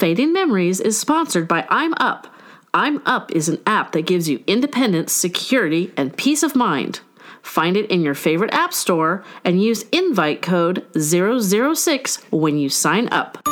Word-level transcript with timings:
Fading 0.00 0.32
Memories 0.32 0.80
is 0.80 0.98
sponsored 0.98 1.46
by 1.46 1.66
I'm 1.68 1.92
Up. 1.98 2.26
I'm 2.72 3.02
Up 3.04 3.30
is 3.32 3.50
an 3.50 3.60
app 3.66 3.92
that 3.92 4.06
gives 4.06 4.30
you 4.30 4.42
independence, 4.46 5.12
security, 5.12 5.92
and 5.94 6.16
peace 6.16 6.42
of 6.42 6.56
mind. 6.56 7.00
Find 7.42 7.76
it 7.76 7.90
in 7.90 8.00
your 8.00 8.14
favorite 8.14 8.54
app 8.54 8.72
store 8.72 9.22
and 9.44 9.62
use 9.62 9.82
invite 9.92 10.40
code 10.40 10.86
006 10.98 12.16
when 12.30 12.56
you 12.56 12.70
sign 12.70 13.10
up. 13.12 13.46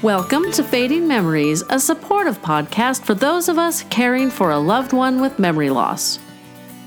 Welcome 0.00 0.52
to 0.52 0.62
Fading 0.62 1.08
Memories, 1.08 1.64
a 1.68 1.80
supportive 1.80 2.40
podcast 2.40 3.02
for 3.02 3.14
those 3.14 3.48
of 3.48 3.58
us 3.58 3.82
caring 3.90 4.30
for 4.30 4.52
a 4.52 4.60
loved 4.60 4.92
one 4.92 5.20
with 5.20 5.40
memory 5.40 5.70
loss. 5.70 6.20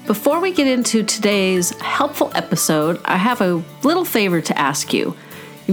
Before 0.07 0.39
we 0.39 0.53
get 0.53 0.67
into 0.67 1.03
today's 1.03 1.77
helpful 1.81 2.31
episode, 2.35 3.01
I 3.03 3.17
have 3.17 3.41
a 3.41 3.61
little 3.83 4.05
favor 4.05 4.39
to 4.39 4.57
ask 4.57 4.93
you. 4.93 5.13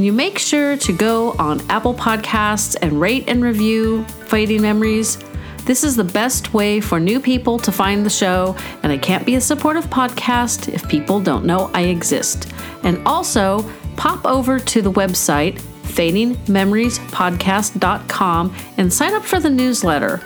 You 0.03 0.13
make 0.13 0.39
sure 0.39 0.77
to 0.77 0.93
go 0.93 1.33
on 1.39 1.63
Apple 1.71 1.95
Podcasts 1.95 2.77
and 2.81 3.01
rate 3.01 3.25
and 3.27 3.43
review 3.43 4.05
Fading 4.05 4.63
Memories? 4.63 5.19
This 5.65 5.83
is 5.85 5.97
the 5.97 6.05
best 6.05 6.55
way 6.55 6.81
for 6.81 7.01
new 7.01 7.21
people 7.21 7.59
to 7.59 7.71
find 7.73 8.07
the 8.07 8.11
show, 8.11 8.57
and 8.83 8.93
it 8.93 9.03
can't 9.03 9.27
be 9.27 9.35
a 9.35 9.41
supportive 9.41 9.87
podcast 9.87 10.73
if 10.73 10.89
people 10.89 11.21
don't 11.21 11.45
know 11.45 11.71
I 11.75 11.83
exist. 11.83 12.51
And 12.85 13.05
also, 13.07 13.69
pop 13.97 14.25
over 14.25 14.59
to 14.59 14.83
the 14.83 14.93
website 14.93 15.61
fadingmemoriespodcast.com 15.83 18.55
and 18.77 18.93
sign 18.93 19.15
up 19.15 19.25
for 19.25 19.41
the 19.41 19.51
newsletter. 19.51 20.21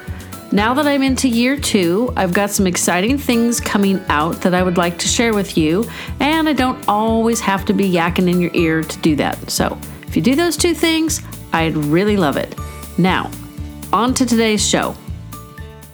Now 0.52 0.74
that 0.74 0.86
I'm 0.86 1.02
into 1.02 1.28
year 1.28 1.56
two, 1.56 2.12
I've 2.14 2.34
got 2.34 2.50
some 2.50 2.66
exciting 2.66 3.16
things 3.16 3.58
coming 3.58 4.04
out 4.10 4.42
that 4.42 4.52
I 4.52 4.62
would 4.62 4.76
like 4.76 4.98
to 4.98 5.08
share 5.08 5.32
with 5.32 5.56
you, 5.56 5.88
and 6.20 6.46
I 6.46 6.52
don't 6.52 6.86
always 6.86 7.40
have 7.40 7.64
to 7.64 7.72
be 7.72 7.90
yakking 7.90 8.30
in 8.30 8.38
your 8.38 8.50
ear 8.52 8.82
to 8.82 8.98
do 8.98 9.16
that. 9.16 9.50
So, 9.50 9.78
if 10.06 10.14
you 10.14 10.20
do 10.20 10.34
those 10.34 10.58
two 10.58 10.74
things, 10.74 11.22
I'd 11.54 11.74
really 11.74 12.18
love 12.18 12.36
it. 12.36 12.54
Now, 12.98 13.30
on 13.94 14.12
to 14.12 14.26
today's 14.26 14.62
show. 14.62 14.94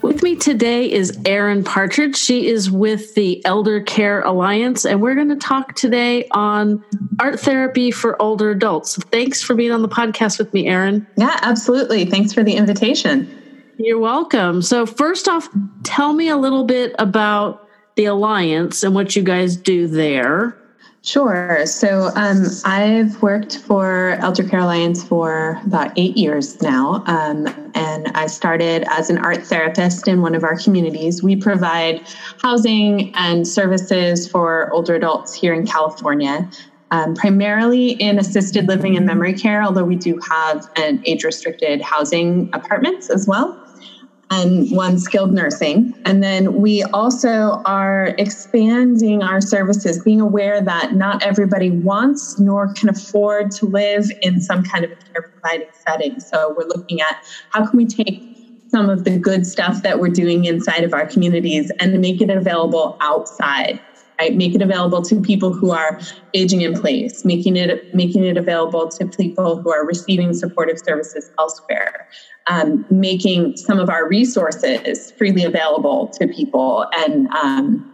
With 0.02 0.24
me 0.24 0.34
today 0.34 0.91
is 0.91 1.16
Erin 1.25 1.62
Partridge. 1.62 2.16
She 2.16 2.48
is 2.48 2.69
with 2.69 3.14
the 3.14 3.44
Elder 3.44 3.80
Care 3.82 4.22
Alliance, 4.22 4.84
and 4.84 5.00
we're 5.00 5.14
going 5.14 5.28
to 5.28 5.36
talk 5.36 5.77
today 5.77 6.27
on 6.32 6.82
art 7.20 7.38
therapy 7.38 7.92
for 7.92 8.20
older 8.20 8.50
adults. 8.50 8.97
Thanks 9.12 9.41
for 9.41 9.54
being 9.54 9.70
on 9.70 9.82
the 9.82 9.88
podcast 9.88 10.36
with 10.36 10.52
me, 10.52 10.66
Erin. 10.66 11.06
Yeah, 11.16 11.38
absolutely. 11.42 12.06
Thanks 12.06 12.32
for 12.32 12.42
the 12.42 12.54
invitation. 12.54 13.32
You're 13.78 14.00
welcome. 14.00 14.60
So, 14.60 14.86
first 14.86 15.28
off, 15.28 15.48
tell 15.84 16.12
me 16.12 16.28
a 16.28 16.36
little 16.36 16.64
bit 16.64 16.96
about 16.98 17.68
the 17.94 18.06
Alliance 18.06 18.82
and 18.82 18.92
what 18.92 19.14
you 19.14 19.22
guys 19.22 19.56
do 19.56 19.86
there. 19.86 20.56
Sure. 21.02 21.64
So 21.64 22.10
um, 22.16 22.46
I've 22.64 23.22
worked 23.22 23.58
for 23.58 24.18
Elder 24.20 24.42
Care 24.42 24.60
Alliance 24.60 25.02
for 25.02 25.60
about 25.64 25.92
eight 25.96 26.16
years 26.16 26.60
now. 26.60 27.04
Um, 27.06 27.46
and 27.74 28.08
I 28.14 28.26
started 28.26 28.84
as 28.90 29.08
an 29.08 29.18
art 29.18 29.44
therapist 29.44 30.08
in 30.08 30.22
one 30.22 30.34
of 30.34 30.42
our 30.42 30.58
communities. 30.58 31.22
We 31.22 31.36
provide 31.36 32.02
housing 32.42 33.14
and 33.14 33.46
services 33.46 34.28
for 34.28 34.70
older 34.72 34.96
adults 34.96 35.34
here 35.34 35.54
in 35.54 35.66
California, 35.66 36.50
um, 36.90 37.14
primarily 37.14 37.90
in 37.92 38.18
assisted 38.18 38.66
living 38.66 38.96
and 38.96 39.06
memory 39.06 39.34
care, 39.34 39.62
although 39.62 39.84
we 39.84 39.96
do 39.96 40.20
have 40.28 40.68
an 40.76 41.00
age 41.06 41.22
restricted 41.22 41.80
housing 41.80 42.50
apartments 42.52 43.08
as 43.08 43.26
well 43.26 43.67
and 44.30 44.70
one 44.70 44.98
skilled 44.98 45.32
nursing. 45.32 45.92
And 46.04 46.22
then 46.22 46.54
we 46.54 46.82
also 46.92 47.62
are 47.64 48.14
expanding 48.18 49.22
our 49.22 49.40
services, 49.40 50.02
being 50.02 50.20
aware 50.20 50.60
that 50.62 50.92
not 50.94 51.22
everybody 51.22 51.70
wants 51.70 52.38
nor 52.38 52.72
can 52.74 52.88
afford 52.88 53.50
to 53.52 53.66
live 53.66 54.06
in 54.20 54.40
some 54.40 54.62
kind 54.64 54.84
of 54.84 54.90
care 54.90 55.30
providing 55.32 55.70
setting. 55.72 56.20
So 56.20 56.54
we're 56.56 56.68
looking 56.68 57.00
at 57.00 57.16
how 57.50 57.66
can 57.66 57.76
we 57.76 57.86
take 57.86 58.22
some 58.70 58.90
of 58.90 59.04
the 59.04 59.18
good 59.18 59.46
stuff 59.46 59.82
that 59.82 59.98
we're 59.98 60.08
doing 60.08 60.44
inside 60.44 60.84
of 60.84 60.92
our 60.92 61.06
communities 61.06 61.72
and 61.80 61.98
make 62.00 62.20
it 62.20 62.28
available 62.28 62.98
outside 63.00 63.80
right? 64.20 64.34
Make 64.34 64.54
it 64.54 64.62
available 64.62 65.02
to 65.02 65.20
people 65.20 65.52
who 65.52 65.70
are 65.70 65.98
aging 66.34 66.62
in 66.62 66.74
place. 66.74 67.24
Making 67.24 67.56
it 67.56 67.86
making 67.92 68.24
it 68.24 68.36
available 68.36 68.90
to 68.98 69.06
people 69.06 69.60
who 69.62 69.72
are 69.72 69.86
receiving 69.86 70.32
supportive 70.34 70.76
services 70.86 71.30
elsewhere. 71.38 72.06
Um, 72.46 72.84
making 72.90 73.56
some 73.56 73.78
of 73.78 73.90
our 73.90 74.08
resources 74.08 75.12
freely 75.16 75.44
available 75.44 76.10
to 76.20 76.26
people 76.28 76.86
and 76.96 77.26
um, 77.42 77.84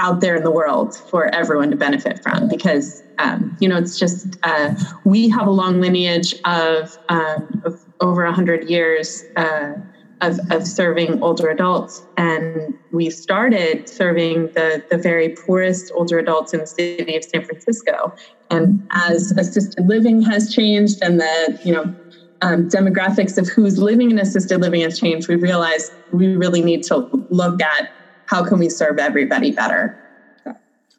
out 0.00 0.20
there 0.20 0.34
in 0.34 0.42
the 0.42 0.50
world 0.50 0.96
for 1.10 1.32
everyone 1.34 1.70
to 1.70 1.76
benefit 1.76 2.18
from 2.22 2.48
because 2.48 3.02
um, 3.18 3.54
you 3.60 3.68
know 3.68 3.76
it's 3.76 3.98
just 3.98 4.26
uh, 4.42 4.74
we 5.04 5.28
have 5.28 5.46
a 5.46 5.50
long 5.50 5.78
lineage 5.80 6.34
of, 6.46 6.88
um, 7.10 7.46
of 7.64 7.74
over 8.00 8.24
100 8.24 8.64
years 8.64 9.22
uh, 9.36 9.72
of, 10.20 10.38
of 10.50 10.66
serving 10.66 11.22
older 11.22 11.48
adults. 11.48 12.04
And 12.16 12.74
we 12.92 13.10
started 13.10 13.88
serving 13.88 14.46
the, 14.48 14.84
the 14.90 14.98
very 14.98 15.30
poorest 15.30 15.90
older 15.94 16.18
adults 16.18 16.52
in 16.52 16.60
the 16.60 16.66
city 16.66 17.16
of 17.16 17.24
San 17.24 17.44
Francisco. 17.44 18.14
And 18.50 18.86
as 18.90 19.32
assisted 19.32 19.86
living 19.86 20.22
has 20.22 20.52
changed 20.54 21.02
and 21.02 21.20
the, 21.20 21.60
you 21.64 21.72
know, 21.72 21.94
um, 22.42 22.68
demographics 22.68 23.36
of 23.36 23.48
who's 23.48 23.78
living 23.78 24.10
in 24.10 24.18
assisted 24.18 24.60
living 24.60 24.80
has 24.80 24.98
changed, 24.98 25.28
we 25.28 25.36
realized 25.36 25.92
we 26.12 26.34
really 26.36 26.62
need 26.62 26.82
to 26.84 26.96
look 27.30 27.60
at 27.62 27.90
how 28.26 28.44
can 28.44 28.58
we 28.58 28.68
serve 28.68 28.98
everybody 28.98 29.50
better. 29.50 29.96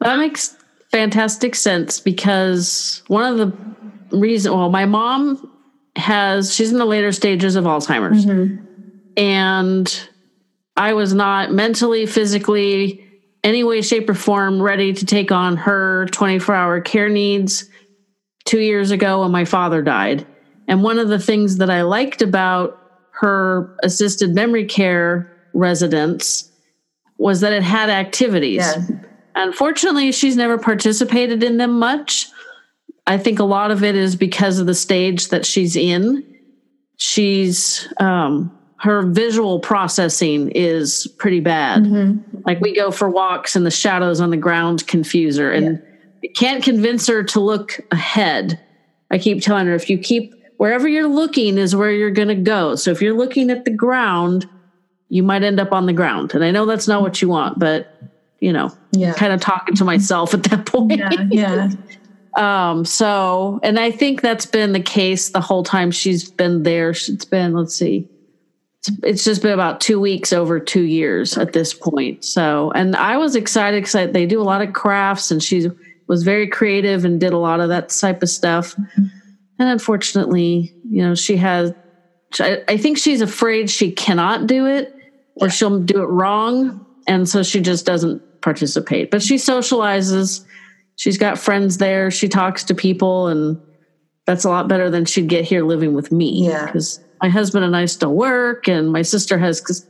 That 0.00 0.18
makes 0.18 0.56
fantastic 0.90 1.54
sense 1.54 2.00
because 2.00 3.02
one 3.08 3.24
of 3.24 3.38
the 3.38 4.16
reasons, 4.16 4.54
well, 4.54 4.70
my 4.70 4.84
mom 4.84 5.50
has, 5.96 6.54
she's 6.54 6.70
in 6.70 6.78
the 6.78 6.84
later 6.84 7.12
stages 7.12 7.56
of 7.56 7.64
Alzheimer's. 7.64 8.26
Mm-hmm 8.26 8.71
and 9.16 10.08
I 10.76 10.94
was 10.94 11.12
not 11.14 11.52
mentally, 11.52 12.06
physically, 12.06 13.04
any 13.44 13.64
way, 13.64 13.82
shape, 13.82 14.08
or 14.08 14.14
form 14.14 14.62
ready 14.62 14.92
to 14.92 15.04
take 15.04 15.32
on 15.32 15.56
her 15.56 16.06
24 16.06 16.54
hour 16.54 16.80
care 16.80 17.08
needs 17.08 17.68
two 18.44 18.60
years 18.60 18.90
ago 18.90 19.22
when 19.22 19.30
my 19.30 19.44
father 19.44 19.82
died. 19.82 20.26
And 20.68 20.82
one 20.82 20.98
of 20.98 21.08
the 21.08 21.18
things 21.18 21.58
that 21.58 21.70
I 21.70 21.82
liked 21.82 22.22
about 22.22 22.78
her 23.12 23.76
assisted 23.82 24.34
memory 24.34 24.64
care 24.64 25.30
residence 25.52 26.50
was 27.18 27.40
that 27.40 27.52
it 27.52 27.62
had 27.62 27.90
activities. 27.90 28.58
Yeah. 28.60 28.78
Unfortunately, 29.34 30.12
she's 30.12 30.36
never 30.36 30.58
participated 30.58 31.42
in 31.42 31.56
them 31.56 31.78
much. 31.78 32.26
I 33.06 33.18
think 33.18 33.38
a 33.38 33.44
lot 33.44 33.70
of 33.70 33.82
it 33.82 33.96
is 33.96 34.16
because 34.16 34.58
of 34.58 34.66
the 34.66 34.74
stage 34.74 35.28
that 35.28 35.44
she's 35.44 35.76
in. 35.76 36.24
She's 36.96 37.88
um, 37.98 38.56
her 38.82 39.02
visual 39.02 39.60
processing 39.60 40.50
is 40.50 41.06
pretty 41.16 41.38
bad. 41.38 41.84
Mm-hmm. 41.84 42.40
Like 42.44 42.60
we 42.60 42.74
go 42.74 42.90
for 42.90 43.08
walks 43.08 43.54
and 43.54 43.64
the 43.64 43.70
shadows 43.70 44.20
on 44.20 44.30
the 44.30 44.36
ground 44.36 44.88
confuse 44.88 45.36
her 45.36 45.52
and 45.52 45.80
yeah. 46.20 46.30
can't 46.34 46.64
convince 46.64 47.06
her 47.06 47.22
to 47.22 47.38
look 47.38 47.78
ahead. 47.92 48.58
I 49.12 49.18
keep 49.18 49.40
telling 49.40 49.68
her 49.68 49.74
if 49.76 49.88
you 49.88 49.98
keep 49.98 50.34
wherever 50.56 50.88
you're 50.88 51.06
looking 51.06 51.58
is 51.58 51.76
where 51.76 51.92
you're 51.92 52.10
going 52.10 52.26
to 52.26 52.34
go. 52.34 52.74
So 52.74 52.90
if 52.90 53.00
you're 53.00 53.16
looking 53.16 53.50
at 53.50 53.64
the 53.64 53.70
ground, 53.70 54.48
you 55.08 55.22
might 55.22 55.44
end 55.44 55.60
up 55.60 55.70
on 55.70 55.86
the 55.86 55.92
ground. 55.92 56.34
And 56.34 56.42
I 56.42 56.50
know 56.50 56.66
that's 56.66 56.88
not 56.88 57.02
what 57.02 57.22
you 57.22 57.28
want, 57.28 57.60
but 57.60 57.96
you 58.40 58.52
know, 58.52 58.76
yeah. 58.90 59.12
kind 59.12 59.32
of 59.32 59.40
talking 59.40 59.76
to 59.76 59.84
myself 59.84 60.34
at 60.34 60.42
that 60.44 60.66
point. 60.66 60.98
Yeah. 60.98 61.10
yeah. 61.30 61.70
um, 62.72 62.84
so, 62.84 63.60
and 63.62 63.78
I 63.78 63.92
think 63.92 64.22
that's 64.22 64.46
been 64.46 64.72
the 64.72 64.82
case 64.82 65.30
the 65.30 65.40
whole 65.40 65.62
time 65.62 65.92
she's 65.92 66.28
been 66.28 66.64
there. 66.64 66.90
It's 66.90 67.24
been, 67.24 67.54
let's 67.54 67.76
see, 67.76 68.08
it's 69.02 69.24
just 69.24 69.42
been 69.42 69.52
about 69.52 69.80
two 69.80 70.00
weeks 70.00 70.32
over 70.32 70.58
two 70.58 70.82
years 70.82 71.38
at 71.38 71.52
this 71.52 71.72
point. 71.72 72.24
So, 72.24 72.72
and 72.72 72.96
I 72.96 73.16
was 73.16 73.36
excited 73.36 73.84
because 73.84 74.12
they 74.12 74.26
do 74.26 74.40
a 74.40 74.44
lot 74.44 74.62
of 74.62 74.72
crafts 74.72 75.30
and 75.30 75.42
she 75.42 75.70
was 76.08 76.24
very 76.24 76.48
creative 76.48 77.04
and 77.04 77.20
did 77.20 77.32
a 77.32 77.38
lot 77.38 77.60
of 77.60 77.68
that 77.68 77.90
type 77.90 78.22
of 78.22 78.28
stuff. 78.28 78.74
And 78.96 79.68
unfortunately, 79.68 80.74
you 80.88 81.02
know, 81.02 81.14
she 81.14 81.36
has, 81.36 81.72
I 82.40 82.76
think 82.76 82.98
she's 82.98 83.20
afraid 83.20 83.70
she 83.70 83.92
cannot 83.92 84.46
do 84.46 84.66
it 84.66 84.94
or 85.36 85.48
she'll 85.48 85.78
do 85.78 86.02
it 86.02 86.06
wrong. 86.06 86.84
And 87.06 87.28
so 87.28 87.42
she 87.42 87.60
just 87.60 87.86
doesn't 87.86 88.42
participate, 88.42 89.10
but 89.10 89.22
she 89.22 89.36
socializes. 89.36 90.44
She's 90.96 91.18
got 91.18 91.38
friends 91.38 91.78
there. 91.78 92.10
She 92.10 92.28
talks 92.28 92.64
to 92.64 92.74
people 92.74 93.28
and 93.28 93.60
that's 94.26 94.44
a 94.44 94.48
lot 94.48 94.68
better 94.68 94.90
than 94.90 95.04
she'd 95.04 95.28
get 95.28 95.44
here 95.44 95.64
living 95.64 95.94
with 95.94 96.10
me. 96.10 96.46
Yeah. 96.46 96.66
Because 96.66 97.00
my 97.22 97.28
husband 97.28 97.64
and 97.64 97.76
I 97.76 97.86
still 97.86 98.14
work, 98.14 98.68
and 98.68 98.92
my 98.92 99.02
sister 99.02 99.38
has 99.38 99.86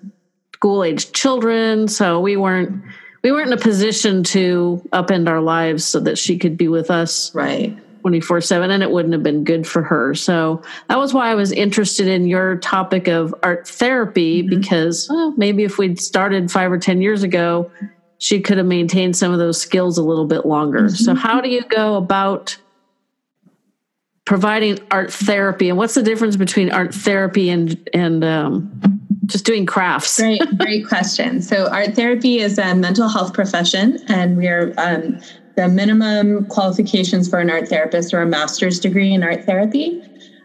school 0.53 0.85
age 0.85 1.13
children, 1.13 1.89
so 1.89 2.21
we 2.21 2.37
weren't 2.37 2.83
we 3.23 3.31
weren't 3.31 3.49
in 3.49 3.53
a 3.53 3.61
position 3.61 4.23
to 4.25 4.83
upend 4.93 5.29
our 5.29 5.41
lives 5.41 5.85
so 5.85 6.01
that 6.01 6.19
she 6.19 6.39
could 6.39 6.57
be 6.57 6.69
with 6.69 6.91
us 6.91 7.35
right 7.35 7.77
24 8.01 8.41
7 8.41 8.71
and 8.71 8.83
it 8.83 8.91
wouldn't 8.91 9.13
have 9.13 9.23
been 9.23 9.45
good 9.45 9.67
for 9.67 9.83
her 9.83 10.15
so 10.15 10.61
that 10.89 10.99
was 10.99 11.15
why 11.15 11.31
i 11.31 11.35
was 11.35 11.53
interested 11.53 12.09
in 12.09 12.27
your 12.27 12.57
topic 12.57 13.07
of 13.09 13.35
art 13.43 13.67
therapy 13.67 14.43
mm-hmm. 14.43 14.59
because 14.59 15.09
well, 15.09 15.33
maybe 15.37 15.63
if 15.63 15.79
we'd 15.79 16.01
started 16.01 16.51
five 16.51 16.73
or 16.73 16.79
ten 16.79 17.01
years 17.01 17.23
ago 17.23 17.71
she 18.19 18.41
could 18.41 18.57
have 18.59 18.67
maintained 18.67 19.17
some 19.17 19.33
of 19.33 19.39
those 19.39 19.61
skills 19.61 19.99
a 19.99 20.03
little 20.03 20.27
bit 20.27 20.45
longer 20.45 20.83
mm-hmm. 20.83 20.95
so 20.95 21.15
how 21.15 21.41
do 21.41 21.49
you 21.49 21.63
go 21.63 21.95
about 21.95 22.57
providing 24.25 24.79
art 24.91 25.13
therapy, 25.13 25.69
and 25.69 25.79
what's 25.79 25.95
the 25.95 26.03
difference 26.03 26.37
between 26.37 26.71
art 26.71 26.95
therapy 26.95 27.51
and 27.51 27.89
and 27.93 28.25
um, 28.25 28.81
just 29.27 29.45
doing 29.45 29.67
crafts? 29.67 30.19
Great, 30.19 30.43
great 30.59 30.87
question. 30.87 31.41
So, 31.41 31.69
art 31.71 31.95
therapy 31.95 32.39
is 32.39 32.59
a 32.59 32.75
mental 32.75 33.09
health 33.09 33.35
profession, 33.35 33.99
and 34.09 34.37
we 34.37 34.49
are 34.49 34.73
um, 34.79 35.19
the 35.57 35.69
minimum 35.69 36.47
qualifications 36.47 37.29
for 37.29 37.39
an 37.39 37.51
art 37.51 37.69
therapist 37.69 38.15
are 38.15 38.23
a 38.23 38.27
master's 38.27 38.81
degree 38.81 39.13
in 39.13 39.23
art 39.23 39.45
therapy. 39.45 40.03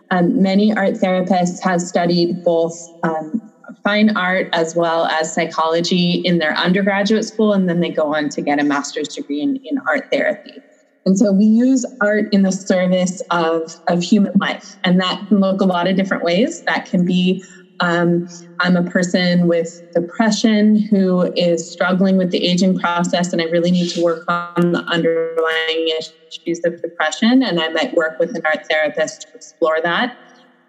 Um, 0.09 0.41
many 0.41 0.73
art 0.73 0.93
therapists 0.95 1.61
have 1.63 1.81
studied 1.81 2.43
both 2.43 2.73
um, 3.03 3.41
fine 3.83 4.15
art 4.15 4.49
as 4.53 4.75
well 4.75 5.05
as 5.05 5.33
psychology 5.33 6.21
in 6.23 6.39
their 6.39 6.53
undergraduate 6.57 7.25
school, 7.25 7.53
and 7.53 7.67
then 7.69 7.79
they 7.79 7.89
go 7.89 8.15
on 8.15 8.29
to 8.29 8.41
get 8.41 8.59
a 8.59 8.63
master's 8.63 9.09
degree 9.09 9.41
in, 9.41 9.57
in 9.63 9.77
art 9.87 10.09
therapy. 10.11 10.61
And 11.07 11.17
so 11.17 11.31
we 11.31 11.45
use 11.45 11.85
art 12.01 12.25
in 12.33 12.41
the 12.41 12.51
service 12.51 13.21
of, 13.31 13.71
of 13.87 14.03
human 14.03 14.33
life, 14.41 14.75
and 14.83 14.99
that 14.99 15.21
can 15.29 15.39
look 15.39 15.61
a 15.61 15.65
lot 15.65 15.87
of 15.87 15.95
different 15.95 16.21
ways. 16.21 16.61
That 16.67 16.83
can 16.85 17.05
be 17.05 17.41
um, 17.79 18.27
I'm 18.59 18.75
a 18.75 18.83
person 18.83 19.47
with 19.47 19.69
depression 19.95 20.85
who 20.89 21.31
is 21.35 21.71
struggling 21.71 22.17
with 22.17 22.31
the 22.31 22.43
aging 22.45 22.77
process, 22.77 23.31
and 23.31 23.41
I 23.41 23.45
really 23.45 23.71
need 23.71 23.89
to 23.91 24.03
work 24.03 24.25
on 24.27 24.73
the 24.73 24.83
underlying 24.89 25.87
issues 25.97 26.59
of 26.65 26.81
depression. 26.81 27.41
And 27.41 27.61
I 27.61 27.69
might 27.69 27.93
work 27.93 28.17
with 28.19 28.35
an 28.35 28.41
art 28.45 28.65
therapist 28.69 29.21
to 29.21 29.27
explore 29.35 29.77
that. 29.83 30.17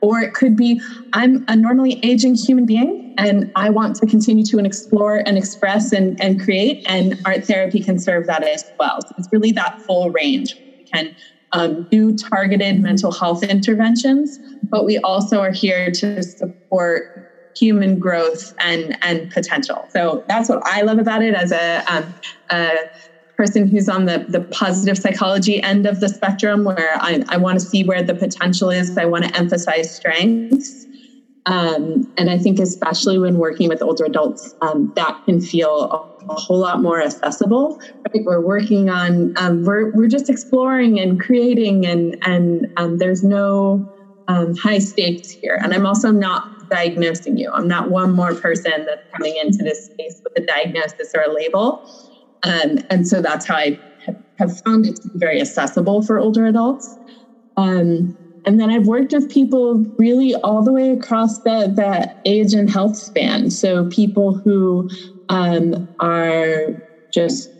Or 0.00 0.20
it 0.20 0.34
could 0.34 0.56
be 0.56 0.80
I'm 1.12 1.44
a 1.48 1.56
normally 1.56 1.98
aging 2.02 2.34
human 2.34 2.66
being 2.66 3.00
and 3.16 3.50
I 3.56 3.70
want 3.70 3.96
to 3.96 4.06
continue 4.06 4.44
to 4.44 4.58
explore 4.58 5.22
and 5.26 5.36
express 5.36 5.92
and, 5.92 6.16
and 6.20 6.40
create, 6.40 6.80
and 6.86 7.16
art 7.24 7.44
therapy 7.44 7.82
can 7.82 7.98
serve 7.98 8.26
that 8.26 8.44
as 8.44 8.64
well. 8.78 8.98
So 9.02 9.14
it's 9.16 9.28
really 9.32 9.50
that 9.52 9.74
full 9.86 10.10
range. 10.10 10.56
We 10.78 10.84
can 10.84 11.16
um, 11.52 11.86
do 11.90 12.14
targeted 12.14 12.80
mental 12.80 13.10
health 13.10 13.42
interventions, 13.42 14.38
but 14.62 14.84
we 14.84 14.98
also 14.98 15.40
are 15.40 15.50
here 15.50 15.90
to 15.90 16.22
support 16.22 17.06
human 17.56 17.98
growth 17.98 18.52
and, 18.60 18.96
and 19.02 19.30
potential. 19.30 19.88
So 19.90 20.24
that's 20.28 20.48
what 20.48 20.60
I 20.64 20.82
love 20.82 20.98
about 20.98 21.22
it 21.22 21.34
as 21.34 21.50
a, 21.50 21.82
um, 21.88 22.14
a 22.50 22.70
person 23.38 23.68
who's 23.68 23.88
on 23.88 24.06
the, 24.06 24.26
the 24.28 24.40
positive 24.40 24.98
psychology 24.98 25.62
end 25.62 25.86
of 25.86 26.00
the 26.00 26.08
spectrum, 26.08 26.64
where 26.64 26.96
I, 27.00 27.22
I 27.28 27.36
want 27.36 27.60
to 27.60 27.64
see 27.64 27.84
where 27.84 28.02
the 28.02 28.14
potential 28.14 28.68
is. 28.68 28.98
I 28.98 29.04
want 29.04 29.24
to 29.24 29.36
emphasize 29.36 29.94
strengths. 29.94 30.86
Um, 31.46 32.02
and 32.18 32.28
I 32.28 32.36
think, 32.36 32.58
especially 32.58 33.16
when 33.16 33.38
working 33.38 33.68
with 33.68 33.80
older 33.80 34.04
adults, 34.04 34.54
um, 34.60 34.92
that 34.96 35.16
can 35.24 35.40
feel 35.40 35.70
a, 35.70 36.32
a, 36.32 36.34
whole 36.34 36.58
lot 36.58 36.82
more 36.82 37.00
accessible. 37.00 37.78
Right? 38.12 38.24
We're 38.26 38.40
working 38.40 38.90
on, 38.90 39.32
um, 39.36 39.62
we're, 39.64 39.92
we're 39.92 40.08
just 40.08 40.28
exploring 40.28 40.98
and 40.98 41.18
creating, 41.18 41.86
and, 41.86 42.18
and 42.22 42.66
um, 42.76 42.98
there's 42.98 43.22
no 43.22 43.86
um, 44.26 44.56
high 44.56 44.80
stakes 44.80 45.30
here. 45.30 45.58
And 45.62 45.72
I'm 45.72 45.86
also 45.86 46.10
not 46.10 46.42
diagnosing 46.68 47.38
you. 47.38 47.50
I'm 47.54 47.68
not 47.68 47.88
one 47.88 48.10
more 48.10 48.34
person 48.34 48.84
that's 48.84 49.06
coming 49.14 49.34
into 49.40 49.62
this 49.62 49.86
space 49.86 50.20
with 50.24 50.42
a 50.42 50.44
diagnosis 50.44 51.12
or 51.14 51.22
a 51.22 51.32
label. 51.32 51.84
Um, 52.42 52.78
and 52.90 53.06
so 53.06 53.20
that's 53.20 53.46
how 53.46 53.56
I 53.56 53.78
have 54.38 54.52
found 54.64 54.86
it 54.86 54.96
to 54.96 55.08
be 55.08 55.18
very 55.18 55.40
accessible 55.40 56.02
for 56.02 56.18
older 56.18 56.46
adults. 56.46 56.98
Um, 57.56 58.14
and 58.44 58.58
then 58.58 58.70
I've 58.70 58.86
worked 58.86 59.12
with 59.12 59.28
people 59.28 59.84
really 59.98 60.34
all 60.36 60.62
the 60.62 60.72
way 60.72 60.90
across 60.90 61.40
the, 61.40 61.72
the 61.74 62.10
age 62.24 62.54
and 62.54 62.70
health 62.70 62.96
span. 62.96 63.50
So 63.50 63.86
people 63.88 64.40
who 64.44 64.88
um, 65.28 65.88
are 66.00 66.68
just 67.12 67.50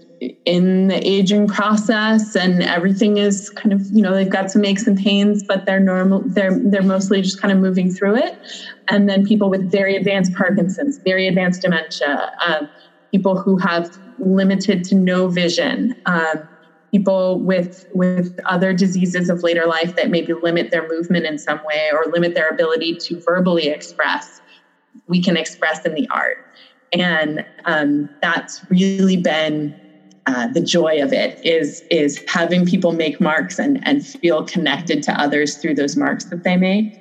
in 0.45 0.89
the 0.89 1.07
aging 1.07 1.47
process 1.47 2.35
and 2.35 2.63
everything 2.63 3.19
is 3.19 3.51
kind 3.51 3.73
of 3.73 3.81
you 3.93 4.03
know 4.03 4.13
they've 4.15 4.29
got 4.29 4.51
some 4.51 4.65
aches 4.65 4.87
and 4.87 4.99
pains 4.99 5.45
but 5.47 5.65
they're 5.65 5.79
normal 5.79 6.25
they're 6.27 6.59
they're 6.71 6.83
mostly 6.83 7.23
just 7.23 7.41
kind 7.41 7.53
of 7.53 7.59
moving 7.59 7.89
through 7.93 8.17
it 8.17 8.33
and 8.91 9.09
then 9.09 9.23
people 9.23 9.49
with 9.49 9.71
very 9.71 9.95
advanced 9.95 10.33
parkinson's 10.35 10.99
very 11.05 11.29
advanced 11.29 11.63
dementia 11.63 12.29
um, 12.45 12.67
people 13.13 13.41
who 13.41 13.57
have 13.59 13.87
limited 14.19 14.85
to 14.85 14.95
no 14.95 15.29
vision. 15.29 15.93
Um, 16.07 16.49
people 16.93 17.39
with 17.41 17.85
with 17.93 18.35
other 18.47 18.73
diseases 18.73 19.29
of 19.29 19.43
later 19.43 19.67
life 19.67 19.95
that 19.97 20.09
maybe 20.09 20.33
limit 20.43 20.71
their 20.71 20.89
movement 20.89 21.27
in 21.27 21.37
some 21.37 21.61
way 21.65 21.91
or 21.93 22.11
limit 22.11 22.35
their 22.35 22.49
ability 22.49 22.97
to 23.03 23.21
verbally 23.27 23.69
express 23.69 24.41
we 25.07 25.23
can 25.23 25.37
express 25.37 25.81
in 25.85 25.95
the 25.95 26.09
art. 26.15 26.39
And 26.93 27.45
um, 27.65 28.09
that's 28.23 28.61
really 28.69 29.17
been 29.17 29.77
uh, 30.27 30.49
the 30.49 30.61
joy 30.61 31.03
of 31.03 31.13
it 31.13 31.39
is 31.43 31.83
is 31.91 32.23
having 32.27 32.67
people 32.67 32.93
make 32.93 33.21
marks 33.21 33.59
and 33.59 33.79
and 33.85 34.05
feel 34.07 34.45
connected 34.45 35.03
to 35.05 35.13
others 35.21 35.57
through 35.57 35.75
those 35.75 35.97
marks 35.97 36.27
that 36.27 36.45
they 36.45 36.57
make. 36.57 36.99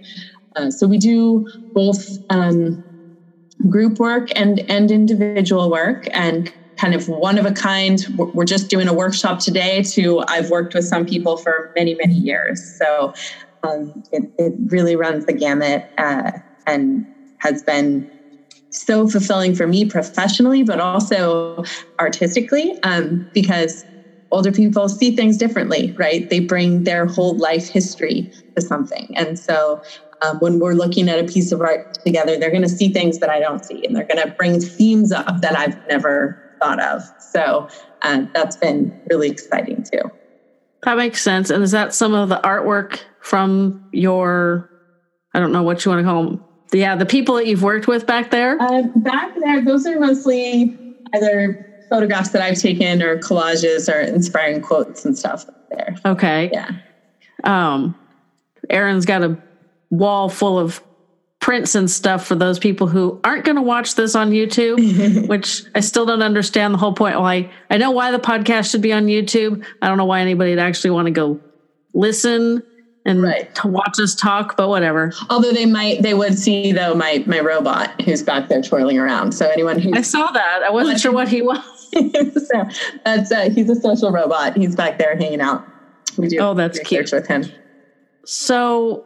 Uh, 0.56 0.70
so 0.70 0.88
we 0.88 0.98
do 0.98 1.46
both 1.74 2.06
um, 2.30 2.82
group 3.70 4.00
work 4.00 4.28
and 4.36 4.64
and 4.70 4.92
individual 4.92 5.70
work 5.70 6.04
and 6.14 6.52
kind 6.78 6.94
of 6.94 7.08
one 7.08 7.38
of 7.38 7.46
a 7.46 7.52
kind. 7.52 8.00
We're 8.16 8.46
just 8.46 8.70
doing 8.70 8.88
a 8.88 8.94
workshop 8.94 9.40
today 9.40 9.84
to 9.94 10.24
I've 10.28 10.50
worked 10.50 10.74
with 10.74 10.86
some 10.86 11.06
people 11.06 11.38
for 11.38 11.72
many, 11.76 11.96
many 11.96 12.16
years. 12.16 12.64
So 12.64 13.14
um, 13.64 13.92
it, 14.12 14.24
it, 14.38 14.54
really 14.68 14.96
runs 14.96 15.26
the 15.26 15.34
gamut 15.34 15.84
uh, 15.98 16.32
and 16.66 17.06
has 17.40 17.64
been 17.64 18.08
so 18.70 19.08
fulfilling 19.08 19.56
for 19.56 19.68
me 19.68 19.86
professionally, 19.86 20.64
but 20.64 20.80
also 20.80 21.64
artistically, 22.00 22.78
um, 22.84 23.28
because 23.34 23.86
older 24.32 24.52
people 24.52 24.90
see 24.90 25.16
things 25.16 25.38
differently, 25.38 25.94
right? 25.98 26.30
They 26.30 26.40
bring 26.40 26.84
their 26.84 27.06
whole 27.06 27.38
life 27.38 27.68
history 27.68 28.30
to 28.56 28.62
something. 28.62 29.08
And 29.16 29.40
so 29.40 29.82
um, 30.22 30.38
when 30.40 30.60
we're 30.60 30.74
looking 30.74 31.10
at 31.10 31.20
a 31.20 31.24
piece 31.24 31.52
of 31.52 31.62
art 31.62 31.88
together, 32.06 32.38
they're 32.38 32.52
going 32.52 32.64
to 32.64 32.70
see 32.70 32.92
things 32.92 33.20
that 33.20 33.30
I 33.30 33.40
don't 33.40 33.64
see, 33.64 33.86
and 33.86 33.96
they're 33.96 34.08
going 34.12 34.26
to 34.26 34.34
bring 34.38 34.60
themes 34.60 35.12
up 35.12 35.42
that 35.42 35.58
I've 35.58 35.76
never 35.90 36.38
thought 36.60 36.80
of. 36.80 37.02
So 37.20 37.68
um, 38.02 38.30
that's 38.34 38.56
been 38.56 39.00
really 39.10 39.30
exciting 39.30 39.84
too. 39.84 40.12
That 40.84 40.98
makes 40.98 41.22
sense. 41.22 41.50
And 41.50 41.64
is 41.64 41.72
that 41.72 41.94
some 41.94 42.14
of 42.14 42.30
the 42.30 42.40
artwork 42.44 43.02
from 43.20 43.88
your, 43.92 44.70
I 45.34 45.40
don't 45.40 45.52
know 45.52 45.64
what 45.64 45.84
you 45.84 45.92
want 45.92 46.06
to 46.06 46.10
call 46.10 46.24
them? 46.24 46.44
Yeah, 46.74 46.96
the 46.96 47.06
people 47.06 47.36
that 47.36 47.48
you've 47.48 47.64
worked 47.64 47.88
with 47.88 48.06
back 48.06 48.32
there? 48.32 48.62
Uh, 48.62 48.84
back 48.98 49.34
there, 49.44 49.64
those 49.64 49.86
are 49.88 50.00
mostly 50.00 50.78
either 51.14 51.64
photographs 51.90 52.30
that 52.30 52.42
I've 52.42 52.60
taken 52.60 53.02
or 53.02 53.18
collages 53.18 53.92
or 53.92 54.00
inspiring 54.02 54.62
quotes 54.62 55.06
and 55.06 55.18
stuff 55.18 55.46
there. 55.70 55.96
Okay. 56.06 56.50
Yeah. 56.52 56.72
Um, 57.44 57.96
Erin's 58.70 59.06
got 59.06 59.24
a 59.24 59.38
wall 59.90 60.30
full 60.30 60.60
of 60.60 60.82
prints 61.48 61.76
and 61.76 61.90
stuff 61.90 62.28
for 62.28 62.36
those 62.36 62.60
people 62.60 62.88
who 62.88 63.22
aren't 63.24 63.46
going 63.46 63.56
to 63.56 63.62
watch 63.62 63.96
this 63.96 64.16
on 64.16 64.32
YouTube, 64.32 65.28
which 65.30 65.64
I 65.74 65.80
still 65.80 66.06
don't 66.06 66.22
understand 66.22 66.74
the 66.74 66.78
whole 66.78 66.92
point. 66.92 67.16
Well, 67.16 67.26
I, 67.26 67.50
I 67.70 67.78
know 67.78 67.92
why 67.92 68.12
the 68.12 68.20
podcast 68.20 68.70
should 68.70 68.82
be 68.82 68.92
on 68.92 69.06
YouTube. 69.06 69.66
I 69.82 69.88
don't 69.88 69.96
know 69.96 70.04
why 70.04 70.20
anybody 70.20 70.50
would 70.50 70.60
actually 70.60 70.90
want 70.90 71.06
to 71.06 71.12
go 71.12 71.40
listen 71.94 72.62
and 73.06 73.24
right. 73.24 73.56
to 73.56 73.70
watch 73.70 73.98
us 73.98 74.14
talk, 74.14 74.58
but 74.58 74.68
whatever. 74.68 75.14
Although 75.30 75.54
they 75.54 75.66
might, 75.66 76.02
they 76.02 76.14
would 76.14 76.38
see 76.38 76.74
though 76.74 76.94
my 76.96 77.24
my 77.26 77.40
robot 77.40 78.02
who's 78.02 78.22
back 78.22 78.50
there 78.50 78.62
twirling 78.62 78.98
around. 78.98 79.32
So 79.32 79.48
anyone 79.48 79.80
who 79.80 79.96
I 79.96 80.02
saw 80.02 80.30
that, 80.30 80.64
I 80.64 80.70
wasn't 80.70 81.00
sure 81.00 81.14
what 81.14 81.30
he 81.30 81.42
was. 81.42 81.64
so 81.94 82.90
that's 83.06 83.32
uh, 83.32 83.50
he's 83.52 83.70
a 83.70 83.76
social 83.76 84.12
robot. 84.12 84.58
He's 84.58 84.76
back 84.76 84.98
there 84.98 85.16
hanging 85.16 85.40
out. 85.40 85.66
We 86.18 86.28
do. 86.28 86.40
Oh, 86.40 86.54
that's 86.54 86.78
cute 86.80 87.10
with 87.14 87.26
him. 87.26 87.46
So 88.26 89.06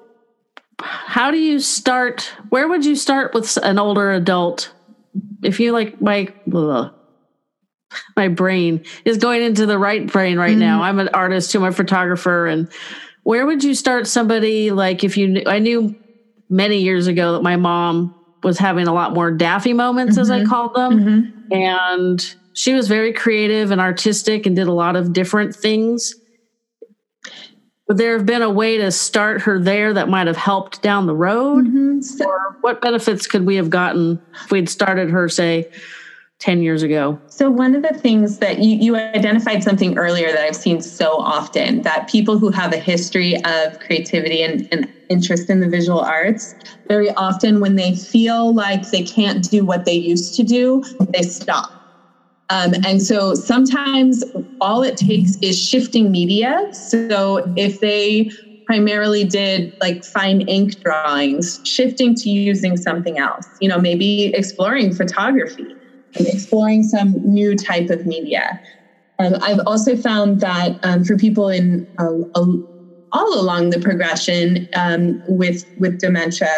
how 1.11 1.29
do 1.29 1.37
you 1.37 1.59
start? 1.59 2.31
Where 2.47 2.69
would 2.69 2.85
you 2.85 2.95
start 2.95 3.33
with 3.33 3.57
an 3.63 3.77
older 3.77 4.13
adult? 4.13 4.71
If 5.43 5.59
you 5.59 5.73
like 5.73 6.01
my 6.01 6.33
ugh, 6.55 6.93
my 8.15 8.29
brain 8.29 8.85
is 9.03 9.17
going 9.17 9.41
into 9.41 9.65
the 9.65 9.77
right 9.77 10.09
brain 10.09 10.37
right 10.37 10.51
mm-hmm. 10.51 10.59
now. 10.61 10.83
I'm 10.83 10.99
an 10.99 11.09
artist 11.13 11.51
too, 11.51 11.65
I'm 11.65 11.65
a 11.65 11.71
photographer, 11.73 12.47
and 12.47 12.71
where 13.23 13.45
would 13.45 13.61
you 13.61 13.75
start 13.75 14.07
somebody 14.07 14.71
like 14.71 15.03
if 15.03 15.17
you? 15.17 15.27
Knew, 15.27 15.43
I 15.45 15.59
knew 15.59 15.93
many 16.49 16.77
years 16.77 17.07
ago 17.07 17.33
that 17.33 17.43
my 17.43 17.57
mom 17.57 18.15
was 18.41 18.57
having 18.57 18.87
a 18.87 18.93
lot 18.93 19.13
more 19.13 19.31
daffy 19.31 19.73
moments, 19.73 20.13
mm-hmm. 20.13 20.21
as 20.21 20.31
I 20.31 20.39
mm-hmm. 20.39 20.49
called 20.49 20.75
them, 20.75 20.93
mm-hmm. 20.97 21.53
and 21.53 22.35
she 22.53 22.73
was 22.73 22.87
very 22.87 23.11
creative 23.11 23.71
and 23.71 23.81
artistic 23.81 24.45
and 24.45 24.55
did 24.55 24.69
a 24.69 24.73
lot 24.73 24.95
of 24.95 25.11
different 25.11 25.53
things. 25.53 26.15
Would 27.91 27.97
there 27.97 28.17
have 28.17 28.25
been 28.25 28.41
a 28.41 28.49
way 28.49 28.77
to 28.77 28.89
start 28.89 29.41
her 29.41 29.59
there 29.59 29.93
that 29.93 30.07
might 30.07 30.27
have 30.27 30.37
helped 30.37 30.81
down 30.81 31.07
the 31.07 31.13
road? 31.13 31.65
Mm-hmm. 31.65 32.23
Or 32.25 32.55
what 32.61 32.79
benefits 32.79 33.27
could 33.27 33.45
we 33.45 33.57
have 33.57 33.69
gotten 33.69 34.17
if 34.45 34.49
we'd 34.49 34.69
started 34.69 35.09
her, 35.09 35.27
say, 35.27 35.69
10 36.39 36.61
years 36.61 36.83
ago? 36.83 37.19
So, 37.27 37.49
one 37.51 37.75
of 37.75 37.81
the 37.81 37.93
things 37.93 38.37
that 38.37 38.59
you, 38.59 38.77
you 38.77 38.95
identified 38.95 39.61
something 39.61 39.97
earlier 39.97 40.31
that 40.31 40.39
I've 40.39 40.55
seen 40.55 40.81
so 40.81 41.17
often 41.17 41.81
that 41.81 42.07
people 42.07 42.39
who 42.39 42.49
have 42.51 42.71
a 42.71 42.77
history 42.77 43.35
of 43.43 43.77
creativity 43.81 44.41
and, 44.41 44.69
and 44.71 44.89
interest 45.09 45.49
in 45.49 45.59
the 45.59 45.67
visual 45.67 45.99
arts, 45.99 46.55
very 46.87 47.09
often 47.15 47.59
when 47.59 47.75
they 47.75 47.93
feel 47.93 48.55
like 48.55 48.89
they 48.91 49.03
can't 49.03 49.51
do 49.51 49.65
what 49.65 49.83
they 49.83 49.95
used 49.95 50.33
to 50.35 50.43
do, 50.43 50.81
they 51.09 51.23
stop 51.23 51.80
um, 52.51 52.73
and 52.85 53.01
so 53.01 53.33
sometimes 53.33 54.23
all 54.59 54.83
it 54.83 54.97
takes 54.97 55.37
is 55.41 55.57
shifting 55.57 56.11
media. 56.11 56.59
So 56.73 57.41
if 57.55 57.79
they 57.79 58.27
primarily 58.65 59.23
did 59.23 59.73
like 59.81 60.03
fine 60.13 60.41
ink 60.41 60.73
drawings, 60.83 61.59
shifting 61.63 62.13
to 62.15 62.29
using 62.29 62.75
something 62.77 63.17
else. 63.17 63.49
You 63.59 63.69
know, 63.69 63.79
maybe 63.79 64.33
exploring 64.35 64.93
photography 64.93 65.77
and 66.17 66.27
exploring 66.27 66.83
some 66.83 67.15
new 67.23 67.55
type 67.55 67.89
of 67.89 68.05
media. 68.05 68.59
Um, 69.17 69.35
I've 69.41 69.59
also 69.65 69.95
found 69.95 70.41
that 70.41 70.77
um, 70.83 71.03
for 71.03 71.15
people 71.15 71.47
in 71.47 71.87
uh, 71.99 72.07
all 73.13 73.39
along 73.39 73.69
the 73.69 73.79
progression 73.79 74.67
um, 74.75 75.21
with 75.25 75.63
with 75.77 75.99
dementia, 75.99 76.53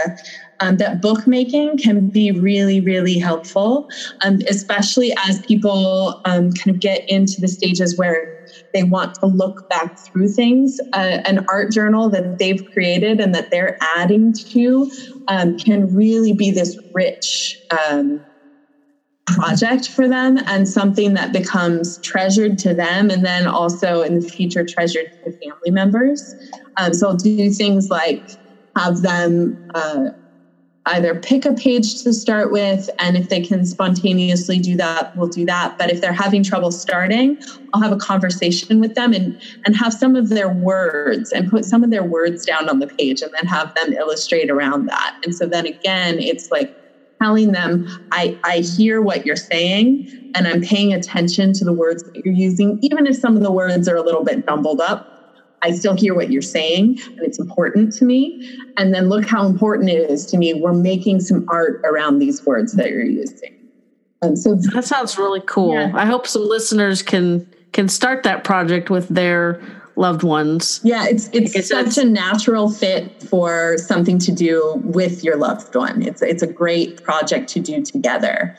um, 0.64 0.78
that 0.78 1.02
bookmaking 1.02 1.78
can 1.78 2.08
be 2.08 2.32
really, 2.32 2.80
really 2.80 3.18
helpful, 3.18 3.86
um, 4.26 4.38
especially 4.50 5.14
as 5.28 5.40
people 5.46 6.22
um, 6.26 6.52
kind 6.54 6.74
of 6.74 6.80
get 6.80 7.04
into 7.08 7.36
the 7.40 7.50
stages 7.50 7.98
where 7.98 8.30
they 8.74 8.84
want 8.84 9.14
to 9.16 9.26
look 9.28 9.62
back 9.70 9.92
through 10.08 10.30
things. 10.30 10.78
Uh, 10.94 11.20
an 11.26 11.46
art 11.50 11.72
journal 11.72 12.10
that 12.10 12.38
they've 12.40 12.64
created 12.72 13.20
and 13.20 13.36
that 13.36 13.50
they're 13.52 13.78
adding 13.98 14.34
to 14.52 14.90
um, 15.28 15.58
can 15.58 15.94
really 15.94 16.34
be 16.34 16.50
this 16.50 16.78
rich 16.94 17.60
um, 17.70 18.24
project 19.28 19.88
for 19.88 20.08
them 20.08 20.38
and 20.48 20.68
something 20.68 21.14
that 21.14 21.34
becomes 21.34 21.98
treasured 22.00 22.58
to 22.60 22.74
them 22.74 23.10
and 23.10 23.26
then 23.26 23.48
also 23.48 24.02
in 24.02 24.16
the 24.16 24.22
future 24.22 24.66
treasured 24.68 25.06
to 25.24 25.34
family 25.44 25.72
members. 25.72 26.36
Um, 26.78 26.94
so 26.94 27.10
I'll 27.10 27.18
do 27.18 27.50
things 27.50 27.88
like 27.90 28.24
have 28.78 29.02
them 29.02 29.60
uh, 29.76 30.06
either 30.88 31.16
pick 31.16 31.46
a 31.46 31.54
page 31.54 32.04
to 32.04 32.14
start 32.14 32.52
with 32.52 32.90
and 33.00 33.16
if 33.16 33.30
they 33.30 33.42
can 33.42 33.66
spontaneously 33.66 34.60
do 34.60 34.76
that 34.76 35.10
we'll 35.16 35.28
do 35.30 35.46
that. 35.46 35.76
But 35.78 35.92
if 35.92 36.02
they're 36.02 36.14
having 36.14 36.44
trouble 36.44 36.72
starting 36.72 37.38
i'll 37.74 37.82
have 37.82 37.92
a 37.92 37.98
conversation 37.98 38.80
with 38.80 38.94
them 38.96 39.14
and 39.14 39.36
and 39.66 39.76
have 39.76 39.94
some 39.94 40.16
of 40.16 40.30
their 40.30 40.50
words 40.50 41.32
and 41.32 41.50
put 41.50 41.66
some 41.66 41.84
of 41.84 41.90
their 41.90 42.04
words 42.04 42.44
down 42.46 42.70
on 42.70 42.80
the 42.80 42.88
page 42.98 43.22
and 43.22 43.32
then 43.40 43.48
have 43.48 43.72
them 43.76 43.94
illustrate 43.94 44.50
around 44.50 44.86
that. 44.88 45.14
And 45.24 45.34
so 45.36 45.48
then 45.48 45.66
again 45.66 46.20
it's 46.20 46.48
like 46.52 46.70
telling 47.22 47.52
them 47.52 47.86
i 48.12 48.36
i 48.46 48.58
hear 48.58 49.02
what 49.02 49.26
you're 49.26 49.36
saying 49.36 50.06
and 50.36 50.48
i'm 50.48 50.62
paying 50.62 50.94
attention 50.94 51.54
to 51.54 51.64
the 51.64 51.74
words 51.74 52.04
that 52.04 52.22
you're 52.26 52.34
using 52.34 52.78
even 52.82 53.06
if 53.06 53.16
some 53.16 53.36
of 53.38 53.44
the 53.44 53.52
words 53.52 53.88
are 53.88 53.96
a 53.96 54.04
little 54.04 54.24
bit 54.24 54.44
jumbled 54.48 54.82
up 54.82 55.06
I 55.64 55.72
still 55.72 55.96
hear 55.96 56.14
what 56.14 56.30
you're 56.30 56.42
saying 56.42 57.00
and 57.06 57.20
it's 57.20 57.40
important 57.40 57.94
to 57.94 58.06
me. 58.06 58.58
And 58.78 58.94
then 58.94 59.10
look 59.10 59.26
how 59.26 59.46
important 59.46 59.90
it 59.90 60.10
is 60.10 60.26
to 60.28 60.38
me. 60.38 60.54
We're 60.54 60.74
making 60.74 61.22
some 61.22 61.46
art 61.50 61.82
around 61.86 62.20
these 62.20 62.46
words 62.46 62.74
that 62.74 62.90
you're 62.90 63.06
using. 63.06 63.56
And 64.22 64.38
so 64.38 64.56
that 64.56 64.86
sounds 64.86 65.18
really 65.18 65.42
cool. 65.46 65.74
Yeah. 65.74 65.92
I 65.96 66.06
hope 66.06 66.28
some 66.28 66.48
listeners 66.48 67.02
can 67.02 67.50
can 67.72 67.90
start 67.90 68.24
that 68.24 68.44
project 68.44 68.90
with 68.90 69.08
their 69.10 69.60
loved 69.96 70.24
ones. 70.24 70.80
Yeah, 70.84 71.06
it's 71.08 71.30
it's 71.34 71.68
such 71.68 71.98
a 71.98 72.06
natural 72.06 72.70
fit 72.72 73.22
for 73.24 73.78
something 73.78 74.20
to 74.20 74.32
do 74.32 74.82
with 74.84 75.24
your 75.24 75.38
loved 75.38 75.76
one. 75.76 76.02
It's 76.02 76.22
it's 76.22 76.44
a 76.44 76.48
great 76.48 77.04
project 77.04 77.50
to 77.50 77.60
do 77.60 77.84
together. 77.84 78.56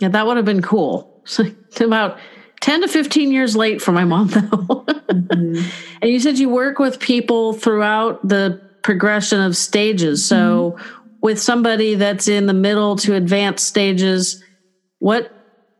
Yeah, 0.00 0.08
that 0.08 0.26
would 0.26 0.36
have 0.36 0.46
been 0.46 0.62
cool. 0.62 1.20
So 1.24 1.44
about 1.80 2.18
10 2.62 2.82
to 2.82 2.88
15 2.88 3.32
years 3.32 3.54
late 3.54 3.82
for 3.82 3.92
my 3.92 4.04
mom 4.04 4.26
though 4.28 4.40
mm-hmm. 4.40 5.70
and 6.00 6.10
you 6.10 6.18
said 6.18 6.38
you 6.38 6.48
work 6.48 6.78
with 6.78 6.98
people 6.98 7.52
throughout 7.52 8.26
the 8.26 8.60
progression 8.82 9.40
of 9.40 9.56
stages 9.56 10.24
so 10.24 10.72
mm-hmm. 10.72 11.06
with 11.20 11.40
somebody 11.40 11.94
that's 11.94 12.26
in 12.26 12.46
the 12.46 12.54
middle 12.54 12.96
to 12.96 13.14
advanced 13.14 13.66
stages 13.66 14.42
what 14.98 15.30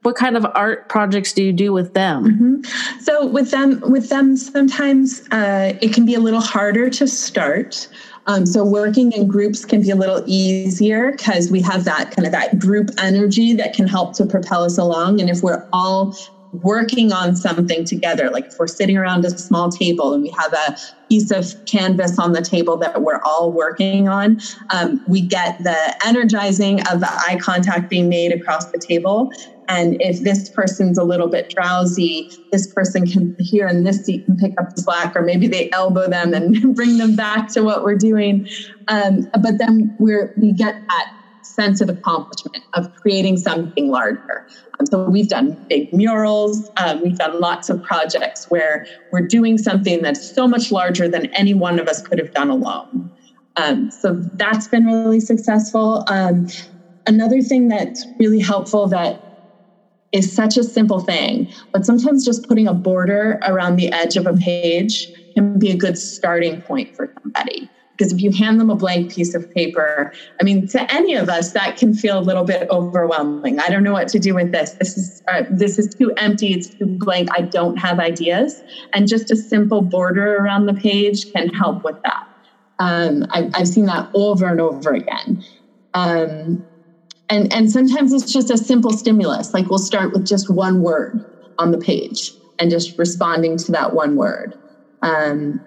what 0.03 0.17
kind 0.17 0.37
of 0.37 0.45
art 0.55 0.89
projects 0.89 1.33
do 1.33 1.45
you 1.45 1.53
do 1.53 1.73
with 1.73 1.95
them 1.95 2.25
mm-hmm. 2.25 3.01
so 3.01 3.27
with 3.27 3.51
them 3.51 3.81
with 3.81 4.09
them 4.09 4.37
sometimes 4.37 5.23
uh, 5.31 5.77
it 5.81 5.95
can 5.95 6.05
be 6.05 6.15
a 6.15 6.21
little 6.21 6.41
harder 6.41 6.91
to 6.91 7.07
start 7.07 7.89
um, 8.27 8.47
so 8.47 8.65
working 8.65 9.11
in 9.13 9.27
groups 9.27 9.65
can 9.65 9.83
be 9.83 9.91
a 9.91 9.97
little 9.97 10.23
easier 10.27 11.11
because 11.11 11.51
we 11.51 11.61
have 11.63 11.85
that 11.85 12.13
kind 12.15 12.25
of 12.25 12.33
that 12.33 12.59
group 12.59 12.91
energy 12.99 13.53
that 13.55 13.75
can 13.75 13.89
help 13.89 14.15
to 14.15 14.27
propel 14.27 14.63
us 14.63 14.79
along. 14.79 15.21
And 15.21 15.29
if 15.29 15.43
we're 15.43 15.67
all 15.73 16.15
working 16.53 17.13
on 17.13 17.35
something 17.35 17.85
together. 17.85 18.31
Like 18.31 18.45
if 18.47 18.55
we're 18.59 18.67
sitting 18.67 18.97
around 18.97 19.25
a 19.25 19.31
small 19.31 19.71
table 19.71 20.13
and 20.13 20.23
we 20.23 20.33
have 20.39 20.53
a 20.53 20.75
piece 21.11 21.31
of 21.31 21.55
canvas 21.67 22.19
on 22.19 22.33
the 22.33 22.43
table 22.43 22.79
that 22.79 23.03
we're 23.03 23.21
all 23.25 23.53
working 23.53 24.09
on, 24.09 24.37
um, 24.73 25.01
we 25.07 25.27
get 25.27 25.57
the 25.61 25.97
energizing 26.05 26.81
of 26.89 27.01
the 27.01 27.11
eye 27.11 27.39
contact 27.43 27.89
being 27.89 28.09
made 28.09 28.33
across 28.33 28.65
the 28.73 28.81
table. 28.87 29.29
And 29.69 29.97
if 30.01 30.23
this 30.23 30.51
person's 30.51 30.99
a 30.99 31.05
little 31.05 31.29
bit 31.29 31.47
drowsy, 31.49 32.29
this 32.51 32.67
person 32.67 33.07
can 33.07 33.35
here 33.39 33.67
in 33.67 33.85
this 33.85 34.03
seat 34.05 34.23
can 34.27 34.37
pick 34.37 34.53
up 34.61 34.67
the 34.75 34.83
slack, 34.83 35.13
or 35.17 35.23
maybe 35.23 35.47
they 35.47 35.71
elbow 35.73 36.09
them 36.09 36.35
and 36.35 36.57
bring 36.75 36.99
them 36.99 37.17
back 37.17 37.47
to 37.55 37.63
what 37.63 37.83
we're 37.83 37.97
doing. 37.97 38.45
Um, 38.89 39.21
but 39.41 39.59
then 39.59 39.95
we're 39.99 40.31
we 40.37 40.53
get 40.53 40.75
that 40.89 41.07
sense 41.43 41.81
of 41.81 41.89
accomplishment 41.89 42.65
of 42.75 42.87
creating 43.01 43.37
something 43.37 43.91
larger. 43.91 44.45
Um, 44.79 44.87
so 44.87 45.09
we've 45.09 45.29
done 45.29 45.57
big 45.69 45.89
murals. 45.93 46.71
Um, 46.77 47.01
we've 47.03 47.19
done 47.19 47.41
lots 47.41 47.69
of 47.69 47.83
projects 47.83 48.47
where 48.49 48.87
we're 49.11 49.27
doing 49.27 49.59
something 49.59 50.03
that's 50.03 50.33
so 50.33 50.49
much 50.49 50.71
larger 50.71 51.09
than 51.09 51.27
any 51.35 51.55
one 51.55 51.79
of 51.79 51.89
us 51.89 52.01
could 52.03 52.19
have 52.19 52.33
done 52.33 52.51
alone. 52.51 53.11
Um, 53.57 53.91
so 53.91 54.23
that's 54.35 54.69
been 54.69 54.87
really 54.87 55.21
successful. 55.21 56.05
Um, 56.09 56.47
another 57.07 57.41
thing 57.41 57.69
that's 57.69 58.07
really 58.19 58.41
helpful 58.41 58.89
that 58.89 59.21
is 60.13 60.35
such 60.35 60.57
a 60.57 60.65
simple 60.65 61.01
thing, 61.01 61.49
but 61.73 61.85
sometimes 61.85 62.25
just 62.25 62.47
putting 62.47 62.69
a 62.69 62.75
border 62.75 63.41
around 63.47 63.77
the 63.77 63.91
edge 63.93 64.17
of 64.17 64.27
a 64.27 64.35
page 64.35 65.11
can 65.35 65.59
be 65.59 65.71
a 65.71 65.77
good 65.77 65.97
starting 65.97 66.61
point 66.63 66.91
for 66.95 67.09
somebody. 67.23 67.71
Because 68.03 68.13
if 68.13 68.21
you 68.21 68.33
hand 68.33 68.59
them 68.59 68.69
a 68.69 68.75
blank 68.75 69.13
piece 69.13 69.33
of 69.33 69.49
paper, 69.51 70.13
I 70.41 70.45
mean, 70.45 70.67
to 70.69 70.93
any 70.93 71.15
of 71.15 71.29
us, 71.29 71.53
that 71.53 71.77
can 71.77 71.95
feel 71.95 72.19
a 72.19 72.21
little 72.21 72.43
bit 72.43 72.69
overwhelming. 72.69 73.61
I 73.61 73.69
don't 73.69 73.85
know 73.85 73.93
what 73.93 74.09
to 74.09 74.19
do 74.19 74.35
with 74.35 74.51
this. 74.51 74.75
This 74.81 74.97
is 74.97 75.23
uh, 75.33 75.45
this 75.49 75.79
is 75.79 75.95
too 75.95 76.13
empty. 76.17 76.53
It's 76.53 76.71
too 76.81 76.87
blank. 76.89 77.29
I 77.39 77.43
don't 77.43 77.77
have 77.77 78.01
ideas. 78.01 78.61
And 78.93 79.07
just 79.07 79.31
a 79.31 79.37
simple 79.37 79.83
border 79.83 80.35
around 80.35 80.67
the 80.67 80.75
page 80.75 81.31
can 81.33 81.49
help 81.51 81.85
with 81.85 81.95
that. 82.03 82.25
Um, 82.81 83.25
I, 83.31 83.49
I've 83.55 83.69
seen 83.69 83.87
that 83.87 84.09
over 84.15 84.47
and 84.47 84.61
over 84.61 84.93
again. 84.93 85.41
Um, 85.95 86.65
and 87.29 87.53
and 87.53 87.71
sometimes 87.71 88.13
it's 88.13 88.33
just 88.33 88.51
a 88.51 88.59
simple 88.59 88.91
stimulus. 88.91 89.55
Like 89.55 89.71
we'll 89.71 89.79
start 89.79 90.13
with 90.13 90.27
just 90.27 90.51
one 90.51 90.81
word 90.81 91.23
on 91.59 91.71
the 91.71 91.79
page 91.79 92.35
and 92.59 92.69
just 92.69 92.99
responding 92.99 93.59
to 93.59 93.71
that 93.71 93.95
one 93.95 94.17
word. 94.17 94.57
Um, 95.03 95.61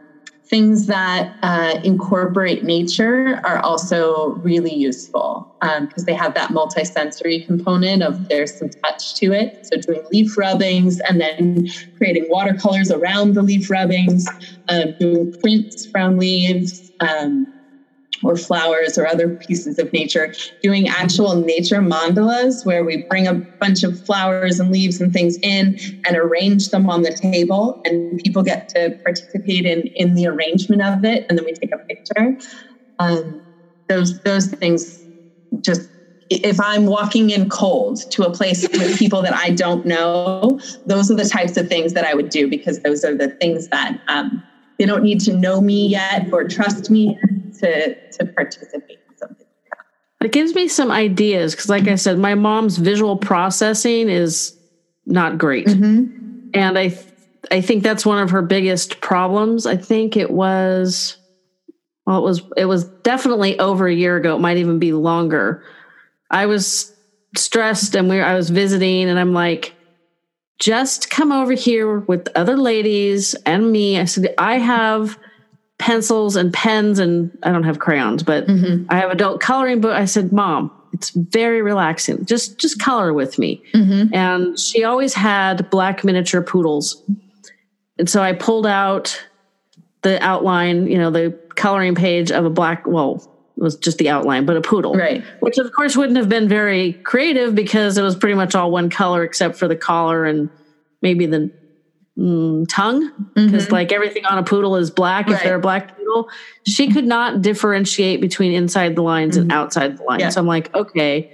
things 0.47 0.85
that 0.85 1.35
uh, 1.41 1.79
incorporate 1.83 2.63
nature 2.63 3.41
are 3.43 3.59
also 3.59 4.35
really 4.43 4.73
useful 4.73 5.51
because 5.61 6.03
um, 6.03 6.05
they 6.05 6.13
have 6.13 6.33
that 6.35 6.51
multisensory 6.51 7.45
component 7.45 8.03
of 8.03 8.27
there's 8.27 8.55
some 8.57 8.69
touch 8.85 9.15
to 9.15 9.33
it. 9.33 9.57
So 9.63 9.77
doing 9.81 10.03
leaf 10.11 10.37
rubbings 10.37 10.99
and 11.09 11.19
then 11.19 11.67
creating 11.97 12.27
watercolors 12.29 12.91
around 12.91 13.33
the 13.33 13.41
leaf 13.41 13.69
rubbings, 13.71 14.25
um, 14.69 14.93
doing 14.99 15.33
prints 15.41 15.87
from 15.87 16.17
leaves. 16.17 16.91
Um, 16.99 17.54
or 18.23 18.35
flowers 18.35 18.97
or 18.97 19.07
other 19.07 19.29
pieces 19.29 19.77
of 19.79 19.91
nature, 19.93 20.31
doing 20.61 20.87
actual 20.87 21.35
nature 21.35 21.81
mandalas 21.81 22.65
where 22.65 22.83
we 22.83 23.05
bring 23.09 23.27
a 23.27 23.41
bunch 23.59 23.83
of 23.83 23.99
flowers 24.01 24.59
and 24.59 24.71
leaves 24.71 24.99
and 24.99 25.13
things 25.13 25.37
in 25.41 25.75
and 26.07 26.17
arrange 26.17 26.69
them 26.69 26.89
on 26.89 27.01
the 27.01 27.15
table. 27.21 27.79
And 27.83 28.19
people 28.23 28.43
get 28.43 28.67
to 28.75 28.95
participate 29.03 29.65
in, 29.65 29.83
in 29.95 30.15
the 30.15 30.27
arrangement 30.27 30.81
of 30.81 31.03
it. 31.03 31.25
And 31.29 31.37
then 31.37 31.45
we 31.45 31.53
take 31.53 31.71
a 31.73 31.79
picture. 31.89 32.33
Um, 32.99 33.41
those 33.87 34.19
those 34.21 34.47
things 34.47 35.05
just 35.61 35.89
if 36.29 36.59
I'm 36.59 36.85
walking 36.85 37.29
in 37.29 37.49
cold 37.49 37.99
to 38.11 38.23
a 38.23 38.31
place 38.31 38.67
with 38.71 38.97
people 38.97 39.21
that 39.21 39.35
I 39.35 39.51
don't 39.51 39.85
know, 39.85 40.57
those 40.85 41.11
are 41.11 41.15
the 41.15 41.25
types 41.25 41.55
of 41.55 41.67
things 41.67 41.93
that 41.93 42.03
I 42.03 42.15
would 42.15 42.29
do 42.29 42.47
because 42.47 42.79
those 42.79 43.03
are 43.03 43.15
the 43.15 43.29
things 43.39 43.67
that 43.67 43.93
um, 44.07 44.43
they 44.79 44.85
don't 44.85 45.03
need 45.03 45.19
to 45.21 45.33
know 45.33 45.61
me 45.61 45.87
yet 45.87 46.25
or 46.31 46.43
trust 46.45 46.89
me 46.89 47.15
to 47.65 48.11
to 48.11 48.25
participate 48.25 48.99
in 49.09 49.17
something 49.17 49.45
It 50.21 50.31
gives 50.31 50.55
me 50.55 50.67
some 50.67 50.91
ideas 50.91 51.53
because, 51.53 51.69
like 51.69 51.87
I 51.87 51.95
said, 51.95 52.17
my 52.17 52.35
mom's 52.35 52.77
visual 52.77 53.17
processing 53.17 54.09
is 54.09 54.57
not 55.05 55.37
great, 55.37 55.67
mm-hmm. 55.67 56.49
and 56.53 56.77
I 56.77 56.89
th- 56.89 57.05
I 57.51 57.61
think 57.61 57.83
that's 57.83 58.05
one 58.05 58.19
of 58.19 58.31
her 58.31 58.41
biggest 58.41 59.01
problems. 59.01 59.65
I 59.65 59.77
think 59.77 60.17
it 60.17 60.31
was 60.31 61.17
well, 62.05 62.17
it 62.19 62.23
was 62.23 62.41
it 62.57 62.65
was 62.65 62.85
definitely 63.03 63.59
over 63.59 63.87
a 63.87 63.93
year 63.93 64.17
ago. 64.17 64.35
It 64.35 64.39
might 64.39 64.57
even 64.57 64.79
be 64.79 64.93
longer. 64.93 65.63
I 66.31 66.45
was 66.45 66.93
stressed, 67.35 67.95
and 67.95 68.09
we 68.09 68.19
I 68.21 68.35
was 68.35 68.49
visiting, 68.49 69.09
and 69.09 69.19
I'm 69.19 69.33
like. 69.33 69.73
Just 70.57 71.09
come 71.09 71.33
over 71.33 71.51
here 71.51 71.99
with 71.99 72.29
other 72.33 72.55
ladies 72.55 73.35
and 73.45 73.73
me. 73.73 73.99
I 73.99 74.05
said, 74.05 74.33
I 74.37 74.57
have 74.57 75.19
pencils 75.77 76.35
and 76.35 76.53
pens 76.53 76.99
and 76.99 77.37
I 77.43 77.51
don't 77.51 77.63
have 77.63 77.79
crayons, 77.79 78.23
but 78.23 78.47
mm-hmm. 78.47 78.85
I 78.89 78.97
have 78.97 79.11
adult 79.11 79.41
coloring 79.41 79.81
book. 79.81 79.93
I 79.93 80.05
said, 80.05 80.31
"Mom, 80.31 80.71
it's 80.93 81.09
very 81.11 81.61
relaxing. 81.61 82.25
Just 82.25 82.57
just 82.59 82.79
color 82.79 83.13
with 83.13 83.37
me." 83.37 83.63
Mm-hmm. 83.73 84.13
And 84.13 84.59
she 84.59 84.83
always 84.83 85.13
had 85.13 85.69
black 85.69 86.03
miniature 86.03 86.41
poodles. 86.41 87.03
And 87.97 88.09
so 88.09 88.21
I 88.21 88.33
pulled 88.33 88.67
out 88.67 89.25
the 90.01 90.21
outline, 90.23 90.87
you 90.87 90.97
know, 90.97 91.09
the 91.09 91.37
coloring 91.55 91.95
page 91.95 92.31
of 92.31 92.45
a 92.45 92.49
black, 92.49 92.85
well, 92.85 93.31
it 93.57 93.63
was 93.63 93.75
just 93.75 93.97
the 93.97 94.09
outline, 94.09 94.45
but 94.45 94.55
a 94.55 94.61
poodle. 94.61 94.93
Right. 94.93 95.23
Which 95.39 95.57
of 95.57 95.71
course 95.73 95.95
wouldn't 95.97 96.17
have 96.17 96.29
been 96.29 96.47
very 96.47 96.93
creative 96.93 97.55
because 97.55 97.97
it 97.97 98.01
was 98.01 98.15
pretty 98.15 98.35
much 98.35 98.53
all 98.53 98.69
one 98.69 98.89
color 98.89 99.23
except 99.23 99.55
for 99.55 99.67
the 99.67 99.75
collar 99.75 100.25
and 100.25 100.49
maybe 101.01 101.25
the 101.25 101.51
mm, 102.17 102.65
tongue. 102.69 103.11
Because 103.35 103.71
like 103.71 103.91
everything 103.91 104.25
on 104.25 104.37
a 104.37 104.43
poodle 104.43 104.75
is 104.75 104.89
black 104.91 105.27
if 105.29 105.35
Mm-hmm. 105.37 105.45
They're 105.45 105.55
a 105.55 105.59
black 105.59 105.97
poodle. 105.97 106.29
She 106.65 106.91
could 106.91 107.05
not 107.05 107.41
differentiate 107.41 108.21
between 108.21 108.53
inside 108.53 108.95
the 108.95 109.01
lines 109.03 109.37
and 109.37 109.51
outside 109.51 109.97
the 109.97 110.03
lines. 110.03 110.19
Mm-hmm. 110.21 110.27
Yeah. 110.27 110.29
So 110.29 110.41
I'm 110.41 110.47
like, 110.47 110.73
okay. 110.75 111.31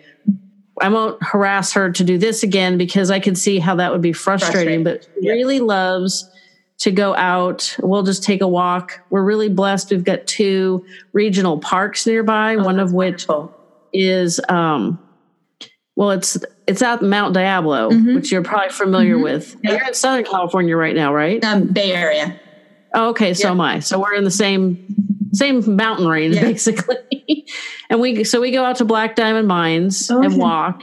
I 0.80 0.90
won't 0.90 1.22
harass 1.22 1.74
her 1.74 1.92
to 1.92 2.04
do 2.04 2.18
this 2.18 2.42
again 2.44 2.78
because 2.78 3.12
I 3.12 3.20
can 3.20 3.36
see 3.36 3.60
how 3.60 3.76
that 3.76 3.92
would 3.92 4.02
be 4.02 4.14
frustrating, 4.14 4.84
Frustrating. 4.84 4.84
but 4.84 5.04
she 5.22 5.28
Yeah. 5.28 5.34
really 5.34 5.60
loves 5.60 6.28
to 6.80 6.90
go 6.90 7.14
out. 7.16 7.76
We'll 7.84 8.02
just 8.02 8.24
take 8.24 8.42
a 8.42 8.48
walk. 8.48 9.00
We're 9.12 9.24
really 9.24 9.50
blessed. 9.50 9.92
We've 9.92 10.04
got 10.04 10.26
two 10.26 10.84
regional 11.14 11.60
parks 11.60 12.08
nearby, 12.08 12.56
one 12.56 12.80
of 12.80 12.94
which 12.94 13.28
Cool. 13.28 13.54
is 13.94 14.40
um 14.50 14.98
well 15.96 16.12
it's 16.12 16.38
it's 16.68 16.82
at 16.82 17.02
Mount 17.02 17.34
Diablo, 17.34 17.90
Mhm. 17.90 18.16
which 18.16 18.32
you're 18.32 18.44
probably 18.44 18.70
familiar 18.70 19.18
Mhm. 19.18 19.24
with. 19.24 19.56
Yeah. 19.64 19.72
You're 19.72 19.88
in 19.88 19.94
Southern 19.94 20.24
California 20.24 20.76
right 20.78 20.96
now, 20.96 21.14
right? 21.14 21.44
Um, 21.44 21.66
Bay 21.68 21.92
Area. 21.94 22.40
Oh, 22.94 23.10
okay, 23.10 23.34
so 23.34 23.48
Yeah. 23.48 23.52
am 23.52 23.62
I. 23.62 23.80
So 23.80 24.00
we're 24.00 24.14
in 24.14 24.24
the 24.24 24.32
same 24.32 24.78
same 25.34 25.76
mountain 25.78 26.08
range 26.08 26.36
Yeah. 26.36 26.44
basically. 26.44 27.46
and 27.90 28.00
we 28.02 28.24
so 28.26 28.42
we 28.42 28.52
go 28.52 28.64
out 28.66 28.76
to 28.78 28.86
Black 28.86 29.16
Diamond 29.16 29.48
Mines 29.48 30.10
Okay. 30.12 30.26
and 30.26 30.38
walk. 30.38 30.82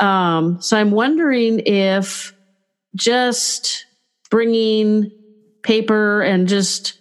Um 0.00 0.58
so 0.60 0.76
I'm 0.76 0.90
wondering 0.92 1.60
if 1.66 2.32
just 2.94 3.84
bringing 4.30 5.10
paper 5.62 6.22
and 6.22 6.48
just 6.48 6.94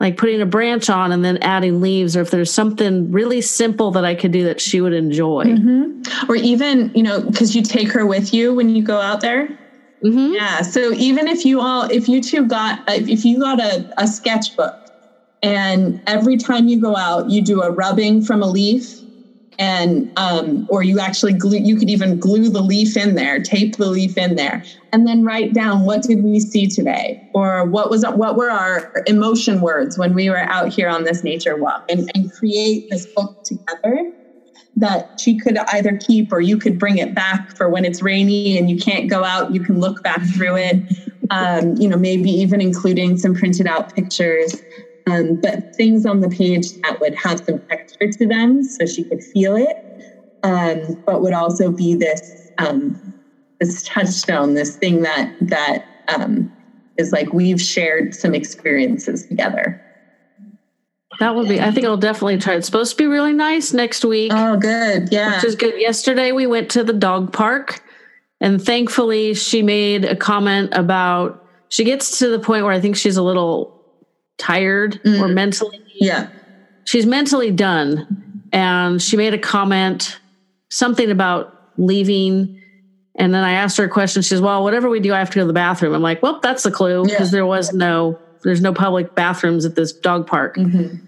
like 0.00 0.16
putting 0.16 0.40
a 0.40 0.46
branch 0.46 0.88
on 0.88 1.10
and 1.10 1.24
then 1.24 1.38
adding 1.38 1.80
leaves 1.80 2.16
or 2.16 2.20
if 2.20 2.30
there's 2.30 2.52
something 2.52 3.10
really 3.10 3.40
simple 3.40 3.90
that 3.90 4.04
I 4.04 4.14
could 4.14 4.30
do 4.30 4.44
that 4.44 4.60
she 4.60 4.80
would 4.80 4.92
enjoy. 4.92 5.44
Mhm. 5.44 6.28
Or 6.28 6.36
even, 6.36 6.92
you 6.94 7.02
know, 7.02 7.20
because 7.20 7.56
you 7.56 7.62
take 7.62 7.90
her 7.92 8.06
with 8.06 8.32
you 8.32 8.54
when 8.54 8.68
you 8.74 8.82
go 8.82 9.00
out 9.00 9.20
there. 9.20 9.48
Mhm. 10.04 10.34
Yeah. 10.34 10.62
So 10.62 10.92
even 10.92 11.26
if 11.26 11.44
you 11.44 11.60
all, 11.60 11.82
if 11.90 12.08
you 12.08 12.22
two 12.22 12.46
got, 12.46 12.80
if 12.88 13.24
you 13.24 13.40
got 13.40 13.60
a, 13.60 13.92
a 13.98 14.06
sketchbook 14.06 14.76
and 15.42 16.00
every 16.06 16.36
time 16.36 16.68
you 16.68 16.80
go 16.80 16.94
out, 16.96 17.28
you 17.28 17.42
do 17.42 17.62
a 17.62 17.70
rubbing 17.72 18.22
from 18.22 18.40
a 18.42 18.46
leaf 18.48 19.00
and, 19.58 20.08
um, 20.16 20.66
or 20.68 20.82
you 20.82 21.00
actually 21.00 21.32
glue, 21.32 21.58
you 21.58 21.76
could 21.76 21.90
even 21.90 22.18
glue 22.18 22.48
the 22.48 22.62
leaf 22.62 22.96
in 22.96 23.14
there, 23.16 23.40
tape 23.40 23.76
the 23.76 23.88
leaf 23.88 24.16
in 24.16 24.36
there, 24.36 24.62
and 24.92 25.06
then 25.06 25.24
write 25.24 25.52
down 25.52 25.84
what 25.84 26.02
did 26.02 26.22
we 26.22 26.40
see 26.40 26.66
today? 26.66 27.20
Or 27.34 27.64
what 27.64 27.90
was, 27.90 28.04
what 28.14 28.36
were 28.36 28.50
our 28.50 28.90
emotion 29.06 29.60
words 29.60 29.98
when 29.98 30.14
we 30.14 30.30
were 30.30 30.48
out 30.50 30.68
here 30.68 30.88
on 30.88 31.04
this 31.04 31.24
nature 31.24 31.56
walk? 31.56 31.82
And, 31.88 32.08
and 32.14 32.30
create 32.32 32.84
this 32.90 33.06
book 33.14 33.32
together 33.44 34.02
that 34.76 35.06
she 35.18 35.36
could 35.36 35.58
either 35.72 35.98
keep 36.06 36.32
or 36.32 36.40
you 36.40 36.56
could 36.56 36.78
bring 36.78 36.98
it 36.98 37.14
back 37.14 37.40
for 37.56 37.68
when 37.68 37.84
it's 37.84 38.00
rainy 38.00 38.56
and 38.56 38.70
you 38.70 38.76
can't 38.76 39.10
go 39.10 39.24
out 39.24 39.52
you 39.52 39.62
can 39.62 39.80
look 39.80 40.02
back 40.02 40.20
through 40.34 40.56
it. 40.56 40.76
Um, 41.30 41.74
you 41.76 41.88
know 41.88 41.96
maybe 41.96 42.30
even 42.30 42.60
including 42.60 43.16
some 43.18 43.34
printed 43.34 43.66
out 43.66 43.92
pictures 43.94 44.54
um, 45.10 45.38
but 45.40 45.74
things 45.74 46.04
on 46.06 46.20
the 46.20 46.28
page 46.28 46.72
that 46.82 47.00
would 47.00 47.14
have 47.14 47.40
some 47.44 47.60
texture 47.70 48.10
to 48.10 48.26
them 48.26 48.62
so 48.62 48.86
she 48.86 49.04
could 49.04 49.22
feel 49.22 49.56
it 49.56 49.76
um, 50.42 50.80
but 51.06 51.22
would 51.22 51.32
also 51.32 51.70
be 51.70 51.94
this 51.94 52.50
um, 52.58 53.14
this 53.60 53.82
touchstone 53.82 54.54
this 54.54 54.76
thing 54.76 55.02
that 55.02 55.32
that 55.40 55.84
um, 56.08 56.50
is 56.96 57.12
like 57.12 57.32
we've 57.32 57.60
shared 57.60 58.14
some 58.14 58.34
experiences 58.34 59.26
together 59.26 59.80
That 61.20 61.34
would 61.34 61.48
be 61.48 61.60
I 61.60 61.70
think 61.70 61.86
I'll 61.86 61.96
definitely 61.96 62.38
try. 62.38 62.54
It's 62.54 62.66
supposed 62.66 62.92
to 62.92 63.02
be 63.02 63.06
really 63.06 63.32
nice 63.32 63.72
next 63.72 64.04
week. 64.04 64.32
oh 64.34 64.56
good 64.56 65.08
yeah 65.10 65.36
which 65.36 65.44
is 65.44 65.54
good. 65.56 65.74
Yesterday 65.80 66.32
we 66.32 66.46
went 66.46 66.70
to 66.70 66.84
the 66.84 66.92
dog 66.92 67.32
park, 67.32 67.82
and 68.40 68.62
thankfully 68.62 69.34
she 69.34 69.62
made 69.62 70.04
a 70.04 70.14
comment 70.14 70.70
about 70.72 71.44
she 71.68 71.84
gets 71.84 72.18
to 72.20 72.28
the 72.28 72.38
point 72.38 72.64
where 72.64 72.72
I 72.72 72.80
think 72.80 72.96
she's 72.96 73.16
a 73.16 73.22
little 73.22 73.77
tired 74.38 74.96
or 75.04 75.28
Mm. 75.28 75.34
mentally 75.34 75.82
yeah 75.94 76.28
she's 76.84 77.04
mentally 77.04 77.50
done, 77.50 78.42
and 78.52 79.02
she 79.02 79.16
made 79.18 79.34
a 79.34 79.38
comment 79.38 80.18
something 80.70 81.10
about 81.10 81.52
leaving. 81.76 82.54
And 83.16 83.34
then 83.34 83.42
I 83.44 83.52
asked 83.52 83.76
her 83.78 83.84
a 83.84 83.88
question. 83.90 84.22
She 84.22 84.28
says, 84.30 84.40
"Well, 84.40 84.62
whatever 84.62 84.88
we 84.88 85.00
do, 85.00 85.12
I 85.12 85.18
have 85.18 85.28
to 85.30 85.34
go 85.34 85.40
to 85.42 85.46
the 85.46 85.52
bathroom." 85.52 85.92
I'm 85.92 86.00
like, 86.02 86.22
"Well, 86.22 86.40
that's 86.42 86.62
the 86.62 86.70
clue 86.70 87.04
because 87.04 87.28
Yeah. 87.32 87.38
there 87.38 87.46
was 87.46 87.74
no, 87.74 88.18
there's 88.44 88.60
no 88.62 88.72
public 88.72 89.14
bathrooms 89.14 89.64
at 89.66 89.74
this 89.74 89.92
dog 89.92 90.26
park." 90.26 90.56
Mhm. 90.56 91.00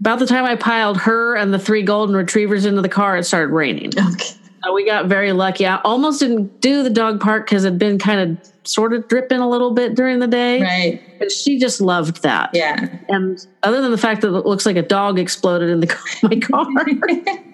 About 0.00 0.18
the 0.20 0.26
time 0.26 0.44
I 0.44 0.56
piled 0.56 0.96
her 0.98 1.36
and 1.36 1.52
the 1.54 1.58
three 1.58 1.82
golden 1.82 2.16
retrievers 2.16 2.64
into 2.64 2.80
the 2.82 2.88
car, 2.88 3.16
it 3.18 3.24
started 3.24 3.52
raining. 3.52 3.90
okay 3.98 4.34
Uh, 4.66 4.72
we 4.72 4.84
got 4.84 5.06
very 5.06 5.32
lucky. 5.32 5.66
I 5.66 5.76
almost 5.82 6.20
didn't 6.20 6.60
do 6.60 6.82
the 6.82 6.90
dog 6.90 7.20
park 7.20 7.46
because 7.46 7.64
it'd 7.64 7.78
been 7.78 7.98
kind 7.98 8.20
of 8.38 8.52
sort 8.64 8.92
of 8.92 9.06
dripping 9.08 9.38
a 9.38 9.48
little 9.48 9.72
bit 9.72 9.94
during 9.94 10.18
the 10.18 10.26
day. 10.26 10.60
right 10.60 11.18
But 11.18 11.30
she 11.32 11.58
just 11.58 11.80
loved 11.80 12.22
that. 12.22 12.50
yeah 12.52 12.98
And 13.08 13.38
other 13.62 13.80
than 13.80 13.90
the 13.90 13.98
fact 13.98 14.20
that 14.22 14.28
it 14.34 14.44
looks 14.46 14.66
like 14.66 14.76
a 14.76 14.82
dog 14.82 15.18
exploded 15.18 15.70
in 15.70 15.80
the 15.80 15.86
car, 15.88 16.04
my 16.22 16.38
car, 16.38 16.66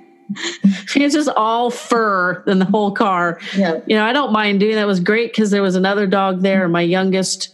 it's 0.96 1.14
just 1.14 1.28
all 1.36 1.70
fur 1.70 2.42
in 2.46 2.58
the 2.58 2.64
whole 2.64 2.92
car. 2.92 3.38
yeah 3.56 3.80
You 3.86 3.96
know, 3.96 4.04
I 4.04 4.12
don't 4.12 4.32
mind 4.32 4.60
doing 4.60 4.74
that. 4.74 4.82
It 4.82 4.86
was 4.86 5.00
great 5.00 5.30
because 5.32 5.50
there 5.50 5.62
was 5.62 5.76
another 5.76 6.06
dog 6.06 6.40
there. 6.42 6.68
My 6.68 6.80
youngest, 6.80 7.53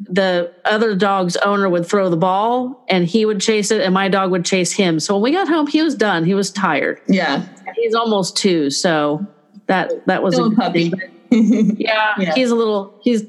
the 0.00 0.52
other 0.64 0.94
dog's 0.94 1.36
owner 1.38 1.68
would 1.68 1.86
throw 1.86 2.10
the 2.10 2.16
ball 2.16 2.84
and 2.88 3.06
he 3.06 3.24
would 3.24 3.40
chase 3.40 3.70
it, 3.70 3.80
and 3.80 3.94
my 3.94 4.08
dog 4.08 4.30
would 4.30 4.44
chase 4.44 4.72
him. 4.72 5.00
So 5.00 5.14
when 5.14 5.22
we 5.22 5.32
got 5.32 5.48
home, 5.48 5.66
he 5.66 5.82
was 5.82 5.94
done. 5.94 6.24
He 6.24 6.34
was 6.34 6.50
tired. 6.50 7.00
yeah 7.08 7.46
He's 7.76 7.94
almost 7.94 8.36
two, 8.36 8.70
so 8.70 9.24
that 9.66 10.06
that 10.06 10.22
was 10.22 10.34
Still 10.34 10.52
a 10.52 10.54
puppy. 10.54 10.90
thing. 10.90 11.12
Yeah, 11.78 12.14
Yeah. 12.18 12.34
he's 12.34 12.50
a 12.50 12.54
little 12.54 12.98
he's 13.02 13.24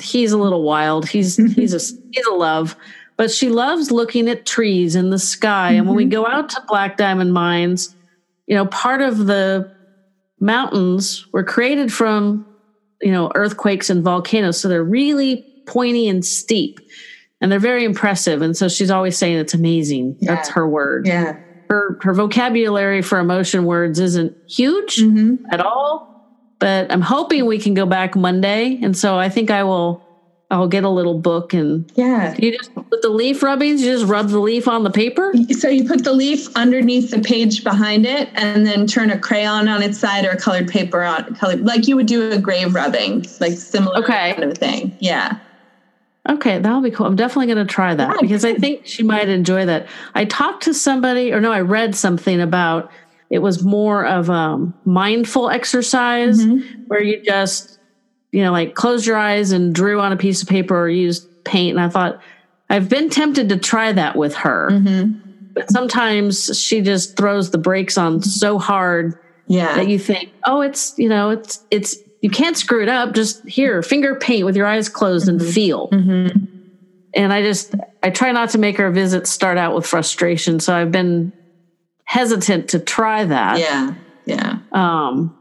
he's 0.00 0.32
a 0.32 0.38
little 0.38 0.62
wild. 0.62 1.08
He's 1.08 1.36
he's 1.54 1.74
a 1.74 1.96
he's 2.12 2.26
a 2.26 2.34
love. 2.34 2.76
But 3.16 3.30
she 3.30 3.48
loves 3.48 3.90
looking 3.90 4.28
at 4.28 4.44
trees 4.44 4.94
in 4.94 5.10
the 5.10 5.18
sky. 5.18 5.72
And 5.72 5.86
when 5.86 5.96
we 5.96 6.04
mm-hmm. 6.04 6.10
go 6.10 6.26
out 6.26 6.50
to 6.50 6.62
Black 6.68 6.98
Diamond 6.98 7.32
Mines, 7.32 7.94
you 8.46 8.54
know, 8.54 8.66
part 8.66 9.00
of 9.00 9.26
the 9.26 9.74
mountains 10.38 11.26
were 11.32 11.42
created 11.44 11.90
from, 11.90 12.46
you 13.00 13.10
know, 13.12 13.32
earthquakes 13.34 13.88
and 13.88 14.04
volcanoes. 14.04 14.60
So 14.60 14.68
they're 14.68 14.84
really 14.84 15.46
pointy 15.66 16.08
and 16.08 16.24
steep. 16.24 16.80
And 17.40 17.52
they're 17.52 17.58
very 17.58 17.84
impressive. 17.84 18.40
And 18.40 18.56
so 18.56 18.68
she's 18.68 18.90
always 18.90 19.16
saying 19.18 19.36
it's 19.36 19.52
amazing. 19.54 20.16
That's 20.22 20.48
her 20.50 20.66
word. 20.68 21.06
Yeah. 21.06 21.36
Her 21.68 21.98
her 22.02 22.14
vocabulary 22.14 23.02
for 23.02 23.18
emotion 23.18 23.64
words 23.64 23.98
isn't 23.98 24.36
huge 24.48 25.00
hmm 25.00 25.34
at 25.50 25.60
all 25.60 26.14
but 26.60 26.90
i'm 26.92 27.00
hoping 27.00 27.44
we 27.44 27.58
can 27.58 27.74
go 27.74 27.84
back 27.84 28.14
monday. 28.14 28.78
And 28.82 28.96
so 28.96 29.18
i 29.18 29.28
think 29.28 29.50
i 29.50 29.64
will 29.64 30.00
i'll 30.52 30.68
get 30.68 30.84
a 30.84 30.88
little 30.88 31.18
book 31.18 31.52
and 31.54 31.90
yeah. 31.96 32.36
you 32.38 32.56
just 32.56 32.72
put 32.72 33.02
the 33.02 33.08
leaf 33.08 33.42
rubbings 33.42 33.82
you 33.82 33.90
just 33.92 34.06
rub 34.06 34.28
the 34.28 34.38
leaf 34.38 34.68
on 34.68 34.84
the 34.84 34.90
paper? 34.92 35.32
So 35.58 35.68
you 35.68 35.84
put 35.88 36.04
the 36.04 36.12
leaf 36.12 36.46
underneath 36.54 37.10
the 37.10 37.18
page 37.20 37.64
behind 37.64 38.06
it 38.06 38.28
and 38.34 38.64
then 38.64 38.86
turn 38.86 39.10
a 39.10 39.18
crayon 39.18 39.66
on 39.66 39.82
its 39.82 39.98
side 39.98 40.24
or 40.24 40.30
a 40.30 40.36
colored 40.38 40.68
paper 40.68 41.02
on 41.02 41.34
colored 41.34 41.62
like 41.62 41.88
you 41.88 41.96
would 41.96 42.06
do 42.06 42.30
a 42.30 42.38
grave 42.38 42.76
rubbing 42.76 43.26
like 43.40 43.54
similar 43.54 43.98
Okay. 44.04 44.34
kind 44.34 44.44
of 44.44 44.56
thing. 44.56 44.96
Yeah 45.00 45.40
okay 46.28 46.58
that'll 46.58 46.80
be 46.80 46.90
cool. 46.90 47.06
I'm 47.06 47.16
definitely 47.16 47.52
going 47.54 47.66
to 47.66 47.72
try 47.72 47.94
that 47.94 48.08
Yeah, 48.16 48.20
because 48.20 48.44
i 48.44 48.54
think 48.54 48.86
she 48.86 49.02
might 49.02 49.28
enjoy 49.28 49.66
that. 49.66 49.86
I 50.14 50.24
talked 50.24 50.64
to 50.64 50.74
somebody 50.74 51.32
or 51.32 51.40
no 51.40 51.52
i 51.52 51.60
read 51.60 51.94
something 51.94 52.40
about 52.40 52.90
it 53.30 53.40
was 53.40 53.62
more 53.64 54.06
of 54.06 54.28
a 54.28 54.72
mindful 54.84 55.50
exercise 55.50 56.44
Mhm. 56.44 56.86
where 56.88 57.02
you 57.02 57.22
just 57.22 57.78
you 58.32 58.42
know 58.42 58.52
like 58.52 58.74
closed 58.74 59.06
your 59.06 59.16
eyes 59.16 59.52
and 59.52 59.74
drew 59.74 60.00
on 60.00 60.12
a 60.12 60.16
piece 60.16 60.42
of 60.42 60.48
paper 60.48 60.76
or 60.78 60.88
used 60.88 61.28
paint 61.44 61.76
and 61.76 61.80
i 61.84 61.88
thought 61.88 62.20
i've 62.70 62.88
been 62.88 63.08
tempted 63.10 63.48
to 63.50 63.56
try 63.56 63.92
that 63.92 64.16
with 64.16 64.34
her. 64.34 64.68
Mhm. 64.72 65.20
but 65.54 65.70
sometimes 65.70 66.58
she 66.60 66.80
just 66.82 67.16
throws 67.16 67.50
the 67.50 67.58
brakes 67.58 67.96
on 67.96 68.20
so 68.22 68.58
hard 68.58 69.14
yeah. 69.48 69.74
that 69.76 69.88
you 69.88 69.98
think 69.98 70.30
oh 70.44 70.60
it's 70.60 70.92
you 70.98 71.08
know 71.08 71.30
it's 71.30 71.64
it's 71.70 71.96
you 72.20 72.30
can't 72.30 72.56
screw 72.56 72.82
it 72.82 72.88
up. 72.88 73.14
Just 73.14 73.46
here 73.46 73.82
finger 73.82 74.14
paint 74.16 74.44
with 74.44 74.56
your 74.56 74.66
eyes 74.66 74.88
closed 74.88 75.28
and 75.28 75.40
feel. 75.42 75.88
Mhm. 75.90 76.48
and 77.14 77.32
i 77.32 77.40
just 77.42 77.74
i 78.02 78.10
try 78.10 78.30
not 78.32 78.50
to 78.50 78.58
make 78.58 78.78
our 78.78 78.90
visits 78.90 79.30
start 79.30 79.56
out 79.58 79.74
with 79.74 79.86
frustration. 79.86 80.60
So 80.60 80.74
i've 80.74 80.92
been 80.92 81.32
hesitant 82.04 82.68
to 82.70 82.78
try 82.78 83.24
that. 83.24 83.58
Yeah 83.58 83.94
yeah. 84.26 84.58
Um 84.72 85.36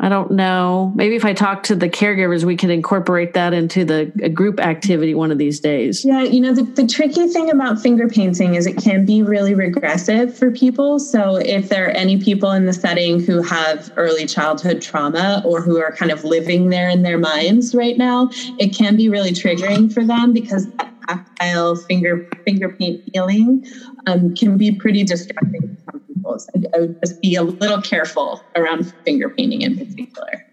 i 0.00 0.08
don't 0.08 0.30
know. 0.30 0.92
Maybe 0.94 1.16
if 1.16 1.24
i 1.24 1.32
talk 1.32 1.62
to 1.64 1.74
the 1.74 1.88
caregivers 1.88 2.44
we 2.44 2.56
can 2.56 2.70
incorporate 2.70 3.34
that 3.34 3.52
into 3.52 3.84
the 3.84 4.06
group 4.32 4.60
activity 4.60 5.14
one 5.14 5.30
of 5.30 5.38
these 5.38 5.60
days. 5.60 6.04
Yeah, 6.04 6.22
you 6.22 6.40
know, 6.40 6.54
the, 6.54 6.62
the 6.62 6.86
tricky 6.86 7.26
thing 7.28 7.50
about 7.50 7.80
finger 7.80 8.08
painting 8.08 8.54
is 8.54 8.66
it 8.66 8.76
can 8.76 9.04
be 9.04 9.22
really 9.22 9.54
regressive 9.54 10.36
for 10.36 10.50
people. 10.50 10.98
So, 10.98 11.36
if 11.36 11.68
there 11.68 11.86
are 11.86 11.90
any 11.90 12.22
people 12.22 12.52
in 12.52 12.66
the 12.66 12.72
setting 12.72 13.20
who 13.20 13.42
have 13.42 13.92
early 13.96 14.26
childhood 14.26 14.82
trauma 14.82 15.42
or 15.44 15.60
who 15.60 15.78
are 15.78 15.92
kind 15.92 16.10
of 16.10 16.24
living 16.24 16.70
there 16.70 16.88
in 16.88 17.02
their 17.02 17.18
minds 17.18 17.74
right 17.74 17.96
now, 17.96 18.30
it 18.58 18.74
can 18.74 18.96
be 18.96 19.08
really 19.08 19.32
triggering 19.32 19.92
for 19.92 20.04
them 20.04 20.32
because 20.32 20.66
tactile 21.08 21.76
finger 21.76 22.28
finger 22.44 22.68
paint 22.68 23.02
feeling 23.12 23.66
um, 24.06 24.34
can 24.34 24.58
be 24.58 24.72
pretty 24.72 25.04
distracting 25.04 25.76
to 26.22 26.38
some 26.38 26.38
people. 26.38 26.38
So 26.38 26.48
I, 26.54 26.76
I 26.76 26.80
would 26.80 27.00
just 27.00 27.20
be 27.20 27.34
a 27.34 27.42
little 27.42 27.82
careful 27.82 28.42
around 28.56 28.92
finger 29.04 29.28
painting 29.28 29.62
in 29.62 29.76
particular. 29.76 30.44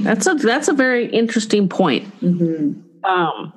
That's 0.00 0.26
a 0.26 0.34
that's 0.34 0.68
a 0.68 0.72
very 0.72 1.06
interesting 1.06 1.68
point. 1.68 2.06
Mm-hmm. 2.20 3.04
Um, 3.04 3.52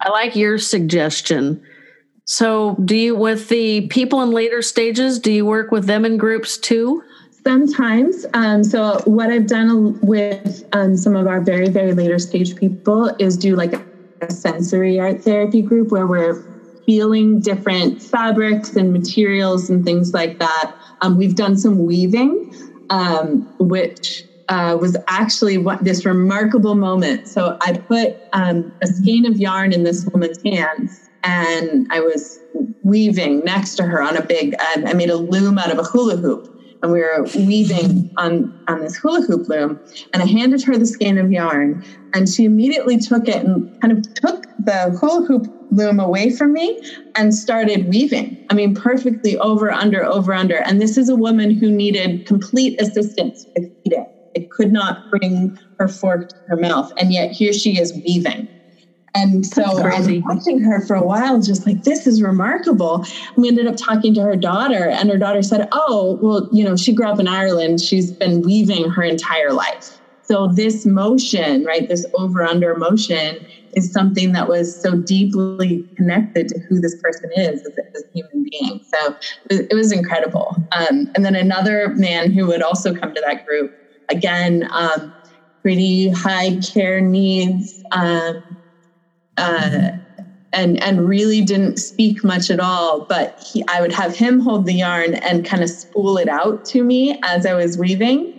I 0.00 0.10
like 0.10 0.36
your 0.36 0.58
suggestion. 0.58 1.62
So, 2.24 2.76
do 2.84 2.96
you 2.96 3.16
with 3.16 3.48
the 3.48 3.88
people 3.88 4.22
in 4.22 4.30
later 4.30 4.62
stages? 4.62 5.18
Do 5.18 5.32
you 5.32 5.44
work 5.44 5.70
with 5.70 5.86
them 5.86 6.04
in 6.04 6.16
groups 6.16 6.56
too? 6.56 7.02
Sometimes. 7.44 8.24
Um, 8.34 8.62
so, 8.62 9.00
what 9.04 9.30
I've 9.30 9.48
done 9.48 9.98
with 10.00 10.64
um, 10.72 10.96
some 10.96 11.16
of 11.16 11.26
our 11.26 11.40
very 11.40 11.68
very 11.68 11.92
later 11.92 12.18
stage 12.18 12.54
people 12.56 13.14
is 13.18 13.36
do 13.36 13.56
like 13.56 13.74
a 14.20 14.30
sensory 14.30 15.00
art 15.00 15.22
therapy 15.22 15.62
group 15.62 15.90
where 15.90 16.06
we're 16.06 16.44
feeling 16.92 17.40
different 17.40 18.02
fabrics 18.02 18.76
and 18.76 18.92
materials 18.92 19.70
and 19.70 19.82
things 19.82 20.12
like 20.12 20.38
that. 20.38 20.72
Um, 21.00 21.16
we've 21.16 21.34
done 21.34 21.56
some 21.56 21.86
weaving, 21.86 22.38
um, 22.90 23.48
which 23.58 24.26
uh, 24.48 24.76
was 24.78 24.94
actually 25.08 25.56
what, 25.56 25.82
this 25.82 26.04
remarkable 26.04 26.74
moment. 26.74 27.26
So 27.26 27.56
I 27.62 27.78
put 27.88 28.10
um, 28.34 28.70
a 28.82 28.86
skein 28.86 29.24
of 29.24 29.38
yarn 29.38 29.72
in 29.72 29.84
this 29.84 30.06
woman's 30.12 30.38
hands, 30.44 31.08
and 31.22 31.86
I 31.90 32.00
was 32.00 32.38
weaving 32.82 33.40
next 33.42 33.76
to 33.76 33.84
her 33.84 34.02
on 34.02 34.18
a 34.18 34.22
big. 34.22 34.54
Um, 34.76 34.84
I 34.86 34.92
made 34.92 35.08
a 35.08 35.16
loom 35.16 35.56
out 35.56 35.72
of 35.72 35.78
a 35.78 35.84
hula 35.84 36.18
hoop, 36.18 36.46
and 36.82 36.92
we 36.92 37.00
were 37.00 37.24
weaving 37.36 38.10
on 38.16 38.52
on 38.68 38.80
this 38.80 38.96
hula 38.96 39.22
hoop 39.22 39.48
loom. 39.48 39.80
And 40.12 40.22
I 40.22 40.26
handed 40.26 40.62
her 40.64 40.76
the 40.76 40.86
skein 40.86 41.18
of 41.18 41.30
yarn, 41.30 41.82
and 42.14 42.28
she 42.28 42.44
immediately 42.44 42.98
took 42.98 43.28
it 43.28 43.44
and 43.44 43.68
kind 43.80 43.96
of 43.96 44.04
took 44.14 44.46
the 44.58 44.96
hula 45.00 45.24
hoop 45.26 45.46
loom 45.70 45.98
away 45.98 46.30
from 46.30 46.52
me 46.52 46.78
and 47.16 47.34
started 47.34 47.88
weaving. 47.88 48.38
I 48.50 48.54
mean, 48.54 48.74
perfectly 48.74 49.38
over, 49.38 49.70
under, 49.70 50.04
over, 50.04 50.34
under. 50.34 50.56
And 50.58 50.80
this 50.82 50.98
is 50.98 51.08
a 51.08 51.16
woman 51.16 51.50
who 51.58 51.70
needed 51.70 52.26
complete 52.26 52.78
assistance 52.80 53.46
with 53.56 53.70
eating 53.84 54.04
it 54.34 54.50
could 54.50 54.72
not 54.72 55.02
bring 55.10 55.54
her 55.78 55.88
fork 55.88 56.28
to 56.28 56.34
her 56.46 56.56
mouth. 56.56 56.90
And 56.98 57.12
yet 57.12 57.30
here 57.30 57.52
she 57.52 57.78
is 57.78 57.98
weaving. 58.04 58.48
And 59.14 59.44
so 59.44 59.62
I'm 59.62 60.22
watching 60.22 60.60
her 60.62 60.80
for 60.86 60.96
a 60.96 61.04
while, 61.04 61.40
just 61.40 61.66
like, 61.66 61.82
this 61.82 62.06
is 62.06 62.22
remarkable. 62.22 63.04
We 63.36 63.48
ended 63.48 63.66
up 63.66 63.76
talking 63.76 64.14
to 64.14 64.22
her 64.22 64.36
daughter, 64.36 64.88
and 64.88 65.10
her 65.10 65.18
daughter 65.18 65.42
said, 65.42 65.68
Oh, 65.72 66.18
well, 66.22 66.48
you 66.50 66.64
know, 66.64 66.76
she 66.76 66.94
grew 66.94 67.06
up 67.06 67.20
in 67.20 67.28
Ireland. 67.28 67.80
She's 67.80 68.12
been 68.12 68.40
weaving 68.42 68.90
her 68.90 69.02
entire 69.02 69.52
life. 69.52 70.00
So 70.24 70.48
this 70.54 70.86
motion, 70.86 71.64
right, 71.64 71.86
this 71.88 72.06
over 72.14 72.42
under 72.42 72.74
motion 72.76 73.44
is 73.74 73.92
something 73.92 74.32
that 74.32 74.48
was 74.48 74.80
so 74.80 74.96
deeply 74.96 75.84
connected 75.96 76.48
to 76.48 76.60
who 76.68 76.80
this 76.80 76.96
person 77.02 77.28
is 77.36 77.60
as, 77.66 78.02
a 78.02 78.06
human 78.14 78.46
being. 78.50 78.80
So 78.94 79.14
it 79.50 79.52
was, 79.52 79.60
it 79.70 79.74
was 79.74 79.92
incredible. 79.92 80.56
Um, 80.74 81.08
and 81.14 81.24
then 81.24 81.34
another 81.34 81.92
man 81.96 82.32
who 82.32 82.46
would 82.46 82.62
also 82.62 82.94
come 82.94 83.12
to 83.12 83.22
that 83.26 83.44
group 83.44 83.72
again, 84.10 84.68
um, 84.72 85.12
pretty 85.62 86.08
high 86.10 86.58
care 86.72 87.00
needs, 87.00 87.82
um, 87.92 88.42
uh, 89.36 89.90
and 90.52 90.82
and 90.82 91.06
really 91.06 91.42
didn't 91.42 91.78
speak 91.78 92.22
much 92.24 92.50
at 92.50 92.60
all. 92.60 93.04
But 93.08 93.34
he, 93.38 93.64
I 93.68 93.80
would 93.80 93.92
have 93.92 94.14
him 94.14 94.40
hold 94.40 94.66
the 94.66 94.74
yarn 94.74 95.14
and 95.14 95.44
kind 95.44 95.62
of 95.62 95.70
spool 95.70 96.18
it 96.18 96.28
out 96.28 96.64
to 96.66 96.82
me 96.84 97.18
as 97.24 97.46
I 97.46 97.54
was 97.54 97.78
weaving, 97.78 98.32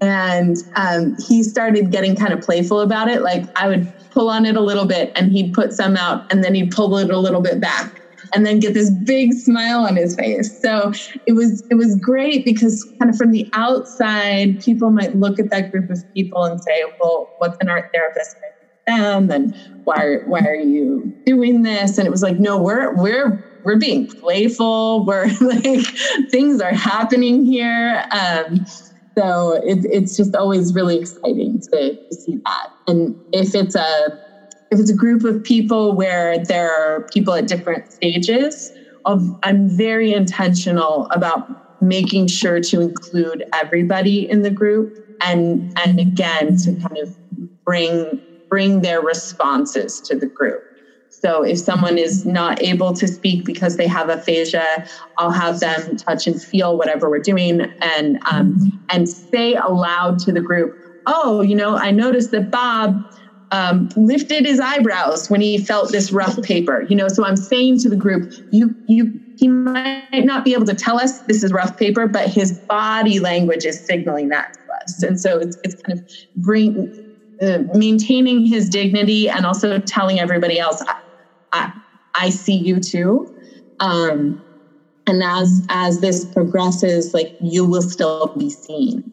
and 0.00 0.56
um, 0.76 1.14
he 1.26 1.42
started 1.42 1.90
getting 1.90 2.16
kind 2.16 2.32
of 2.32 2.40
playful 2.40 2.80
about 2.80 3.08
it. 3.08 3.22
Like 3.22 3.44
I 3.56 3.68
would 3.68 3.86
pull 4.10 4.28
on 4.28 4.44
it 4.46 4.56
a 4.56 4.62
little 4.62 4.86
bit, 4.86 5.12
and 5.16 5.30
he'd 5.30 5.52
put 5.52 5.72
some 5.72 5.96
out, 5.96 6.24
and 6.30 6.42
then 6.42 6.54
he'd 6.54 6.70
pull 6.70 6.96
it 6.98 7.10
a 7.10 7.18
little 7.18 7.40
bit 7.40 7.60
back 7.60 7.92
and 8.34 8.46
then 8.46 8.58
get 8.60 8.74
this 8.74 8.90
big 9.04 9.32
smile 9.32 9.80
on 9.84 9.96
his 9.96 10.14
face. 10.14 10.56
So 10.60 10.92
it 11.26 11.32
was 11.34 11.64
it 11.70 11.74
was 11.74 11.98
great 12.00 12.44
because 12.44 12.86
kind 13.00 13.10
of 13.10 13.16
from 13.16 13.30
the 13.30 13.48
outside, 13.54 14.58
people 14.60 14.90
might 14.90 15.14
look 15.14 15.38
at 15.38 15.50
that 15.50 15.70
group 15.70 15.90
of 15.90 15.98
people 16.14 16.44
and 16.44 16.60
say, 16.62 16.84
"Well, 16.98 17.30
what's 17.38 17.56
an 17.60 17.68
art 17.68 17.86
therapist?" 17.92 18.36
Them 18.86 19.30
and 19.30 19.54
why 19.84 20.02
are, 20.02 20.20
why 20.24 20.40
are 20.40 20.54
you 20.54 21.12
doing 21.26 21.62
this? 21.62 21.98
And 21.98 22.06
it 22.06 22.10
was 22.10 22.22
like 22.22 22.38
no 22.38 22.60
we're 22.60 22.94
we're 22.94 23.38
we're 23.64 23.78
being 23.78 24.08
playful. 24.20 25.04
We're 25.04 25.26
like 25.40 25.86
things 26.30 26.60
are 26.60 26.74
happening 26.74 27.44
here. 27.44 28.04
Um, 28.12 28.64
so 29.16 29.52
it, 29.62 29.80
it's 29.84 30.16
just 30.16 30.34
always 30.34 30.74
really 30.74 30.96
exciting 30.96 31.60
to, 31.72 31.90
to 31.94 32.16
see 32.16 32.36
that. 32.44 32.70
And 32.86 33.14
if 33.32 33.54
it's 33.54 33.74
a 33.74 34.10
if 34.70 34.80
it's 34.80 34.90
a 34.90 34.96
group 34.96 35.24
of 35.24 35.42
people 35.42 35.94
where 35.94 36.38
there 36.38 36.72
are 36.72 37.04
people 37.12 37.34
at 37.34 37.46
different 37.46 37.86
stages 37.92 38.72
i'm 39.04 39.68
very 39.76 40.12
intentional 40.12 41.06
about 41.12 41.42
making 41.80 42.26
sure 42.26 42.60
to 42.60 42.80
include 42.80 43.44
everybody 43.52 44.28
in 44.30 44.42
the 44.42 44.50
group 44.50 44.94
and 45.22 45.70
and 45.84 45.98
again 46.00 46.56
to 46.56 46.70
kind 46.72 47.02
of 47.02 47.14
bring 47.66 48.20
bring 48.52 48.82
their 48.82 49.00
responses 49.00 49.98
to 49.98 50.14
the 50.14 50.26
group 50.26 50.62
so 51.08 51.42
if 51.42 51.58
someone 51.58 51.96
is 51.96 52.26
not 52.26 52.62
able 52.62 52.92
to 52.92 53.08
speak 53.08 53.46
because 53.46 53.78
they 53.78 53.86
have 53.86 54.10
aphasia 54.10 54.84
i'll 55.16 55.30
have 55.30 55.60
them 55.60 55.96
touch 55.96 56.26
and 56.26 56.42
feel 56.42 56.76
whatever 56.76 57.08
we're 57.08 57.18
doing 57.18 57.62
and 57.80 58.18
um, 58.30 58.54
and 58.90 59.08
say 59.08 59.54
aloud 59.54 60.18
to 60.18 60.32
the 60.34 60.42
group 60.42 60.74
oh 61.06 61.40
you 61.40 61.54
know 61.54 61.78
i 61.78 61.90
noticed 61.90 62.30
that 62.30 62.50
bob 62.50 63.02
um, 63.52 63.88
lifted 63.96 64.44
his 64.44 64.60
eyebrows 64.60 65.28
when 65.28 65.40
he 65.40 65.58
felt 65.58 65.92
this 65.92 66.10
rough 66.10 66.40
paper. 66.42 66.84
You 66.88 66.96
know, 66.96 67.08
so 67.08 67.24
I'm 67.24 67.36
saying 67.36 67.80
to 67.80 67.90
the 67.90 67.96
group, 67.96 68.32
you 68.50 68.74
you 68.86 69.12
he 69.36 69.46
might 69.48 70.24
not 70.24 70.42
be 70.42 70.54
able 70.54 70.64
to 70.66 70.74
tell 70.74 70.98
us 70.98 71.20
this 71.26 71.42
is 71.42 71.52
rough 71.52 71.76
paper, 71.76 72.06
but 72.06 72.28
his 72.28 72.58
body 72.68 73.18
language 73.18 73.66
is 73.66 73.84
signaling 73.84 74.28
that 74.28 74.46
to 74.54 74.60
us. 74.82 75.02
And 75.02 75.20
so 75.20 75.38
it's 75.38 75.58
it's 75.62 75.74
kind 75.86 75.98
of 75.98 76.04
bring 76.34 76.90
uh, 77.42 77.64
maintaining 77.74 78.46
his 78.46 78.68
dignity 78.68 79.28
and 79.28 79.44
also 79.44 79.78
telling 79.78 80.20
everybody 80.20 80.58
else, 80.58 80.82
I, 80.86 81.00
I, 81.52 81.72
I 82.14 82.30
see 82.30 82.54
you 82.54 82.78
too. 82.80 83.34
Um, 83.80 84.42
and 85.06 85.22
as 85.22 85.66
as 85.68 86.00
this 86.00 86.24
progresses, 86.24 87.12
like 87.12 87.36
you 87.40 87.64
will 87.64 87.82
still 87.82 88.28
be 88.38 88.48
seen. 88.48 89.12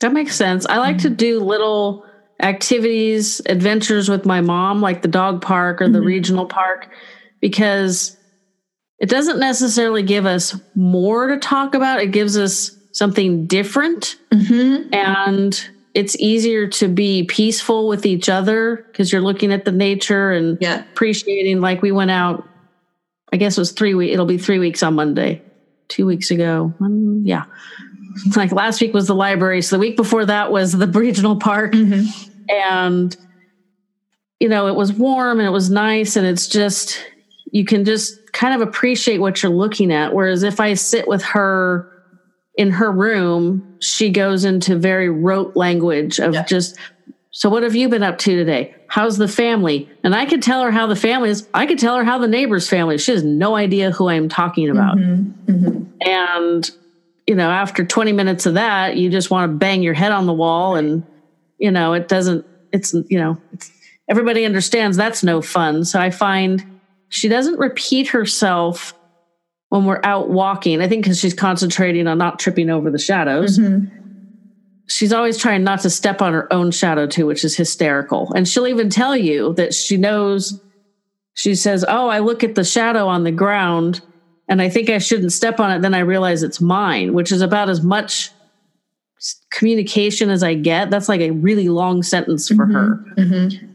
That 0.00 0.12
makes 0.12 0.34
sense. 0.34 0.66
I 0.66 0.78
like 0.78 0.98
to 0.98 1.10
do 1.10 1.40
little 1.40 2.04
activities, 2.42 3.40
adventures 3.46 4.08
with 4.08 4.26
my 4.26 4.40
mom, 4.40 4.80
like 4.82 5.02
the 5.02 5.08
dog 5.08 5.40
park 5.40 5.80
or 5.80 5.88
the 5.88 5.98
mm-hmm. 5.98 6.06
regional 6.06 6.46
park, 6.46 6.90
because 7.40 8.16
it 8.98 9.08
doesn't 9.08 9.38
necessarily 9.38 10.02
give 10.02 10.26
us 10.26 10.58
more 10.74 11.28
to 11.28 11.38
talk 11.38 11.74
about. 11.74 12.00
It 12.00 12.10
gives 12.10 12.36
us 12.36 12.76
something 12.92 13.46
different. 13.46 14.16
Mm-hmm. 14.32 14.92
And 14.92 15.70
it's 15.96 16.14
easier 16.16 16.66
to 16.66 16.88
be 16.88 17.24
peaceful 17.24 17.88
with 17.88 18.04
each 18.04 18.28
other 18.28 18.76
because 18.76 19.10
you're 19.10 19.22
looking 19.22 19.52
at 19.52 19.64
the 19.64 19.72
nature 19.72 20.30
and 20.30 20.58
yeah. 20.60 20.84
appreciating. 20.92 21.60
Like 21.60 21.82
we 21.82 21.90
went 21.90 22.10
out, 22.10 22.46
I 23.32 23.36
guess 23.38 23.56
it 23.56 23.60
was 23.60 23.72
three 23.72 23.94
weeks, 23.94 24.12
it'll 24.12 24.26
be 24.26 24.38
three 24.38 24.58
weeks 24.58 24.82
on 24.82 24.94
Monday, 24.94 25.42
two 25.88 26.06
weeks 26.06 26.30
ago. 26.30 26.72
Um, 26.80 27.22
yeah 27.24 27.44
like 28.36 28.52
last 28.52 28.80
week 28.80 28.94
was 28.94 29.06
the 29.06 29.14
library. 29.14 29.62
So 29.62 29.76
the 29.76 29.80
week 29.80 29.96
before 29.96 30.24
that 30.26 30.50
was 30.50 30.72
the 30.72 30.86
regional 30.86 31.36
park. 31.36 31.72
Mm-hmm. 31.72 32.30
And, 32.48 33.16
you 34.40 34.48
know, 34.48 34.66
it 34.68 34.74
was 34.74 34.92
warm 34.92 35.38
and 35.38 35.46
it 35.46 35.52
was 35.52 35.70
nice. 35.70 36.16
And 36.16 36.26
it's 36.26 36.46
just, 36.46 37.04
you 37.50 37.64
can 37.64 37.84
just 37.84 38.32
kind 38.32 38.54
of 38.54 38.66
appreciate 38.66 39.18
what 39.18 39.42
you're 39.42 39.52
looking 39.52 39.92
at. 39.92 40.14
Whereas 40.14 40.42
if 40.42 40.60
I 40.60 40.74
sit 40.74 41.08
with 41.08 41.22
her 41.22 41.90
in 42.56 42.70
her 42.70 42.90
room, 42.90 43.76
she 43.80 44.10
goes 44.10 44.44
into 44.44 44.76
very 44.76 45.08
rote 45.08 45.56
language 45.56 46.18
of 46.18 46.34
yeah. 46.34 46.44
just, 46.44 46.76
so 47.30 47.50
what 47.50 47.62
have 47.62 47.74
you 47.74 47.88
been 47.88 48.02
up 48.02 48.18
to 48.18 48.34
today? 48.34 48.74
How's 48.88 49.18
the 49.18 49.28
family? 49.28 49.88
And 50.02 50.14
I 50.14 50.26
could 50.26 50.42
tell 50.42 50.62
her 50.62 50.70
how 50.70 50.86
the 50.86 50.96
family 50.96 51.30
is. 51.30 51.46
I 51.52 51.66
could 51.66 51.78
tell 51.78 51.96
her 51.96 52.04
how 52.04 52.18
the 52.18 52.28
neighbor's 52.28 52.68
family 52.68 52.94
is. 52.94 53.02
She 53.02 53.12
has 53.12 53.24
no 53.24 53.56
idea 53.56 53.90
who 53.90 54.08
I'm 54.08 54.28
talking 54.28 54.70
about. 54.70 54.96
Mm-hmm. 54.96 55.52
Mm-hmm. 55.52 56.08
And 56.08 56.70
you 57.26 57.34
know, 57.34 57.50
after 57.50 57.84
20 57.84 58.12
minutes 58.12 58.46
of 58.46 58.54
that, 58.54 58.96
you 58.96 59.10
just 59.10 59.30
want 59.30 59.50
to 59.50 59.56
bang 59.56 59.82
your 59.82 59.94
head 59.94 60.12
on 60.12 60.26
the 60.26 60.32
wall 60.32 60.76
and, 60.76 61.04
you 61.58 61.70
know, 61.70 61.92
it 61.92 62.08
doesn't, 62.08 62.46
it's, 62.72 62.94
you 63.08 63.18
know, 63.18 63.40
it's, 63.52 63.70
everybody 64.08 64.44
understands 64.44 64.96
that's 64.96 65.24
no 65.24 65.42
fun. 65.42 65.84
So 65.84 66.00
I 66.00 66.10
find 66.10 66.80
she 67.08 67.28
doesn't 67.28 67.58
repeat 67.58 68.08
herself 68.08 68.94
when 69.68 69.84
we're 69.84 70.00
out 70.04 70.30
walking. 70.30 70.80
I 70.80 70.88
think 70.88 71.04
because 71.04 71.18
she's 71.18 71.34
concentrating 71.34 72.06
on 72.06 72.18
not 72.18 72.38
tripping 72.38 72.70
over 72.70 72.90
the 72.90 72.98
shadows. 72.98 73.58
Mm-hmm. 73.58 73.92
She's 74.88 75.12
always 75.12 75.36
trying 75.36 75.64
not 75.64 75.80
to 75.80 75.90
step 75.90 76.22
on 76.22 76.32
her 76.32 76.52
own 76.52 76.70
shadow 76.70 77.06
too, 77.06 77.26
which 77.26 77.44
is 77.44 77.56
hysterical. 77.56 78.32
And 78.34 78.46
she'll 78.46 78.68
even 78.68 78.88
tell 78.88 79.16
you 79.16 79.52
that 79.54 79.74
she 79.74 79.96
knows, 79.96 80.60
she 81.34 81.56
says, 81.56 81.84
Oh, 81.88 82.08
I 82.08 82.20
look 82.20 82.44
at 82.44 82.54
the 82.54 82.64
shadow 82.64 83.08
on 83.08 83.24
the 83.24 83.32
ground 83.32 84.00
and 84.48 84.62
I 84.62 84.68
think 84.68 84.88
I 84.88 84.98
shouldn't 84.98 85.32
step 85.32 85.58
on 85.58 85.72
it. 85.72 85.82
Then 85.82 85.94
I 85.94 86.00
realize 86.00 86.44
it's 86.44 86.60
mine, 86.60 87.14
which 87.14 87.32
is 87.32 87.40
about 87.40 87.68
as 87.68 87.82
much 87.82 88.30
communication 89.50 90.30
as 90.30 90.44
I 90.44 90.54
get. 90.54 90.90
That's 90.90 91.08
like 91.08 91.20
a 91.20 91.32
really 91.32 91.68
long 91.68 92.04
sentence 92.04 92.46
for 92.46 92.54
mm-hmm. 92.54 92.72
her. 92.72 93.04
Mm-hmm. 93.16 93.66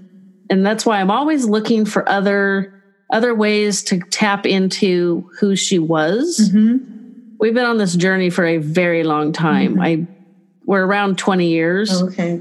and 0.49 0.65
that's 0.65 0.85
why 0.85 1.01
I'm 1.01 1.11
always 1.11 1.45
looking 1.45 1.83
for 1.83 2.07
other 2.07 2.80
other 3.11 3.35
ways 3.35 3.83
to 3.83 3.99
tap 3.99 4.45
into 4.45 5.29
who 5.39 5.55
she 5.55 5.79
was. 5.79 6.49
Mm-hmm. 6.51 6.77
We've 7.39 7.53
been 7.53 7.65
on 7.65 7.77
this 7.77 7.95
journey 7.95 8.29
for 8.29 8.45
a 8.45 8.57
very 8.57 9.03
long 9.03 9.31
time. 9.33 9.79
I 9.79 10.05
we're 10.65 10.85
around 10.85 11.17
20 11.17 11.47
years 11.47 12.01
Okay. 12.03 12.39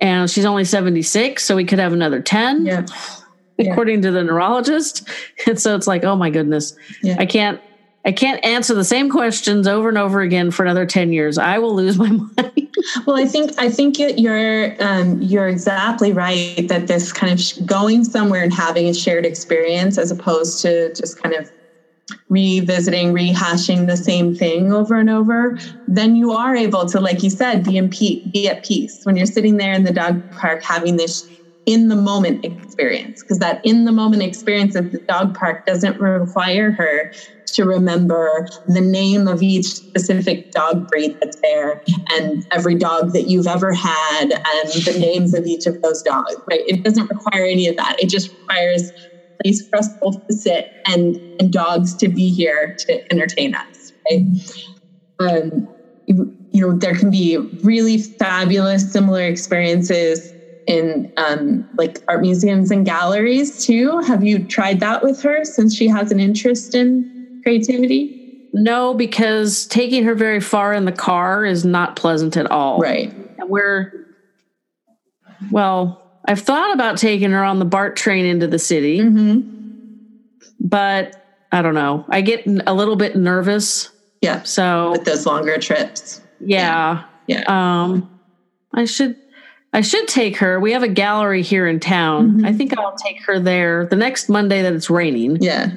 and 0.00 0.28
she's 0.28 0.44
only 0.44 0.64
76, 0.64 1.42
so 1.42 1.54
we 1.56 1.64
could 1.64 1.78
have 1.78 1.92
another 1.92 2.20
10 2.20 2.66
Yeah. 2.66 2.84
Yeah. 3.56 3.70
according 3.72 4.02
to 4.02 4.10
the 4.10 4.22
neurologist. 4.24 5.08
And 5.46 5.58
so 5.60 5.74
it's 5.76 5.86
like, 5.86 6.04
oh 6.04 6.16
my 6.16 6.30
goodness. 6.30 6.76
Yeah. 7.02 7.16
I 7.18 7.26
can't 7.26 7.60
I 8.04 8.12
can't 8.12 8.44
answer 8.44 8.74
the 8.74 8.84
same 8.84 9.10
questions 9.10 9.68
over 9.68 9.88
and 9.88 9.96
over 9.96 10.20
again 10.20 10.50
for 10.50 10.64
another 10.64 10.84
10 10.86 11.12
years. 11.12 11.38
I 11.38 11.58
will 11.58 11.74
lose 11.74 11.98
my 11.98 12.08
mind. 12.36 12.68
Well, 13.06 13.16
I 13.16 13.26
think 13.26 13.52
I 13.58 13.68
think 13.70 13.98
you- 13.98 14.14
you're 14.16 14.74
um, 14.82 15.20
you're 15.20 15.46
exactly 15.48 16.12
right 16.12 16.66
that 16.68 16.88
this 16.88 17.12
kind 17.12 17.32
of 17.32 17.66
going 17.66 18.04
somewhere 18.04 18.42
and 18.42 18.52
having 18.52 18.88
a 18.88 18.94
shared 18.94 19.24
experience 19.24 19.98
as 19.98 20.10
opposed 20.10 20.60
to 20.62 20.92
just 20.94 21.22
kind 21.22 21.34
of 21.34 21.50
revisiting, 22.28 23.12
rehashing 23.14 23.86
the 23.86 23.96
same 23.96 24.34
thing 24.34 24.72
over 24.72 24.96
and 24.96 25.08
over, 25.08 25.56
then 25.86 26.16
you 26.16 26.32
are 26.32 26.56
able 26.56 26.86
to, 26.86 26.98
like 27.00 27.22
you 27.22 27.30
said, 27.30 27.62
be 27.64 27.76
in 27.76 27.88
pe- 27.88 28.22
be 28.30 28.48
at 28.48 28.64
peace 28.64 29.00
when 29.04 29.16
you're 29.16 29.26
sitting 29.26 29.58
there 29.58 29.72
in 29.72 29.84
the 29.84 29.92
dog 29.92 30.28
park 30.30 30.62
having 30.64 30.96
this 30.96 31.24
in 31.66 31.88
the 31.88 31.96
moment 31.96 32.44
experience. 32.44 33.22
Because 33.22 33.38
that 33.38 33.60
in 33.64 33.84
the 33.84 33.92
moment 33.92 34.22
experience 34.22 34.74
at 34.74 34.90
the 34.90 34.98
dog 35.08 35.34
park 35.34 35.64
doesn't 35.66 36.00
require 36.00 36.72
her 36.72 37.12
to 37.52 37.64
remember 37.64 38.46
the 38.66 38.80
name 38.80 39.28
of 39.28 39.42
each 39.42 39.66
specific 39.66 40.50
dog 40.52 40.86
breed 40.88 41.16
that's 41.20 41.38
there 41.42 41.82
and 42.10 42.42
every 42.50 42.74
dog 42.74 43.12
that 43.12 43.28
you've 43.28 43.46
ever 43.46 43.72
had 43.72 44.32
and 44.32 44.72
the 44.84 44.96
names 44.98 45.34
of 45.34 45.44
each 45.46 45.66
of 45.66 45.80
those 45.82 46.02
dogs, 46.02 46.36
right? 46.50 46.62
It 46.66 46.82
doesn't 46.82 47.08
require 47.10 47.44
any 47.44 47.68
of 47.68 47.76
that. 47.76 47.96
It 47.98 48.08
just 48.08 48.30
requires 48.30 48.92
a 49.40 49.44
place 49.44 49.66
for 49.68 49.78
us 49.78 49.88
both 50.00 50.16
to 50.30 50.36
sit 50.36 50.66
and, 50.86 51.16
and 51.38 51.52
dogs 51.52 51.94
to 51.96 52.08
be 52.08 52.30
here 52.30 52.74
to 52.88 53.02
entertain 53.10 53.54
us, 53.54 53.92
right? 54.10 54.22
Um, 55.20 55.68
you, 56.06 56.34
you 56.52 56.60
know, 56.60 56.76
there 56.76 56.94
can 56.94 57.10
be 57.10 57.38
really 57.62 57.98
fabulous 58.18 58.92
similar 58.92 59.22
experiences 59.22 60.34
in 60.66 61.12
um, 61.16 61.66
like 61.76 61.98
art 62.08 62.20
museums 62.20 62.70
and 62.70 62.86
galleries 62.86 63.64
too. 63.64 63.98
Have 64.00 64.22
you 64.22 64.46
tried 64.46 64.80
that 64.80 65.02
with 65.02 65.20
her 65.22 65.44
since 65.44 65.74
she 65.74 65.88
has 65.88 66.12
an 66.12 66.20
interest 66.20 66.74
in 66.74 67.08
creativity? 67.42 68.18
No, 68.52 68.92
because 68.94 69.66
taking 69.66 70.04
her 70.04 70.14
very 70.14 70.40
far 70.40 70.72
in 70.74 70.84
the 70.84 70.92
car 70.92 71.44
is 71.44 71.64
not 71.64 71.96
pleasant 71.96 72.36
at 72.36 72.50
all. 72.50 72.78
Right. 72.78 73.12
And 73.38 73.48
we're, 73.48 74.06
well, 75.50 76.02
I've 76.26 76.40
thought 76.40 76.72
about 76.74 76.98
taking 76.98 77.30
her 77.30 77.42
on 77.44 77.58
the 77.58 77.64
BART 77.64 77.96
train 77.96 78.24
into 78.26 78.46
the 78.46 78.58
city, 78.58 78.98
Mm-hmm. 79.00 79.48
but 80.60 81.18
I 81.50 81.62
don't 81.62 81.74
know. 81.74 82.04
I 82.08 82.20
get 82.20 82.46
a 82.66 82.74
little 82.74 82.96
bit 82.96 83.16
nervous. 83.16 83.90
Yeah. 84.20 84.42
So, 84.42 84.92
With 84.92 85.04
those 85.04 85.26
longer 85.26 85.58
trips. 85.58 86.20
yeah. 86.40 87.04
Yeah. 87.26 87.44
Um, 87.46 88.08
I 88.74 88.84
should. 88.84 89.16
I 89.74 89.80
should 89.80 90.06
take 90.06 90.36
her. 90.36 90.60
We 90.60 90.72
have 90.72 90.82
a 90.82 90.88
gallery 90.88 91.40
here 91.40 91.66
in 91.66 91.80
town. 91.80 92.40
Mhm. 92.42 92.46
I 92.46 92.52
think 92.52 92.76
I'll 92.78 92.94
take 92.96 93.22
her 93.22 93.38
there 93.38 93.86
the 93.86 93.96
next 93.96 94.28
Monday 94.28 94.60
that 94.60 94.72
it's 94.74 94.90
raining. 94.90 95.38
Yeah. 95.40 95.70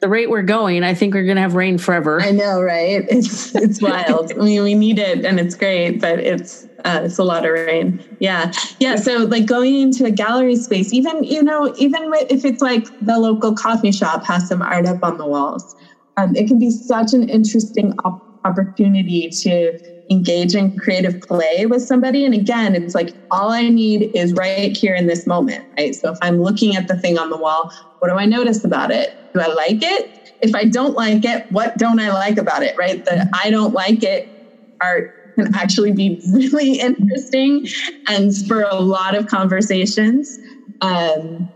The 0.00 0.08
rate 0.08 0.30
we're 0.30 0.42
going, 0.42 0.82
I 0.84 0.94
think 0.94 1.14
we're 1.14 1.24
going 1.24 1.36
to 1.36 1.42
have 1.42 1.54
rain 1.54 1.78
forever. 1.78 2.20
I 2.20 2.30
know, 2.30 2.60
right? 2.60 3.04
It's 3.08 3.54
it's 3.54 3.80
wild. 3.82 4.32
I 4.32 4.42
mean, 4.42 4.62
we 4.62 4.74
need 4.74 4.98
it 4.98 5.24
and 5.24 5.38
it's 5.38 5.54
great, 5.54 6.00
but 6.00 6.18
it's 6.18 6.66
uh, 6.84 7.02
it's 7.04 7.18
a 7.18 7.24
lot 7.24 7.44
of 7.44 7.52
rain. 7.52 8.02
Yeah, 8.18 8.50
yeah. 8.78 8.96
So 8.96 9.18
like 9.18 9.46
going 9.46 9.74
into 9.80 10.04
a 10.04 10.10
gallery 10.10 10.56
space, 10.56 10.92
even 10.92 11.22
you 11.22 11.42
know, 11.42 11.72
even 11.76 12.10
if 12.30 12.44
it's 12.44 12.62
like 12.62 12.84
the 13.00 13.18
local 13.18 13.54
coffee 13.54 13.92
shop 13.92 14.24
has 14.26 14.48
some 14.48 14.62
art 14.62 14.86
up 14.86 14.98
on 15.02 15.18
the 15.18 15.26
walls, 15.26 15.74
um, 16.16 16.34
it 16.34 16.46
can 16.46 16.58
be 16.58 16.70
such 16.70 17.12
an 17.12 17.28
interesting 17.28 17.92
op- 18.04 18.22
opportunity 18.44 19.30
to 19.42 19.72
engage 20.10 20.54
in 20.54 20.74
creative 20.76 21.20
play 21.22 21.66
with 21.66 21.82
somebody. 21.82 22.24
And 22.24 22.34
again, 22.34 22.74
it's 22.74 22.94
like 22.94 23.14
all 23.30 23.50
I 23.50 23.68
need 23.68 24.10
is 24.14 24.32
right 24.34 24.76
here 24.76 24.94
in 24.94 25.06
this 25.06 25.26
moment, 25.26 25.64
right? 25.78 25.94
So 25.94 26.10
if 26.10 26.18
I'm 26.22 26.40
looking 26.40 26.76
at 26.76 26.88
the 26.88 26.96
thing 26.96 27.18
on 27.18 27.30
the 27.30 27.38
wall, 27.38 27.70
what 27.98 28.08
do 28.08 28.14
I 28.14 28.26
notice 28.26 28.64
about 28.64 28.90
it? 28.90 29.10
Do 29.34 29.40
I 29.40 29.46
like 29.46 29.78
it? 29.82 30.10
If 30.40 30.54
I 30.54 30.64
don't 30.64 30.94
like 30.94 31.24
it, 31.24 31.44
what 31.50 31.76
don't 31.78 32.00
I 32.00 32.10
like 32.12 32.36
about 32.38 32.62
it, 32.62 32.74
right? 32.78 33.02
The 33.04 33.28
I 33.42 33.50
don't 33.50 33.72
like 33.72 34.02
it 34.02 34.26
art 34.82 35.10
can 35.38 35.54
actually 35.54 35.92
be 35.92 36.20
really 36.32 36.78
interesting 36.78 37.64
and 38.08 38.34
spur 38.34 38.64
a 38.70 38.80
lot 38.80 39.14
of 39.14 39.26
conversations. 39.26 40.38
Um, 40.80 41.50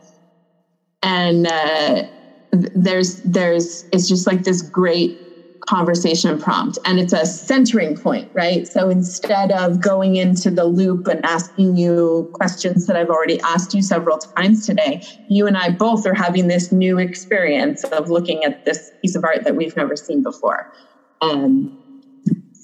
and 1.02 1.46
uh, 1.46 2.04
there's 2.52 3.20
there's 3.22 3.84
it's 3.92 4.08
just 4.08 4.26
like 4.26 4.44
this 4.44 4.62
great 4.62 5.20
conversation 5.66 6.38
prompt 6.38 6.78
and 6.84 6.98
it's 6.98 7.12
a 7.12 7.26
centering 7.26 7.96
point 7.96 8.30
right? 8.32 8.66
So 8.66 8.88
instead 8.88 9.52
of 9.52 9.80
going 9.80 10.16
into 10.16 10.50
the 10.50 10.64
loop 10.64 11.06
and 11.06 11.24
asking 11.24 11.76
you 11.76 12.30
questions 12.32 12.86
that 12.86 12.96
i've 12.96 13.10
already 13.10 13.40
asked 13.40 13.74
you 13.74 13.82
several 13.82 14.18
times 14.18 14.66
today 14.66 15.02
you 15.28 15.46
and 15.46 15.56
i 15.56 15.70
both 15.70 16.06
are 16.06 16.14
having 16.14 16.48
this 16.48 16.70
new 16.72 16.98
experience 16.98 17.84
of 17.84 18.08
looking 18.08 18.44
at 18.44 18.64
this 18.64 18.90
piece 19.02 19.14
of 19.14 19.24
art 19.24 19.44
that 19.44 19.56
we've 19.56 19.76
never 19.76 19.96
seen 19.96 20.22
before. 20.22 20.70
Um, 21.20 21.78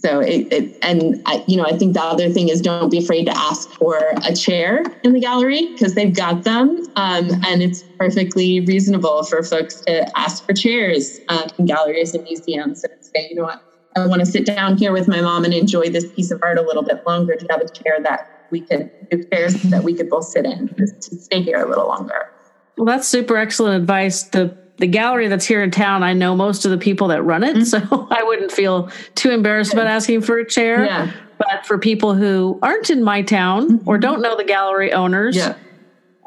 so 0.05 0.21
it, 0.21 0.47
it 0.51 0.77
and 0.83 1.23
I, 1.27 1.45
you 1.47 1.57
know 1.57 1.65
i 1.65 1.77
think 1.77 1.95
the 1.95 2.03
other 2.03 2.29
thing 2.31 2.49
is 2.49 2.61
don't 2.61 2.91
be 2.91 2.99
afraid 2.99 3.25
to 3.27 3.37
ask 3.37 3.71
for 3.79 4.01
a 4.25 4.35
chair 4.35 4.83
in 5.03 5.13
the 5.13 5.21
gallery 5.21 5.73
because 5.75 5.95
they've 5.95 6.15
got 6.15 6.45
them. 6.45 6.77
Um, 6.97 7.31
and 7.47 7.63
it's 7.63 7.85
perfectly 7.99 8.61
reasonable 8.61 9.25
for 9.25 9.43
folks 9.43 9.81
to 9.83 10.07
ask 10.19 10.45
for 10.45 10.55
chairs 10.55 11.21
uh, 11.29 11.49
in 11.59 11.67
galleries 11.67 12.15
and 12.15 12.23
museums 12.25 12.85
and 12.85 12.93
say 13.01 13.29
you 13.31 13.37
know 13.37 13.45
what? 13.45 13.61
I 13.95 14.07
want 14.07 14.21
to 14.21 14.27
sit 14.27 14.47
down 14.47 14.79
here 14.79 14.93
with 14.93 15.07
my 15.07 15.21
mom 15.21 15.45
and 15.45 15.53
enjoy 15.53 15.91
this 15.91 16.07
piece 16.15 16.31
of 16.31 16.41
art 16.43 16.59
a 16.59 16.63
little 16.63 16.83
bit 16.83 17.03
longer. 17.07 17.35
Do 17.35 17.45
you 17.45 17.49
have 17.51 17.61
a 17.61 17.69
chair 17.85 17.99
that 18.03 18.21
we 18.51 18.63
could 18.63 18.91
chairs 19.33 19.55
that 19.65 19.85
we 19.85 19.95
could 19.95 20.09
both 20.09 20.25
sit 20.25 20.47
in 20.47 20.69
to 20.69 20.87
stay 21.17 21.43
here 21.43 21.61
a 21.61 21.69
little 21.69 21.89
longer? 21.89 22.31
Well, 22.79 22.87
that's 22.87 23.07
super 23.07 23.37
excellent 23.37 23.77
advice. 23.83 24.25
The 24.25 24.57
the 24.79 24.87
gallery 24.87 25.29
that's 25.29 25.45
here 25.47 25.63
in 25.63 25.71
town, 25.71 26.03
I 26.03 26.13
know 26.13 26.35
most 26.35 26.65
of 26.65 26.71
the 26.71 26.79
people 26.79 27.09
that 27.09 27.23
run 27.23 27.45
it, 27.45 27.67
so 27.67 27.79
I 28.11 28.23
wouldn't 28.23 28.51
feel 28.53 28.91
too 29.15 29.31
embarrassed 29.31 29.73
about 29.73 29.87
asking 29.87 30.23
for 30.23 30.39
a 30.39 30.47
chair. 30.47 30.85
yeah 30.85 31.13
But 31.39 31.67
for 31.67 31.79
people 31.79 32.15
who 32.15 32.59
aren't 32.63 32.91
in 32.91 33.03
my 33.05 33.23
town 33.23 33.81
or 33.87 33.99
don't 33.99 34.21
know 34.23 34.37
the 34.37 34.45
gallery 34.45 34.93
owners, 34.93 35.37
yeah 35.37 35.55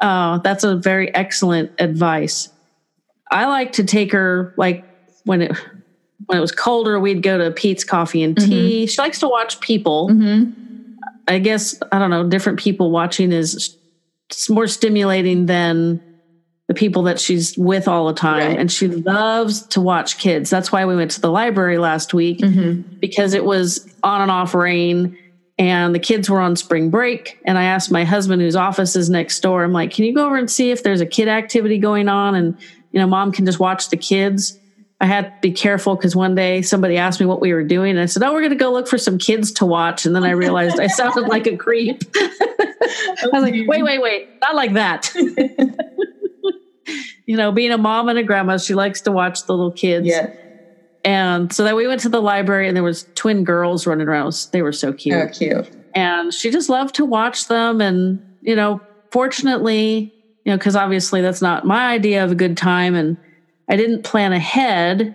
uh, 0.00 0.38
that's 0.38 0.62
a 0.62 0.76
very 0.76 1.14
excellent 1.14 1.70
advice. 1.78 2.50
I 3.30 3.46
like 3.46 3.72
to 3.72 3.84
take 3.84 4.12
her 4.12 4.52
like 4.56 4.84
when 5.24 5.42
it 5.42 5.52
when 6.26 6.38
it 6.38 6.40
was 6.40 6.52
colder, 6.52 6.98
we'd 7.00 7.22
go 7.22 7.38
to 7.38 7.50
Peet's 7.50 7.82
Coffee 7.84 8.22
and 8.22 8.36
Tea. 8.36 8.86
She 8.86 9.00
likes 9.00 9.18
to 9.20 9.28
watch 9.28 9.60
people. 9.60 10.08
hmm 10.08 10.50
I 11.28 11.40
guess 11.40 11.74
I 11.90 11.98
don't 11.98 12.10
know. 12.10 12.28
Different 12.28 12.58
people 12.58 12.90
watching 12.92 13.32
is 13.32 13.76
more 14.48 14.66
stimulating 14.68 15.46
than 15.46 16.00
people 16.76 17.02
that 17.04 17.18
she's 17.18 17.56
with 17.56 17.88
all 17.88 18.06
the 18.06 18.12
time, 18.14 18.50
Right. 18.50 18.58
and 18.58 18.70
she 18.70 18.88
loves 18.88 19.66
to 19.68 19.80
watch 19.80 20.18
kids. 20.18 20.50
That's 20.50 20.70
why 20.70 20.84
we 20.84 20.94
went 20.96 21.10
to 21.12 21.20
the 21.20 21.30
library 21.30 21.78
last 21.78 22.14
week 22.14 22.40
hmm 22.44 22.82
because 23.00 23.34
it 23.34 23.44
was 23.44 23.86
on 24.02 24.22
and 24.22 24.30
off 24.30 24.54
rain, 24.54 25.16
and 25.58 25.94
the 25.94 25.98
kids 25.98 26.28
were 26.28 26.40
on 26.40 26.56
spring 26.56 26.90
break. 26.90 27.38
And 27.44 27.56
I 27.58 27.64
asked 27.64 27.90
my 27.90 28.04
husband, 28.04 28.42
whose 28.42 28.56
office 28.56 28.96
is 28.96 29.08
next 29.10 29.40
door, 29.40 29.64
I'm 29.64 29.72
like, 29.72 29.92
"Can 29.92 30.04
you 30.04 30.14
go 30.14 30.26
over 30.26 30.36
and 30.36 30.50
see 30.50 30.70
if 30.70 30.82
there's 30.82 31.00
a 31.00 31.06
kid 31.06 31.28
activity 31.28 31.78
going 31.78 32.08
on?" 32.08 32.34
And 32.34 32.58
you 32.92 33.00
know, 33.00 33.06
mom 33.06 33.32
can 33.32 33.44
just 33.46 33.60
watch 33.60 33.90
the 33.90 33.96
kids. 33.96 34.58
I 34.98 35.04
had 35.04 35.24
to 35.26 35.32
be 35.42 35.52
careful 35.52 35.94
because 35.94 36.16
one 36.16 36.34
day 36.34 36.62
somebody 36.62 36.96
asked 36.96 37.20
me 37.20 37.26
what 37.26 37.42
we 37.42 37.52
were 37.52 37.62
doing. 37.62 37.90
And 37.90 38.00
I 38.00 38.06
said, 38.06 38.22
Oh, 38.22 38.32
we're 38.32 38.40
going 38.40 38.52
to 38.52 38.56
go 38.56 38.72
look 38.72 38.88
for 38.88 38.96
some 38.96 39.18
kids 39.18 39.52
to 39.52 39.66
watch. 39.66 40.06
And 40.06 40.16
then 40.16 40.24
I 40.24 40.30
realized 40.30 40.80
I 40.80 40.86
sounded 40.86 41.28
like 41.28 41.46
a 41.46 41.54
creep. 41.54 42.00
I 42.16 43.28
was 43.30 43.42
like, 43.42 43.54
Wait, 43.68 43.82
wait, 43.82 44.00
wait, 44.00 44.28
not 44.40 44.54
like 44.54 44.72
that. 44.72 45.12
you 47.26 47.36
know, 47.36 47.52
being 47.52 47.72
a 47.72 47.78
mom 47.78 48.08
and 48.08 48.18
a 48.18 48.22
grandma, 48.22 48.56
she 48.56 48.74
likes 48.74 49.00
to 49.02 49.12
watch 49.12 49.44
the 49.46 49.52
little 49.52 49.72
kids. 49.72 50.06
yeah 50.06 50.30
And 51.04 51.52
so 51.52 51.64
then 51.64 51.76
we 51.76 51.86
went 51.86 52.00
to 52.02 52.08
the 52.08 52.20
library 52.20 52.68
and 52.68 52.76
there 52.76 52.84
was 52.84 53.06
twin 53.14 53.44
girls 53.44 53.86
running 53.86 54.08
around. 54.08 54.34
They 54.52 54.62
were 54.62 54.72
so 54.72 54.92
cute. 54.92 55.16
oh 55.16 55.28
cute 55.28 55.70
And 55.94 56.32
she 56.32 56.50
just 56.50 56.68
loved 56.68 56.94
to 56.96 57.04
watch 57.04 57.48
them. 57.48 57.80
And, 57.80 58.20
you 58.42 58.56
know, 58.56 58.80
fortunately, 59.10 60.12
you 60.44 60.52
know, 60.52 60.58
because 60.58 60.76
obviously 60.76 61.20
that's 61.20 61.42
not 61.42 61.64
my 61.64 61.88
idea 61.88 62.24
of 62.24 62.32
a 62.32 62.34
good 62.34 62.56
time. 62.56 62.94
And 62.94 63.16
I 63.68 63.76
didn't 63.76 64.02
plan 64.02 64.32
ahead 64.32 65.14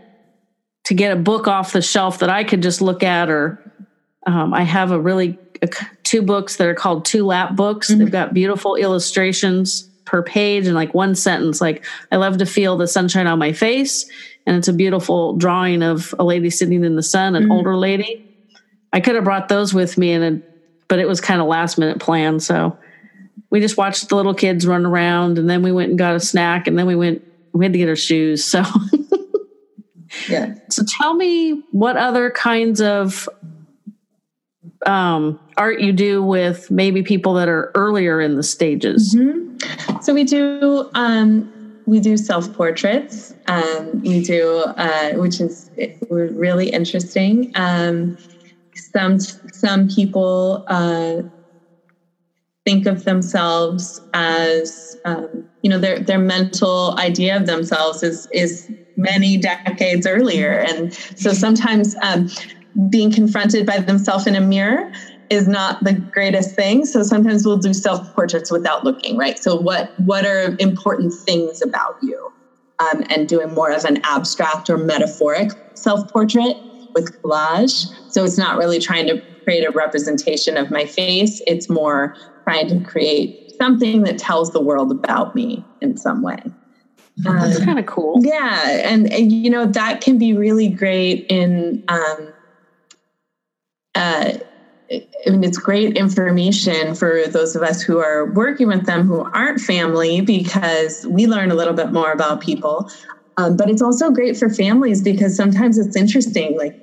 to 0.86 0.94
get 0.94 1.12
a 1.12 1.16
book 1.16 1.48
off 1.48 1.74
the 1.74 1.82
shelf 1.82 2.20
that 2.20 2.30
I 2.30 2.44
could 2.44 2.62
just 2.62 2.82
look 2.82 3.04
at. 3.04 3.30
Or 3.30 3.60
um, 4.26 4.54
I 4.54 4.64
have 4.64 4.92
a 4.92 5.00
really 5.00 5.38
a, 5.62 5.70
two 6.04 6.22
books 6.22 6.58
that 6.58 6.68
are 6.68 6.74
called 6.74 7.06
two 7.06 7.26
lap 7.26 7.56
books. 7.56 7.90
They've 7.90 8.12
got 8.12 8.34
beautiful 8.34 8.76
illustrations 8.76 9.91
per 10.12 10.22
page 10.22 10.68
and 10.68 10.76
like 10.76 10.94
one 10.94 11.16
sentence. 11.16 11.62
Like, 11.62 11.86
I 12.12 12.18
love 12.18 12.38
to 12.40 12.46
feel 12.46 12.76
the 12.76 12.86
sunshine 12.86 13.28
on 13.28 13.40
my 13.40 13.54
face. 13.54 14.06
And 14.46 14.58
it's 14.58 14.68
a 14.68 14.74
beautiful 14.74 15.38
drawing 15.38 15.82
of 15.82 16.14
a 16.20 16.26
lady 16.26 16.50
sitting 16.50 16.84
in 16.84 16.98
the 16.98 17.04
sun, 17.04 17.34
an 17.34 17.46
Mhm. 17.46 17.52
older 17.52 17.78
lady. 17.78 18.26
I 18.92 19.00
could 19.00 19.16
have 19.16 19.24
brought 19.24 19.48
those 19.48 19.74
with 19.74 19.98
me 19.98 20.12
and 20.12 20.44
but 20.90 21.00
it 21.00 21.08
was 21.08 21.22
kind 21.22 21.40
of 21.40 21.48
last 21.48 21.78
minute 21.78 22.00
plan. 22.00 22.42
So 22.42 22.78
we 23.50 23.62
just 23.62 23.78
watched 23.78 24.10
the 24.10 24.18
little 24.18 24.34
kids 24.34 24.68
run 24.68 24.86
around 24.86 25.38
and 25.38 25.50
then 25.50 25.64
we 25.64 25.72
went 25.72 25.90
and 25.90 25.98
got 25.98 26.16
a 26.16 26.20
snack 26.20 26.68
and 26.68 26.78
then 26.78 26.86
we 26.86 26.96
went 26.96 27.24
we 27.54 27.64
had 27.64 27.72
to 27.72 27.80
get 27.80 27.88
our 27.88 27.96
shoes 27.96 28.44
so 28.44 28.64
yeah 30.30 30.56
so 30.70 30.84
tell 31.00 31.14
me 31.14 31.62
what 31.72 31.96
other 31.98 32.32
kinds 32.32 32.82
of 32.82 33.30
um, 34.86 35.40
art 35.58 35.80
you 35.80 35.92
do 35.94 36.24
with 36.24 36.72
maybe 36.72 37.04
people 37.04 37.36
that 37.36 37.48
are 37.48 37.72
earlier 37.76 38.20
in 38.20 38.36
the 38.36 38.44
stages 38.44 39.16
mm-hmm. 39.16 39.51
So 40.02 40.14
we 40.14 40.24
do 40.24 40.90
um, 40.94 41.50
we 41.86 42.00
do 42.00 42.18
self 42.18 42.52
portraits 42.54 43.34
um, 43.48 44.02
we 44.02 44.24
do 44.24 44.64
uh, 44.78 45.12
which 45.14 45.40
is 45.42 45.72
really 46.10 46.70
interesting. 46.70 47.52
Um, 47.56 48.18
some 48.76 49.20
some 49.20 49.88
people 49.88 50.64
uh, 50.68 51.22
think 52.66 52.86
of 52.86 53.04
themselves 53.06 54.00
as 54.14 54.96
um, 55.06 55.28
you 55.62 55.70
know 55.70 55.80
their 55.80 56.00
their 56.00 56.20
mental 56.20 56.96
idea 56.98 57.38
of 57.38 57.46
themselves 57.46 58.04
is 58.04 58.28
is 58.32 58.70
many 58.96 59.38
decades 59.38 60.06
earlier. 60.06 60.52
And 60.52 60.94
so 60.94 61.34
sometimes 61.34 61.96
um, 62.04 62.28
being 62.90 63.12
confronted 63.12 63.66
by 63.66 63.80
themselves 63.80 64.28
in 64.28 64.36
a 64.36 64.42
mirror 64.42 64.92
is 65.32 65.48
not 65.48 65.78
the 65.82 65.94
greatest 66.12 66.56
thing 66.56 66.86
so 66.86 67.02
sometimes 67.02 67.46
we'll 67.46 67.58
do 67.58 67.74
self 67.74 68.02
portraits 68.16 68.52
without 68.52 68.84
looking 68.84 69.18
right 69.18 69.40
so 69.40 69.56
what 69.56 69.92
what 69.96 70.26
are 70.26 70.56
important 70.60 71.14
things 71.26 71.62
about 71.62 71.96
you 72.02 72.32
um, 72.80 73.04
and 73.10 73.28
doing 73.28 73.54
more 73.54 73.72
of 73.72 73.86
an 73.86 73.98
abstract 74.04 74.70
or 74.70 74.78
metaphoric 74.78 75.50
self 75.74 76.02
portrait 76.12 76.58
with 76.94 77.10
collage 77.22 77.88
so 78.08 78.24
it's 78.24 78.38
not 78.38 78.58
really 78.58 78.80
trying 78.80 79.08
to 79.08 79.20
create 79.46 79.66
a 79.66 79.72
representation 79.72 80.58
of 80.58 80.70
my 80.70 80.86
face 80.86 81.42
it's 81.48 81.70
more 81.70 82.14
trying 82.48 82.68
to 82.68 82.80
create 82.82 83.36
something 83.62 84.04
that 84.04 84.18
tells 84.18 84.52
the 84.52 84.62
world 84.62 84.92
about 84.92 85.36
me 85.36 85.68
in 85.82 85.96
some 85.96 86.22
way. 86.22 86.38
That's 87.18 87.60
um, 87.60 87.66
kind 87.66 87.80
of 87.80 87.86
cool. 87.86 88.20
Yeah, 88.24 88.80
and, 88.84 89.12
and 89.12 89.32
you 89.32 89.50
know 89.50 89.66
that 89.68 90.02
can 90.02 90.18
be 90.18 90.34
really 90.34 90.70
great 90.70 91.26
in. 91.30 91.84
Um, 91.88 92.34
uh, 93.94 94.32
I 94.92 95.30
mean, 95.30 95.44
it's 95.44 95.58
great 95.58 95.96
information 95.96 96.96
for 96.96 97.28
those 97.28 97.56
of 97.56 97.64
us 97.64 97.82
who 97.82 98.00
are 98.00 98.32
working 98.34 98.68
with 98.68 98.86
them 98.86 99.06
who 99.06 99.26
aren't 99.34 99.62
family 99.62 100.22
because 100.22 101.06
we 101.10 101.28
learn 101.28 101.52
a 101.52 101.56
little 101.56 101.74
bit 101.74 101.92
more 101.92 102.12
about 102.12 102.42
people. 102.42 102.88
Um, 103.38 103.56
but 103.56 103.70
it's 103.70 103.82
also 103.82 104.12
great 104.12 104.36
for 104.38 104.50
families 104.50 105.02
because 105.02 105.36
sometimes 105.36 105.78
it's 105.78 105.96
interesting. 105.96 106.58
Like 106.58 106.76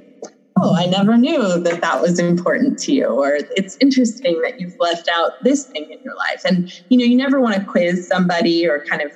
oh, 0.61 0.75
I 0.77 0.87
never 0.87 1.17
knew 1.17 1.61
that 1.61 1.81
that 1.81 2.01
was 2.01 2.19
important 2.19 2.79
to 2.81 2.93
you, 2.93 3.07
or 3.07 3.39
it's 3.51 3.77
interesting 3.81 4.41
that 4.43 4.55
you've 4.59 4.75
left 4.79 5.09
out 5.13 5.33
this 5.41 5.67
thing 5.67 5.87
in 5.89 5.99
your 6.03 6.15
life. 6.17 6.43
And, 6.45 6.69
you 6.89 6.99
know, 6.99 7.05
you 7.05 7.17
never 7.17 7.41
want 7.41 7.57
to 7.57 7.65
quiz 7.65 8.07
somebody 8.07 8.67
or 8.67 8.83
kind 8.91 9.03
of 9.03 9.13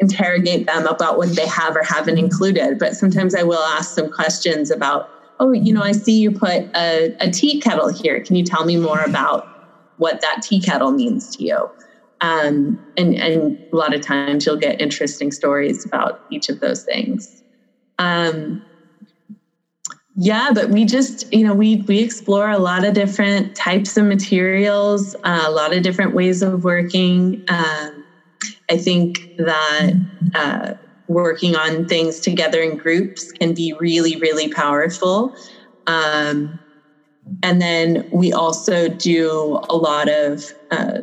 interrogate 0.00 0.66
them 0.66 0.86
about 0.86 1.18
what 1.18 1.34
they 1.34 1.46
have 1.46 1.76
or 1.76 1.82
haven't 1.82 2.18
included. 2.18 2.78
But 2.78 2.94
sometimes 2.94 3.34
I 3.34 3.42
will 3.42 3.62
ask 3.62 3.92
some 3.92 4.08
questions 4.08 4.70
about, 4.70 5.08
oh, 5.40 5.52
you 5.52 5.72
know, 5.72 5.82
I 5.82 5.92
see 5.92 6.18
you 6.18 6.30
put 6.32 6.64
a, 6.76 7.10
a 7.20 7.30
tea 7.30 7.60
kettle 7.60 7.88
here. 7.88 8.22
Can 8.22 8.36
you 8.36 8.44
tell 8.44 8.64
me 8.64 8.76
more 8.76 9.00
about 9.00 9.48
what 9.96 10.20
that 10.20 10.42
tea 10.42 10.60
kettle 10.60 10.92
means 10.92 11.34
to 11.36 11.44
you? 11.44 11.68
Um, 12.20 12.80
and, 12.96 13.14
and 13.14 13.58
a 13.72 13.76
lot 13.76 13.94
of 13.94 14.00
times 14.00 14.44
you'll 14.44 14.56
get 14.56 14.80
interesting 14.80 15.30
stories 15.30 15.84
about 15.86 16.20
each 16.28 16.48
of 16.48 16.60
those 16.60 16.82
things. 16.82 17.42
Um, 17.98 18.62
yeah 20.20 20.50
but 20.52 20.68
we 20.70 20.84
just 20.84 21.32
you 21.32 21.44
know 21.44 21.54
we 21.54 21.76
we 21.86 22.00
explore 22.00 22.50
a 22.50 22.58
lot 22.58 22.84
of 22.84 22.92
different 22.92 23.54
types 23.54 23.96
of 23.96 24.04
materials 24.04 25.14
uh, 25.22 25.44
a 25.46 25.50
lot 25.50 25.72
of 25.72 25.82
different 25.82 26.12
ways 26.12 26.42
of 26.42 26.64
working 26.64 27.40
um, 27.48 28.04
i 28.68 28.76
think 28.76 29.20
that 29.38 29.92
uh, 30.34 30.72
working 31.08 31.56
on 31.56 31.86
things 31.86 32.20
together 32.20 32.60
in 32.60 32.76
groups 32.76 33.30
can 33.32 33.54
be 33.54 33.74
really 33.80 34.16
really 34.16 34.48
powerful. 34.48 35.32
Um, 35.86 36.60
and 37.42 37.60
then 37.60 38.04
we 38.10 38.32
also 38.32 38.88
do 38.88 39.58
a 39.68 39.76
lot 39.76 40.08
of 40.08 40.42
uh, 40.70 40.98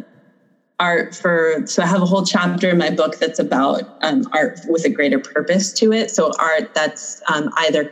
art 0.80 1.16
for 1.16 1.62
so 1.66 1.82
i 1.82 1.86
have 1.86 2.02
a 2.02 2.06
whole 2.06 2.26
chapter 2.26 2.70
in 2.70 2.78
my 2.78 2.90
book 2.90 3.18
that's 3.20 3.40
about 3.40 3.84
um, 4.02 4.22
art 4.34 4.60
with 4.68 4.86
a 4.86 4.90
greater 4.90 5.20
purpose 5.34 5.72
to 5.74 5.92
it. 5.92 6.12
So 6.12 6.32
art 6.40 6.66
that's 6.74 7.20
um, 7.34 7.50
either 7.60 7.90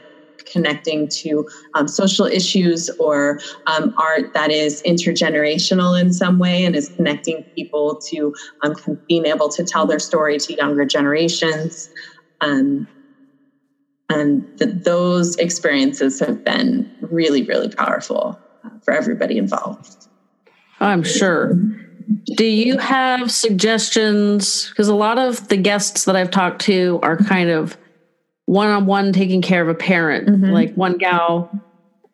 connecting 0.54 1.10
to 1.10 1.48
um, 1.74 1.88
social 1.88 2.26
issues 2.26 2.90
or 2.92 3.40
um, 3.68 3.94
art 3.98 4.34
that 4.34 4.52
is 4.52 4.82
intergenerational 4.84 6.00
in 6.00 6.14
some 6.14 6.40
way 6.40 6.64
and 6.64 6.76
is 6.76 6.90
connecting 6.90 7.44
people 7.56 7.96
to 7.96 8.34
um, 8.62 8.76
being 9.10 9.26
able 9.26 9.50
to 9.50 9.64
tell 9.64 9.86
their 9.86 10.00
story 10.00 10.38
to 10.38 10.54
younger 10.54 10.86
generations. 10.86 11.90
Um, 12.40 12.88
and 14.10 14.46
those 14.60 15.36
experiences 15.38 16.20
have 16.20 16.44
been 16.44 16.90
really, 17.02 17.44
really 17.44 17.70
powerful 17.70 18.40
uh, 18.64 18.70
for 18.84 18.94
everybody 18.94 19.38
involved. 19.38 20.08
I'm 20.80 21.04
sure. 21.04 21.58
Do 22.36 22.46
you 22.46 22.78
have 22.78 23.32
suggestions? 23.32 24.70
Because 24.70 24.88
a 24.88 24.96
lot 24.96 25.18
of 25.18 25.48
the 25.48 25.58
guests 25.58 26.06
that 26.06 26.16
I've 26.16 26.32
talked 26.32 26.62
to 26.64 27.00
are 27.02 27.18
kind 27.18 27.50
of 27.50 27.78
one 28.54 28.68
on 28.68 28.86
one 28.86 29.12
taking 29.14 29.42
care 29.42 29.62
of 29.62 29.68
a 29.68 29.74
parent. 29.74 30.30
Mm-hmm. 30.30 30.52
Like 30.52 30.76
one 30.76 30.98
gal, 30.98 31.50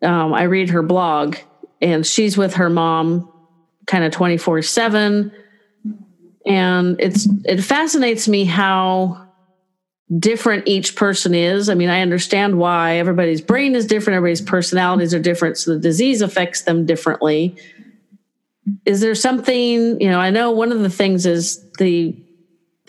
um, 0.01 0.33
I 0.33 0.43
read 0.43 0.69
her 0.69 0.81
blog 0.81 1.35
and 1.81 2.05
she's 2.05 2.37
with 2.37 2.55
her 2.55 2.69
mom 2.69 3.31
kind 3.85 4.05
of 4.05 4.11
24 4.11 4.61
7. 4.61 5.31
And 6.45 6.99
it's 6.99 7.27
it 7.43 7.61
fascinates 7.61 8.27
me 8.27 8.45
how 8.45 9.27
different 10.17 10.67
each 10.67 10.95
person 10.95 11.35
is. 11.35 11.69
I 11.69 11.75
mean, 11.75 11.89
I 11.89 12.01
understand 12.01 12.57
why 12.57 12.95
everybody's 12.97 13.41
brain 13.41 13.75
is 13.75 13.85
different, 13.85 14.15
everybody's 14.15 14.41
personalities 14.41 15.13
are 15.13 15.19
different, 15.19 15.57
so 15.57 15.73
the 15.73 15.79
disease 15.79 16.21
affects 16.21 16.63
them 16.63 16.85
differently. 16.85 17.55
Is 18.85 19.01
there 19.01 19.13
something, 19.13 20.01
you 20.01 20.09
know, 20.09 20.19
I 20.19 20.31
know 20.31 20.51
one 20.51 20.71
of 20.71 20.79
the 20.79 20.89
things 20.89 21.25
is 21.25 21.63
the 21.77 22.15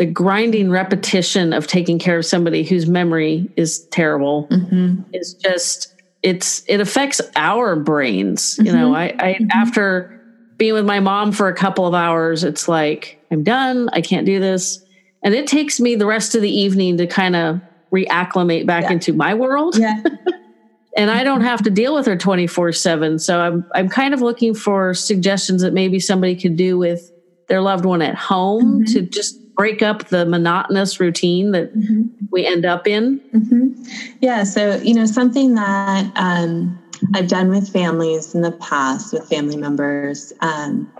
the 0.01 0.07
grinding 0.07 0.71
repetition 0.71 1.53
of 1.53 1.67
taking 1.67 1.99
care 1.99 2.17
of 2.17 2.25
somebody 2.25 2.63
whose 2.63 2.87
memory 2.87 3.47
is 3.57 3.81
terrible 3.89 4.49
mm-hmm. 4.51 5.03
is 5.13 5.35
just 5.35 5.95
it's 6.23 6.65
it 6.67 6.81
affects 6.81 7.21
our 7.37 7.77
brains 7.77 8.55
mm-hmm. 8.55 8.65
you 8.65 8.73
know 8.73 8.95
i, 8.95 9.09
I 9.19 9.35
mm-hmm. 9.35 9.51
after 9.53 10.19
being 10.57 10.73
with 10.73 10.87
my 10.87 11.01
mom 11.01 11.33
for 11.33 11.49
a 11.49 11.55
couple 11.55 11.87
of 11.87 11.93
hours 11.93 12.45
it's 12.45 12.67
like 12.67 13.23
i'm 13.31 13.45
done 13.45 13.91
i 13.93 14.01
can't 14.01 14.25
do 14.25 14.41
this 14.41 14.83
and 15.23 15.35
it 15.35 15.47
takes 15.47 15.79
me 15.79 15.97
the 15.97 16.07
rest 16.07 16.35
of 16.35 16.41
the 16.41 16.51
evening 16.51 16.97
to 16.97 17.07
kind 17.07 17.37
of 17.37 17.61
reacclimate 17.93 18.65
back 18.65 18.85
yeah. 18.85 18.93
into 18.93 19.13
my 19.13 19.35
world 19.35 19.77
yeah. 19.77 20.03
and 20.97 21.11
i 21.11 21.23
don't 21.23 21.43
have 21.43 21.63
to 21.63 21.69
deal 21.69 21.95
with 21.95 22.07
her 22.07 22.17
24 22.17 22.73
7 22.73 23.19
so 23.19 23.39
i'm 23.39 23.67
i'm 23.75 23.91
kind 23.91 24.15
of 24.15 24.23
looking 24.23 24.55
for 24.55 24.95
suggestions 24.95 25.61
that 25.61 25.75
maybe 25.75 26.01
somebody 26.01 26.35
could 26.35 26.57
do 26.57 26.79
with 26.79 27.13
their 27.49 27.61
loved 27.61 27.85
one 27.85 28.01
at 28.01 28.15
home 28.15 28.83
mm-hmm. 28.83 28.95
to 28.95 29.03
just 29.03 29.37
break 29.61 29.83
up 29.83 30.09
the 30.09 30.25
monotonous 30.25 30.99
routine 30.99 31.51
that 31.51 31.77
mm-hmm. 31.77 32.05
we 32.31 32.46
end 32.46 32.64
up 32.64 32.87
in? 32.87 33.20
Mm-hmm. 33.35 33.83
Yeah. 34.23 34.42
So, 34.42 34.77
you 34.77 34.94
know, 34.94 35.05
something 35.05 35.55
that 35.55 36.11
um, 36.16 36.83
I've 37.14 37.29
done 37.29 37.51
with 37.51 37.68
families 37.70 38.35
in 38.35 38.40
the 38.40 38.53
past, 38.53 39.12
with 39.12 39.29
family 39.29 39.59
members, 39.59 40.33
um, 40.40 40.90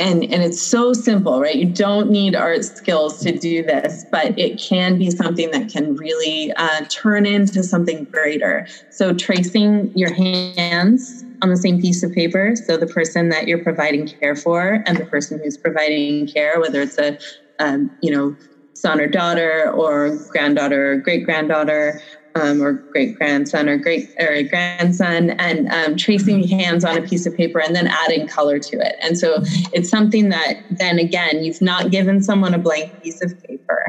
and 0.00 0.24
and 0.24 0.42
it's 0.42 0.60
so 0.60 0.92
simple 0.92 1.40
right 1.40 1.56
you 1.56 1.64
don't 1.64 2.10
need 2.10 2.34
art 2.34 2.64
skills 2.64 3.20
to 3.20 3.32
do 3.32 3.62
this 3.62 4.04
but 4.10 4.38
it 4.38 4.60
can 4.60 4.98
be 4.98 5.10
something 5.10 5.50
that 5.52 5.70
can 5.70 5.96
really 5.96 6.52
uh, 6.56 6.84
turn 6.90 7.24
into 7.24 7.62
something 7.62 8.04
greater 8.04 8.66
so 8.90 9.14
tracing 9.14 9.90
your 9.96 10.12
hands 10.12 11.24
on 11.40 11.48
the 11.48 11.56
same 11.56 11.80
piece 11.80 12.02
of 12.02 12.12
paper 12.12 12.54
so 12.54 12.76
the 12.76 12.86
person 12.86 13.30
that 13.30 13.48
you're 13.48 13.62
providing 13.62 14.06
care 14.06 14.36
for 14.36 14.82
and 14.86 14.98
the 14.98 15.06
person 15.06 15.40
who's 15.42 15.56
providing 15.56 16.26
care 16.26 16.60
whether 16.60 16.82
it's 16.82 16.98
a 16.98 17.18
um, 17.60 17.90
you 18.00 18.10
know, 18.10 18.34
son 18.74 19.00
or 19.00 19.06
daughter 19.06 19.70
or 19.72 20.16
granddaughter 20.30 20.92
or 20.92 20.96
great 20.96 21.22
granddaughter 21.22 22.00
um, 22.34 22.62
or 22.62 22.80
great 22.92 23.14
grandson 23.14 23.68
or 23.68 23.76
great 23.76 24.08
or 24.18 24.42
grandson 24.44 25.30
and 25.38 25.68
um, 25.68 25.96
tracing 25.96 26.46
hands 26.46 26.84
on 26.84 26.96
a 26.96 27.02
piece 27.02 27.26
of 27.26 27.34
paper 27.34 27.60
and 27.60 27.74
then 27.74 27.88
adding 27.88 28.26
color 28.26 28.58
to 28.58 28.76
it. 28.76 28.94
And 29.02 29.18
so 29.18 29.42
it's 29.72 29.90
something 29.90 30.28
that 30.30 30.56
then 30.70 30.98
again, 30.98 31.42
you've 31.42 31.60
not 31.60 31.90
given 31.90 32.22
someone 32.22 32.54
a 32.54 32.58
blank 32.58 32.92
piece 33.02 33.20
of 33.22 33.34
paper 33.48 33.82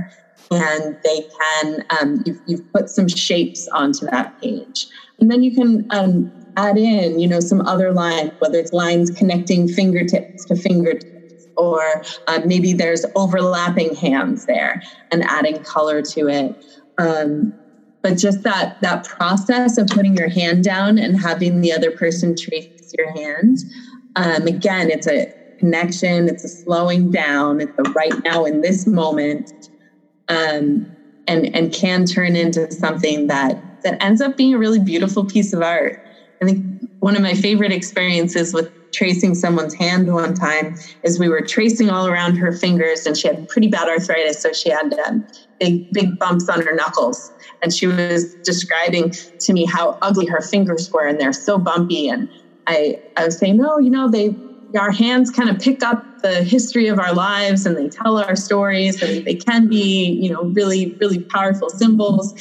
and 0.51 0.97
they 1.03 1.23
can, 1.39 1.79
um, 2.01 2.21
you've, 2.25 2.39
you've 2.45 2.71
put 2.73 2.89
some 2.89 3.07
shapes 3.07 3.67
onto 3.73 4.05
that 4.11 4.33
page. 4.41 4.87
And 5.19 5.31
then 5.31 5.43
you 5.43 5.53
can 5.53 5.85
um, 5.91 6.29
add 6.57 6.77
in, 6.77 7.19
you 7.19 7.27
know, 7.27 7.39
some 7.39 7.61
other 7.61 7.93
lines, 7.93 8.31
whether 8.39 8.57
it's 8.57 8.73
lines 8.73 9.11
connecting 9.15 9.67
fingertips 9.67 10.45
to 10.45 10.55
fingertips 10.55 11.05
or 11.57 11.81
uh, 12.27 12.39
maybe 12.45 12.73
there's 12.73 13.05
overlapping 13.15 13.95
hands 13.95 14.45
there 14.45 14.81
and 15.11 15.23
adding 15.23 15.63
color 15.63 16.01
to 16.01 16.27
it. 16.27 16.55
Um, 16.97 17.53
but 18.03 18.17
just 18.17 18.43
that 18.43 18.77
that 18.81 19.03
process 19.03 19.77
of 19.77 19.87
putting 19.87 20.15
your 20.15 20.29
hand 20.29 20.63
down 20.63 20.97
and 20.97 21.19
having 21.19 21.61
the 21.61 21.71
other 21.71 21.91
person 21.91 22.35
trace 22.35 22.67
your 22.97 23.11
hand. 23.13 23.57
Um, 24.15 24.47
again, 24.47 24.89
it's 24.89 25.07
a 25.07 25.27
connection, 25.59 26.27
it's 26.27 26.43
a 26.43 26.49
slowing 26.49 27.11
down, 27.11 27.61
it's 27.61 27.73
a 27.77 27.89
right 27.91 28.13
now 28.25 28.45
in 28.45 28.61
this 28.61 28.87
moment, 28.87 29.51
um, 30.27 30.87
and 31.27 31.55
and 31.55 31.71
can 31.71 32.05
turn 32.05 32.35
into 32.35 32.67
something 32.71 33.27
that 33.27 33.57
that 33.83 34.03
ends 34.03 34.21
up 34.21 34.35
being 34.35 34.53
a 34.53 34.59
really 34.59 34.79
beautiful 34.79 35.25
piece 35.25 35.53
of 35.53 35.61
art. 35.61 35.97
I 36.41 36.45
think 36.45 36.65
one 36.99 37.15
of 37.15 37.21
my 37.21 37.35
favorite 37.35 37.71
experiences 37.71 38.53
with 38.53 38.71
tracing 38.93 39.35
someone's 39.35 39.75
hand 39.75 40.11
one 40.11 40.33
time 40.33 40.75
is 41.03 41.19
we 41.19 41.29
were 41.29 41.41
tracing 41.41 41.89
all 41.89 42.07
around 42.07 42.35
her 42.35 42.51
fingers 42.51 43.05
and 43.05 43.17
she 43.17 43.27
had 43.27 43.47
pretty 43.47 43.67
bad 43.67 43.87
arthritis 43.87 44.41
so 44.41 44.51
she 44.51 44.69
had 44.69 44.93
um, 45.07 45.25
big 45.59 45.83
big 45.91 46.17
bumps 46.19 46.49
on 46.49 46.61
her 46.61 46.75
knuckles. 46.75 47.31
And 47.61 47.73
she 47.73 47.87
was 47.87 48.35
describing 48.43 49.13
to 49.41 49.53
me 49.53 49.65
how 49.65 49.97
ugly 50.01 50.25
her 50.25 50.41
fingers 50.41 50.89
were 50.93 51.05
and 51.05 51.19
they're 51.19 51.33
so 51.33 51.57
bumpy. 51.57 52.07
And 52.09 52.29
i 52.67 52.95
i 53.15 53.25
was 53.25 53.39
saying 53.39 53.57
no 53.57 53.79
you 53.79 53.89
know 53.89 54.09
they 54.09 54.35
our 54.79 54.91
hands 54.91 55.29
kind 55.29 55.49
of 55.49 55.59
pick 55.59 55.83
up 55.83 56.03
the 56.23 56.43
history 56.43 56.87
of 56.87 56.99
our 56.99 57.13
lives 57.13 57.65
and 57.65 57.75
they 57.75 57.89
tell 58.03 58.17
our 58.17 58.35
stories 58.35 59.01
and 59.01 59.25
they 59.25 59.35
can 59.35 59.67
be 59.67 60.17
you 60.21 60.29
know 60.31 60.43
really 60.53 60.95
really 60.99 61.25
powerful 61.33 61.69
symbols 61.69 62.33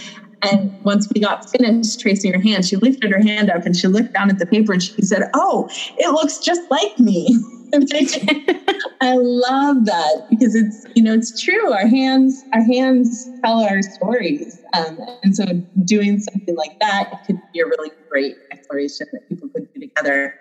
and 0.43 0.71
once 0.81 1.07
we 1.15 1.21
got 1.21 1.41
finished 1.51 2.01
tracing 2.01 2.33
her 2.33 2.41
hand, 2.41 2.65
she 2.65 2.77
lifted 2.77 3.11
her 3.11 3.23
hand 3.23 3.51
up 3.51 3.67
and 3.67 3.77
she 3.77 3.89
looked 3.89 4.13
down 4.13 4.31
at 4.31 4.39
the 4.39 4.47
paper 4.47 4.73
and 4.73 4.83
she 4.83 4.93
said, 5.03 5.23
Oh, 5.35 5.69
it 5.97 6.11
looks 6.13 6.39
just 6.39 6.63
like 6.71 6.93
me. 6.99 7.39
I 9.01 9.15
love 9.17 9.85
that 9.85 10.23
because 10.29 10.55
it's 10.57 10.83
you 10.97 11.03
know 11.03 11.15
it's 11.15 11.39
true. 11.41 11.73
Our 11.73 11.87
hands 11.87 12.45
our 12.53 12.65
hands 12.65 13.31
tell 13.45 13.61
our 13.61 13.81
stories, 13.83 14.61
um, 14.77 14.99
and 15.23 15.37
so 15.37 15.45
doing 15.85 16.19
something 16.19 16.57
like 16.57 16.73
that 16.81 17.05
could 17.27 17.41
be 17.53 17.61
a 17.61 17.67
really 17.67 17.93
great 18.11 18.39
exploration 18.53 19.07
that 19.13 19.21
people 19.29 19.49
could 19.55 19.67
do 19.75 19.83
together 19.83 20.35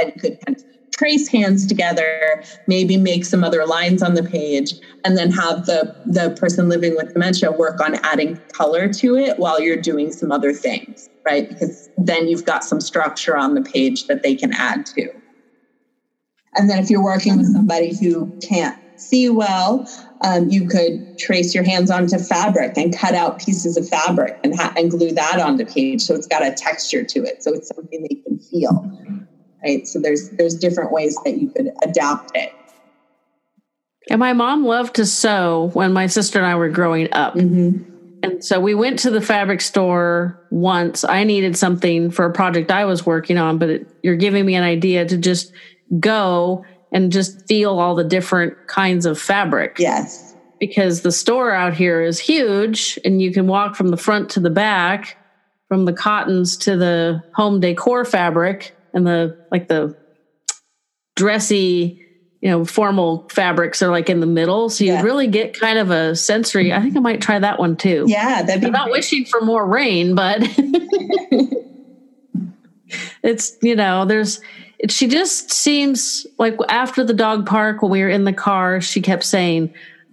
and 0.00 0.12
could 0.20 0.36
kind 0.46 0.56
of 0.56 0.62
trace 0.96 1.28
hands 1.28 1.66
together, 1.66 2.42
maybe 2.66 2.96
make 2.96 3.24
some 3.24 3.44
other 3.44 3.66
lines 3.66 4.02
on 4.02 4.14
the 4.14 4.22
page, 4.22 4.74
and 5.04 5.16
then 5.16 5.30
have 5.30 5.66
the, 5.66 5.94
the 6.04 6.30
person 6.40 6.68
living 6.68 6.96
with 6.96 7.12
dementia 7.12 7.52
work 7.52 7.80
on 7.80 7.96
adding 8.02 8.40
color 8.52 8.88
to 8.88 9.16
it 9.16 9.38
while 9.38 9.60
you're 9.60 9.76
doing 9.76 10.10
some 10.10 10.32
other 10.32 10.52
things, 10.52 11.08
right? 11.26 11.48
Because 11.48 11.88
then 11.96 12.28
you've 12.28 12.44
got 12.44 12.64
some 12.64 12.80
structure 12.80 13.36
on 13.36 13.54
the 13.54 13.62
page 13.62 14.06
that 14.06 14.22
they 14.22 14.34
can 14.34 14.52
add 14.54 14.86
to. 14.96 15.08
And 16.54 16.70
then 16.70 16.78
if 16.78 16.88
you're 16.88 17.04
working 17.04 17.36
with 17.36 17.52
somebody 17.52 17.94
who 18.00 18.34
can't 18.48 18.76
see 18.96 19.28
well, 19.28 19.86
um, 20.24 20.48
you 20.48 20.66
could 20.66 21.06
trace 21.18 21.54
your 21.54 21.64
hands 21.64 21.90
onto 21.90 22.18
fabric 22.18 22.72
and 22.76 22.96
cut 22.96 23.14
out 23.14 23.38
pieces 23.38 23.76
of 23.76 23.86
fabric 23.86 24.38
and, 24.42 24.58
ha- 24.58 24.72
and 24.74 24.90
glue 24.90 25.12
that 25.12 25.38
on 25.38 25.56
the 25.56 25.66
page 25.66 26.00
so 26.02 26.14
it's 26.14 26.26
got 26.26 26.42
a 26.42 26.54
texture 26.56 27.04
to 27.04 27.18
it 27.20 27.42
so 27.42 27.52
it's 27.52 27.70
something 27.76 28.02
they 28.08 28.16
can 28.26 28.38
feel 28.38 28.90
right? 29.66 29.86
So 29.86 30.00
there's 30.00 30.30
there's 30.30 30.54
different 30.54 30.92
ways 30.92 31.16
that 31.24 31.38
you 31.38 31.50
could 31.50 31.72
adapt 31.82 32.32
it. 32.34 32.52
And 34.08 34.20
my 34.20 34.32
mom 34.32 34.64
loved 34.64 34.94
to 34.96 35.06
sew 35.06 35.70
when 35.72 35.92
my 35.92 36.06
sister 36.06 36.38
and 36.38 36.46
I 36.46 36.54
were 36.54 36.68
growing 36.68 37.12
up. 37.12 37.34
Mm-hmm. 37.34 37.92
And 38.22 38.44
so 38.44 38.60
we 38.60 38.74
went 38.74 39.00
to 39.00 39.10
the 39.10 39.20
fabric 39.20 39.60
store 39.60 40.40
once. 40.50 41.04
I 41.04 41.24
needed 41.24 41.56
something 41.56 42.10
for 42.10 42.24
a 42.24 42.32
project 42.32 42.70
I 42.70 42.84
was 42.84 43.04
working 43.04 43.36
on, 43.36 43.58
but 43.58 43.68
it, 43.68 43.88
you're 44.02 44.16
giving 44.16 44.46
me 44.46 44.54
an 44.54 44.62
idea 44.62 45.04
to 45.04 45.16
just 45.16 45.52
go 45.98 46.64
and 46.92 47.10
just 47.10 47.46
feel 47.46 47.78
all 47.78 47.94
the 47.94 48.04
different 48.04 48.68
kinds 48.68 49.06
of 49.06 49.18
fabric. 49.18 49.76
Yes. 49.78 50.34
Because 50.60 51.02
the 51.02 51.12
store 51.12 51.52
out 51.52 51.74
here 51.74 52.00
is 52.00 52.18
huge 52.18 52.98
and 53.04 53.20
you 53.20 53.32
can 53.32 53.46
walk 53.46 53.74
from 53.74 53.88
the 53.88 53.96
front 53.96 54.30
to 54.30 54.40
the 54.40 54.50
back, 54.50 55.18
from 55.68 55.84
the 55.84 55.92
cottons 55.92 56.56
to 56.58 56.76
the 56.76 57.22
home 57.34 57.60
decor 57.60 58.04
fabric 58.04 58.75
and 58.96 59.06
the 59.06 59.38
like 59.52 59.68
the 59.68 59.96
dressy 61.14 62.02
you 62.40 62.50
know 62.50 62.64
formal 62.64 63.28
fabrics 63.30 63.82
are 63.82 63.90
like 63.90 64.10
in 64.10 64.18
the 64.20 64.26
middle 64.26 64.68
so 64.68 64.82
you 64.82 64.92
yeah. 64.92 65.02
really 65.02 65.26
get 65.28 65.58
kind 65.58 65.78
of 65.78 65.90
a 65.90 66.16
sensory 66.16 66.72
i 66.72 66.80
think 66.80 66.96
i 66.96 67.00
might 67.00 67.20
try 67.20 67.38
that 67.38 67.60
one 67.60 67.76
too 67.76 68.04
yeah 68.08 68.42
that'd 68.42 68.60
be 68.60 68.66
i'm 68.66 68.72
not 68.72 68.90
wishing 68.90 69.24
for 69.24 69.40
more 69.42 69.66
rain 69.66 70.14
but 70.14 70.38
it's 73.22 73.56
you 73.62 73.76
know 73.76 74.04
there's 74.04 74.40
it, 74.78 74.90
she 74.90 75.06
just 75.06 75.50
seems 75.50 76.26
like 76.38 76.56
after 76.68 77.04
the 77.04 77.14
dog 77.14 77.46
park 77.46 77.82
when 77.82 77.90
we 77.90 78.02
were 78.02 78.08
in 78.08 78.24
the 78.24 78.32
car 78.32 78.80
she 78.80 79.00
kept 79.00 79.24
saying 79.24 79.72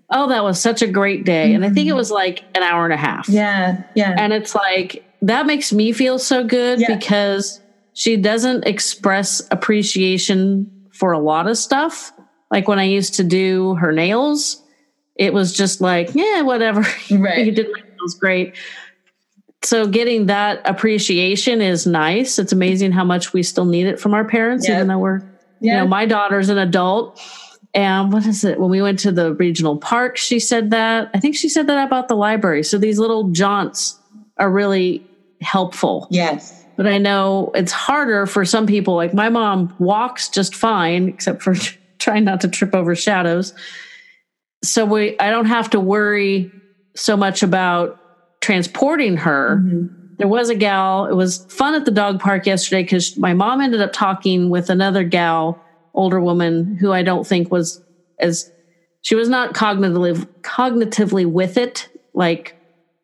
oh 0.10 0.28
that 0.28 0.44
was 0.44 0.60
such 0.60 0.82
a 0.82 0.88
great 0.88 1.26
day 1.26 1.48
mm-hmm. 1.48 1.56
and 1.56 1.66
i 1.66 1.70
think 1.70 1.88
it 1.88 1.92
mm-hmm. 1.92 1.98
was 1.98 2.12
like 2.12 2.44
an 2.56 2.64
hour 2.64 2.84
and 2.84 2.94
a 2.94 2.98
half 2.98 3.30
yeah 3.30 3.82
yeah 3.96 4.16
and 4.18 4.34
it's 4.34 4.54
like 4.54 5.06
that 5.22 5.46
makes 5.46 5.72
me 5.72 5.94
feel 5.94 6.20
so 6.20 6.44
good 6.44 6.82
yeah. 6.82 6.94
because 6.94 7.62
she 7.94 8.18
doesn't 8.18 8.66
express 8.66 9.41
appreciation 9.52 10.70
for 10.91 11.12
a 11.12 11.20
lot 11.20 11.48
of 11.48 11.58
stuff. 11.58 12.12
Like 12.52 12.68
when 12.68 12.80
I 12.80 12.84
used 12.84 13.16
to 13.16 13.24
do 13.24 13.76
her 13.76 13.91
nails, 13.91 14.62
it 15.16 15.34
was 15.34 15.54
just 15.54 15.82
like, 15.82 16.10
yeah, 16.14 16.41
whatever. 16.41 16.86
Right. 17.12 17.46
you 17.46 17.52
did 17.52 17.68
my 17.72 17.80
nails 17.80 18.16
great. 18.16 18.56
So 19.64 19.88
getting 19.88 20.26
that 20.26 20.62
appreciation 20.66 21.62
is 21.62 21.88
nice. 21.88 22.38
It's 22.38 22.52
amazing 22.52 22.91
how 22.91 23.06
much 23.06 23.32
we 23.32 23.44
still 23.44 23.66
need 23.66 23.88
it 23.88 24.00
from 24.00 24.14
our 24.14 24.26
parents, 24.26 24.68
yep. 24.68 24.78
even 24.78 24.88
though 24.88 25.00
we're, 25.00 25.22
you 25.62 25.72
know, 25.72 25.88
my 25.88 26.06
daughter's 26.06 26.50
an 26.50 26.58
adult. 26.58 27.22
And 27.74 28.12
what 28.12 28.26
is 28.26 28.44
it? 28.44 28.60
When 28.60 28.70
we 28.70 28.82
went 28.82 29.00
to 29.00 29.12
the 29.12 29.34
regional 29.36 29.78
park, 29.78 30.18
she 30.18 30.39
said 30.39 30.72
that. 30.72 31.10
I 31.14 31.20
think 31.20 31.36
she 31.36 31.48
said 31.48 31.68
that 31.68 31.88
about 31.88 32.08
the 32.08 32.16
library. 32.16 32.64
So 32.64 32.78
these 32.78 33.00
little 33.00 33.30
jaunts 33.32 33.98
are 34.38 34.52
really 34.52 35.08
helpful. 35.41 36.08
Yes 36.12 36.62
but 36.76 36.88
I 36.88 36.97
know 36.97 37.51
it's 37.55 37.71
harder 37.71 38.26
for 38.26 38.45
some 38.45 38.65
people. 38.65 38.95
Like 38.95 39.13
my 39.13 39.30
mom 39.30 39.74
walks 39.80 40.30
just 40.30 40.55
fine, 40.55 41.09
except 41.09 41.41
for 41.41 41.55
trying 41.99 42.24
not 42.24 42.41
to 42.41 42.47
trip 42.47 42.74
over 42.74 42.95
shadows. 42.95 43.53
So 44.63 44.86
we, 44.86 45.17
I 45.19 45.30
don't 45.30 45.45
have 45.45 45.69
to 45.71 45.80
worry 45.80 46.51
so 46.95 47.17
much 47.17 47.43
about 47.43 47.99
transporting 48.41 49.17
her. 49.17 49.57
Mm-hmm. 49.61 50.15
There 50.17 50.28
was 50.28 50.49
a 50.49 50.55
gal. 50.55 51.05
It 51.05 51.15
was 51.15 51.45
fun 51.49 51.76
at 51.76 51.86
the 51.86 51.91
dog 51.91 52.19
park 52.19 52.45
yesterday 52.45 52.84
because 52.84 53.17
my 53.17 53.34
mom 53.34 53.61
ended 53.61 53.82
up 53.82 53.93
talking 53.93 54.49
with 54.49 54.69
another 54.69 55.03
gal, 55.03 55.61
older 55.93 56.19
woman, 56.19 56.78
who 56.78 56.91
I 56.91 57.03
don't 57.03 57.26
think 57.26 57.51
was 57.51 57.82
as 58.19 58.51
she 59.01 59.15
was 59.15 59.28
not 59.28 59.53
cognitively 59.53 60.26
cognitively 60.41 61.26
with 61.26 61.57
it 61.57 61.89
like 62.13 62.55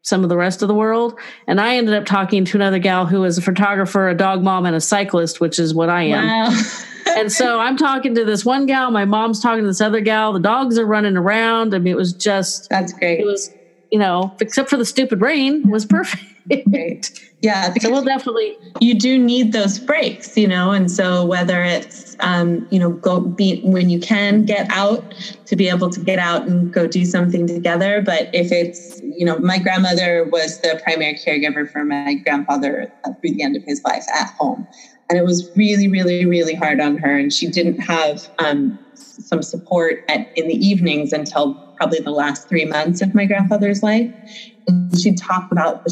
some 0.09 0.23
of 0.23 0.29
the 0.29 0.35
rest 0.35 0.61
of 0.61 0.67
the 0.67 0.73
world. 0.73 1.17
And 1.47 1.61
I 1.61 1.77
ended 1.77 1.93
up 1.93 2.05
talking 2.05 2.43
to 2.45 2.57
another 2.57 2.79
gal 2.79 3.05
who 3.05 3.23
is 3.23 3.37
a 3.37 3.41
photographer, 3.41 4.09
a 4.09 4.15
dog 4.15 4.43
mom, 4.43 4.65
and 4.65 4.75
a 4.75 4.81
cyclist, 4.81 5.39
which 5.39 5.59
is 5.59 5.73
what 5.73 5.89
I 5.89 6.03
am. 6.03 6.25
Wow. 6.25 6.61
and 7.07 7.31
so 7.31 7.59
I'm 7.61 7.77
talking 7.77 8.15
to 8.15 8.25
this 8.25 8.43
one 8.43 8.65
gal, 8.65 8.91
my 8.91 9.05
mom's 9.05 9.39
talking 9.39 9.63
to 9.63 9.67
this 9.67 9.81
other 9.81 10.01
gal. 10.01 10.33
The 10.33 10.39
dogs 10.39 10.77
are 10.77 10.85
running 10.85 11.15
around. 11.15 11.73
I 11.73 11.79
mean, 11.79 11.93
it 11.93 11.97
was 11.97 12.11
just 12.11 12.67
that's 12.69 12.91
great. 12.91 13.19
It 13.19 13.25
was, 13.25 13.51
you 13.91 13.99
know, 13.99 14.35
except 14.41 14.69
for 14.69 14.77
the 14.77 14.85
stupid 14.85 15.21
rain, 15.21 15.69
was 15.69 15.85
perfect. 15.85 16.23
Great. 16.69 17.28
Yeah, 17.41 17.69
because 17.69 17.87
so 17.87 17.93
we'll 17.93 18.03
definitely 18.03 18.57
you 18.81 18.93
do 18.93 19.17
need 19.17 19.53
those 19.53 19.79
breaks, 19.79 20.35
you 20.35 20.47
know, 20.47 20.71
and 20.71 20.91
so 20.91 21.25
whether 21.25 21.63
it's 21.63 22.09
um, 22.19 22.67
you 22.69 22.79
know, 22.79 22.91
go 22.91 23.21
be 23.21 23.61
when 23.63 23.89
you 23.89 23.99
can 23.99 24.43
get 24.43 24.67
out 24.69 25.13
to 25.45 25.55
be 25.55 25.69
able 25.69 25.89
to 25.89 25.99
get 25.99 26.19
out 26.19 26.47
and 26.47 26.71
go 26.71 26.87
do 26.87 27.05
something 27.05 27.47
together. 27.47 28.01
But 28.01 28.29
if 28.33 28.51
it's, 28.51 28.99
you 29.01 29.25
know, 29.25 29.37
my 29.39 29.57
grandmother 29.57 30.25
was 30.25 30.59
the 30.61 30.79
primary 30.83 31.15
caregiver 31.15 31.69
for 31.69 31.83
my 31.83 32.15
grandfather 32.15 32.91
through 33.05 33.31
the 33.31 33.43
end 33.43 33.55
of 33.55 33.63
his 33.65 33.81
life 33.85 34.03
at 34.13 34.31
home. 34.37 34.67
And 35.09 35.17
it 35.17 35.23
was 35.23 35.49
really, 35.55 35.87
really, 35.87 36.25
really 36.25 36.53
hard 36.53 36.79
on 36.79 36.97
her. 36.97 37.17
And 37.17 37.33
she 37.33 37.49
didn't 37.49 37.79
have 37.79 38.19
um, 38.37 38.77
some 38.93 39.41
support 39.41 40.03
at, 40.07 40.27
in 40.35 40.47
the 40.47 40.55
evenings 40.55 41.13
until 41.13 41.59
probably 41.75 41.99
the 41.99 42.11
last 42.11 42.47
three 42.47 42.65
months 42.65 43.01
of 43.01 43.15
my 43.15 43.25
grandfather's 43.25 43.81
life. 43.81 44.11
And 44.67 44.99
she'd 44.99 45.17
talk 45.17 45.47
about 45.51 45.83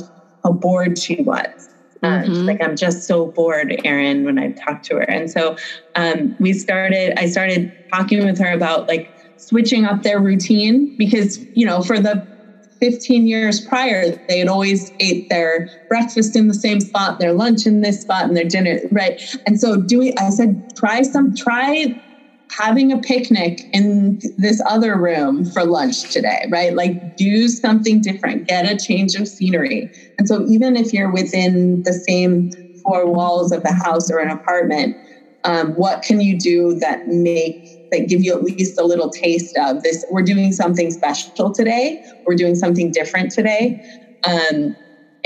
how 0.48 0.54
bored 0.54 0.98
she 0.98 1.22
was. 1.22 1.70
Uh, 2.04 2.22
mm-hmm. 2.22 2.46
like, 2.46 2.62
I'm 2.62 2.76
just 2.76 3.08
so 3.08 3.28
bored, 3.28 3.76
Erin, 3.84 4.24
when 4.24 4.38
I 4.38 4.54
talked 4.66 4.86
to 4.86 4.96
her. 4.96 5.10
And 5.10 5.30
so 5.32 5.58
um, 5.96 6.36
we 6.40 6.54
started, 6.54 7.20
I 7.20 7.28
started 7.28 7.74
talking 7.94 8.24
with 8.24 8.40
her 8.40 8.52
about 8.52 8.88
like 8.88 9.12
switching 9.38 9.86
up 9.86 10.04
their 10.04 10.20
routine 10.20 10.94
because, 10.98 11.44
you 11.54 11.66
know, 11.66 11.82
for 11.82 12.00
the 12.00 12.28
15 12.80 13.26
years 13.26 13.60
prior, 13.62 14.16
they 14.28 14.38
had 14.38 14.48
always 14.48 14.92
ate 15.00 15.28
their 15.30 15.70
breakfast 15.90 16.36
in 16.36 16.48
the 16.48 16.54
same 16.54 16.80
spot, 16.80 17.20
their 17.20 17.34
lunch 17.34 17.66
in 17.66 17.82
this 17.82 18.02
spot, 18.02 18.26
and 18.26 18.38
their 18.38 18.46
dinner, 18.46 18.80
right? 18.92 19.20
And 19.48 19.60
so 19.60 19.82
doing, 19.82 20.14
I 20.20 20.30
said, 20.30 20.64
try 20.76 21.02
some, 21.02 21.34
try 21.36 22.00
having 22.52 22.92
a 22.92 23.00
picnic 23.00 23.60
in 23.72 24.20
this 24.38 24.62
other 24.66 25.00
room 25.00 25.46
for 25.46 25.66
lunch 25.66 26.12
today, 26.12 26.46
right? 26.50 26.74
Like 26.76 26.94
do 27.16 27.48
something 27.48 28.02
different, 28.02 28.48
get 28.48 28.66
a 28.66 28.78
change 28.78 29.16
of 29.16 29.28
scenery. 29.28 29.90
And 30.18 30.28
so 30.28 30.46
even 30.48 30.76
if 30.76 30.94
you're 30.94 31.12
within 31.12 31.82
the 31.84 31.94
same 31.94 32.50
four 32.84 33.12
walls 33.12 33.52
of 33.52 33.64
the 33.64 33.74
house 33.74 34.10
or 34.10 34.20
an 34.20 34.30
apartment, 34.30 34.98
um, 35.44 35.72
what 35.74 36.02
can 36.02 36.20
you 36.20 36.38
do 36.38 36.76
that 36.82 37.02
make 37.06 37.60
that 37.92 38.08
give 38.08 38.22
you 38.24 38.34
at 38.34 38.44
least 38.44 38.80
a 38.80 38.86
little 38.86 39.10
taste 39.10 39.58
of 39.58 39.82
this? 39.84 40.04
We're 40.10 40.22
doing 40.22 40.52
something 40.52 40.92
special 40.92 41.54
today. 41.54 42.00
We're 42.26 42.36
doing 42.36 42.56
something 42.56 42.92
different 42.92 43.32
today. 43.32 43.78
Um, 44.26 44.76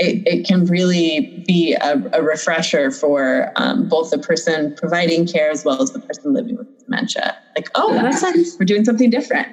it, 0.02 0.26
it 0.26 0.46
can 0.46 0.66
really 0.66 1.44
be 1.46 1.74
a, 1.74 2.02
a 2.12 2.22
refresher 2.22 2.90
for 2.90 3.52
um, 3.56 3.88
both 3.88 4.10
the 4.10 4.18
person 4.18 4.74
providing 4.76 5.26
care 5.26 5.50
as 5.50 5.64
well 5.64 5.80
as 5.80 5.92
the 5.92 6.00
person 6.00 6.32
living 6.32 6.56
with 6.56 6.66
dementia. 6.84 7.36
Like, 7.56 7.68
oh, 7.76 7.94
that's 7.94 8.22
actually, 8.22 8.44
we're 8.58 8.66
doing 8.66 8.84
something 8.84 9.10
different. 9.10 9.48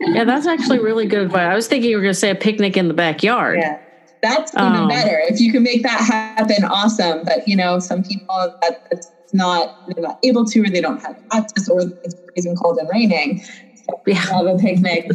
Yeah, 0.00 0.24
that's 0.24 0.46
actually 0.46 0.80
really 0.80 1.06
good 1.06 1.22
advice. 1.22 1.50
I 1.50 1.54
was 1.54 1.68
thinking 1.68 1.90
you 1.90 1.96
were 1.96 2.02
going 2.02 2.12
to 2.12 2.18
say 2.18 2.30
a 2.30 2.34
picnic 2.34 2.76
in 2.76 2.88
the 2.88 2.94
backyard. 2.94 3.58
Yeah, 3.60 3.80
that's 4.20 4.52
even 4.52 4.66
um, 4.66 4.88
better. 4.88 5.18
If 5.28 5.40
you 5.40 5.52
can 5.52 5.62
make 5.62 5.82
that 5.84 6.00
happen, 6.00 6.64
awesome. 6.64 7.22
But 7.24 7.46
you 7.48 7.56
know, 7.56 7.78
some 7.78 8.02
people 8.02 8.58
that, 8.60 8.84
that's 8.90 9.10
not 9.32 9.74
they're 9.88 10.02
not 10.02 10.18
able 10.24 10.44
to, 10.44 10.60
or 10.60 10.68
they 10.68 10.80
don't 10.80 11.00
have 11.00 11.16
access, 11.32 11.68
or 11.68 11.82
it's 12.02 12.16
freezing 12.32 12.56
cold 12.56 12.78
and 12.78 12.88
raining. 12.92 13.42
So 13.76 14.00
yeah. 14.06 14.14
have 14.14 14.46
a 14.46 14.58
picnic 14.58 15.08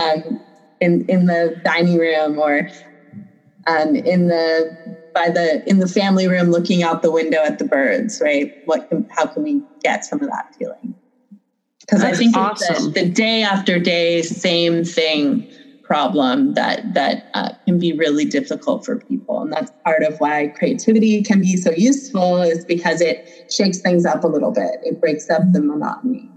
um, 0.00 0.40
in 0.80 1.06
in 1.08 1.26
the 1.26 1.58
dining 1.64 1.98
room 1.98 2.38
or 2.38 2.68
um, 3.66 3.96
in 3.96 4.28
the 4.28 4.96
by 5.14 5.30
the 5.30 5.68
in 5.68 5.78
the 5.78 5.88
family 5.88 6.28
room, 6.28 6.50
looking 6.50 6.82
out 6.82 7.02
the 7.02 7.10
window 7.10 7.38
at 7.38 7.58
the 7.58 7.64
birds. 7.64 8.20
Right? 8.22 8.54
What? 8.66 8.88
Can, 8.88 9.08
how 9.10 9.26
can 9.26 9.42
we 9.42 9.62
get 9.82 10.04
some 10.04 10.20
of 10.20 10.28
that 10.28 10.54
feeling? 10.58 10.94
because 11.86 12.02
I 12.02 12.12
think 12.12 12.36
awesome. 12.36 12.92
the, 12.92 13.02
the, 13.02 13.08
day 13.08 13.42
after 13.42 13.78
day, 13.78 14.22
same 14.22 14.84
thing 14.84 15.48
problem 15.82 16.54
that 16.54 16.94
that 16.94 17.30
uh, 17.34 17.50
can 17.64 17.78
be 17.78 17.92
really 17.92 18.24
difficult 18.24 18.84
for 18.84 18.96
people, 18.96 19.40
and 19.40 19.52
that's 19.52 19.70
part 19.84 20.02
of 20.02 20.18
why 20.18 20.48
creativity 20.48 21.22
can 21.22 21.40
be 21.40 21.56
so 21.56 21.70
useful 21.70 22.42
is 22.42 22.64
because 22.64 23.00
it 23.00 23.46
shakes 23.50 23.78
things 23.78 24.04
up 24.04 24.24
a 24.24 24.26
little 24.26 24.50
bit. 24.50 24.80
It 24.82 25.00
breaks 25.00 25.30
up 25.30 25.42
the 25.52 25.62
monotony. 25.62 26.28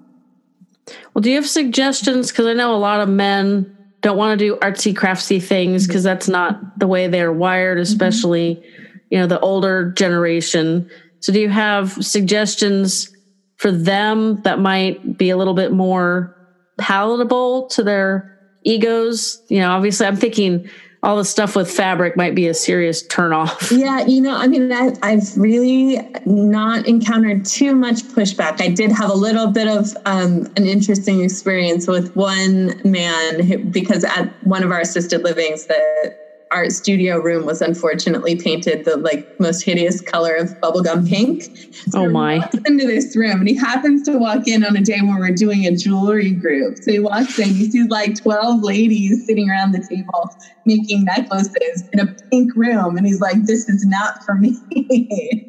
Well, 1.14 1.22
do 1.22 1.30
you 1.30 1.36
have 1.36 1.50
suggestions? 1.50 2.32
Because 2.32 2.46
I 2.46 2.54
know 2.54 2.76
a 2.76 2.78
lot 2.78 3.02
of 3.02 3.10
men 3.10 3.76
don't 4.02 4.18
want 4.18 4.40
to 4.40 4.46
do 4.46 4.56
artsy 4.58 4.94
craftsy 4.94 5.42
things 5.42 5.88
because 5.88 6.04
that's 6.04 6.28
not 6.28 6.80
the 6.80 6.88
way 6.88 7.08
they're 7.08 7.34
wired, 7.34 7.78
mm-hmm. 7.78 7.84
especially 7.84 8.56
mm-hmm. 8.56 8.98
you 9.10 9.20
know 9.20 9.28
the 9.28 9.40
older 9.40 9.92
generation. 9.92 10.90
So, 11.20 11.34
do 11.34 11.40
you 11.40 11.50
have 11.50 11.92
suggestions? 12.04 13.14
for 13.60 13.72
them 13.72 14.42
that 14.44 14.58
might 14.58 15.18
be 15.18 15.30
a 15.30 15.38
little 15.38 15.54
bit 15.54 15.72
more 15.72 16.36
palatable 16.78 17.68
to 17.68 17.84
their 17.84 18.40
egos. 18.64 19.44
You 19.50 19.60
know, 19.60 19.72
obviously, 19.72 20.08
I'm 20.08 20.16
thinking 20.16 20.70
all 21.02 21.16
the 21.16 21.26
stuff 21.26 21.56
with 21.56 21.72
fabric 21.72 22.18
might 22.18 22.36
be 22.36 22.48
a 22.48 22.54
serious 22.54 23.06
turnoff. 23.06 23.72
Yeah, 23.80 24.06
you 24.06 24.20
know, 24.20 24.36
I 24.36 24.48
mean, 24.48 24.72
I, 24.74 25.12
have 25.12 25.38
really 25.38 26.00
not 26.26 26.86
encountered 26.86 27.46
too 27.46 27.74
much 27.74 28.04
pushback. 28.04 28.62
I 28.62 28.68
did 28.68 28.92
have 28.92 29.10
a 29.10 29.14
little 29.14 29.48
bit 29.48 29.68
of 29.70 29.96
um, 30.06 30.52
an 30.58 30.68
interesting 30.68 31.22
experience 31.22 31.88
with 31.88 32.14
one 32.16 32.82
man 32.84 33.42
who, 33.42 33.60
because 33.60 34.04
at 34.04 34.28
one 34.46 34.64
of 34.64 34.72
our 34.72 34.82
assisted 34.82 35.24
livings, 35.24 35.68
the 35.68 36.18
art 36.52 36.72
studio 36.72 37.18
room 37.18 37.46
was 37.46 37.62
unfortunately 37.62 38.36
painted 38.36 38.84
the 38.84 38.98
like 38.98 39.28
most 39.40 39.64
hideous 39.64 40.02
color 40.02 40.36
of 40.36 40.54
bubblegum 40.62 41.08
pink. 41.08 41.44
So 41.90 42.06
oh 42.06 42.10
my! 42.10 42.48
Into 42.66 42.86
this 42.88 43.16
room, 43.16 43.40
and 43.40 43.48
he 43.48 43.56
happens 43.56 44.04
to 44.04 44.18
walk 44.18 44.48
in 44.48 44.64
on 44.64 44.76
a 44.76 44.82
day 44.82 45.00
when 45.02 45.18
we're 45.18 45.32
doing 45.32 45.66
a 45.66 45.76
jewelry 45.76 46.32
group. 46.32 46.76
So 46.82 46.92
he 46.92 47.00
walks 47.00 47.38
in, 47.40 47.50
he 47.50 47.70
sees 47.70 47.88
like 47.90 48.16
twelve 48.22 48.62
ladies 48.62 49.26
sitting 49.26 49.50
around 49.50 49.72
the 49.72 49.84
table 49.90 50.32
making 50.66 51.06
necklaces 51.06 51.86
in 51.92 52.00
a 52.00 52.08
pink 52.32 52.52
room, 52.56 52.98
and 52.98 53.06
he's 53.06 53.20
like, 53.20 53.38
"This 53.44 53.68
is 53.70 53.86
not 53.86 54.14
for 54.26 54.36
me." 54.36 54.60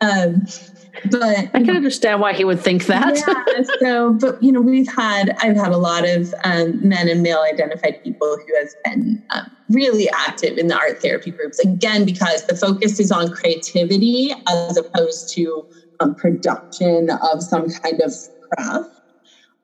um, 0.00 0.42
but 1.10 1.38
I 1.54 1.62
can 1.62 1.70
understand 1.70 2.20
why 2.20 2.32
he 2.32 2.44
would 2.44 2.60
think 2.60 2.86
that. 2.86 3.16
yeah, 3.26 3.62
so, 3.80 4.12
but 4.12 4.42
you 4.42 4.52
know, 4.52 4.60
we've 4.60 4.92
had 4.92 5.30
I've 5.40 5.56
had 5.56 5.72
a 5.72 5.76
lot 5.76 6.08
of 6.08 6.34
um, 6.44 6.86
men 6.86 7.08
and 7.08 7.22
male 7.22 7.40
identified 7.40 8.02
people 8.02 8.36
who 8.36 8.56
has 8.56 8.76
been 8.84 9.22
um, 9.30 9.50
really 9.70 10.08
active 10.10 10.58
in 10.58 10.68
the 10.68 10.76
art 10.76 11.00
therapy 11.00 11.30
groups 11.30 11.58
again 11.58 12.04
because 12.04 12.46
the 12.46 12.56
focus 12.56 13.00
is 13.00 13.10
on 13.10 13.30
creativity 13.30 14.32
as 14.48 14.76
opposed 14.76 15.32
to 15.34 15.66
um, 16.00 16.14
production 16.14 17.10
of 17.10 17.42
some 17.42 17.68
kind 17.68 18.00
of 18.00 18.12
craft. 18.50 18.90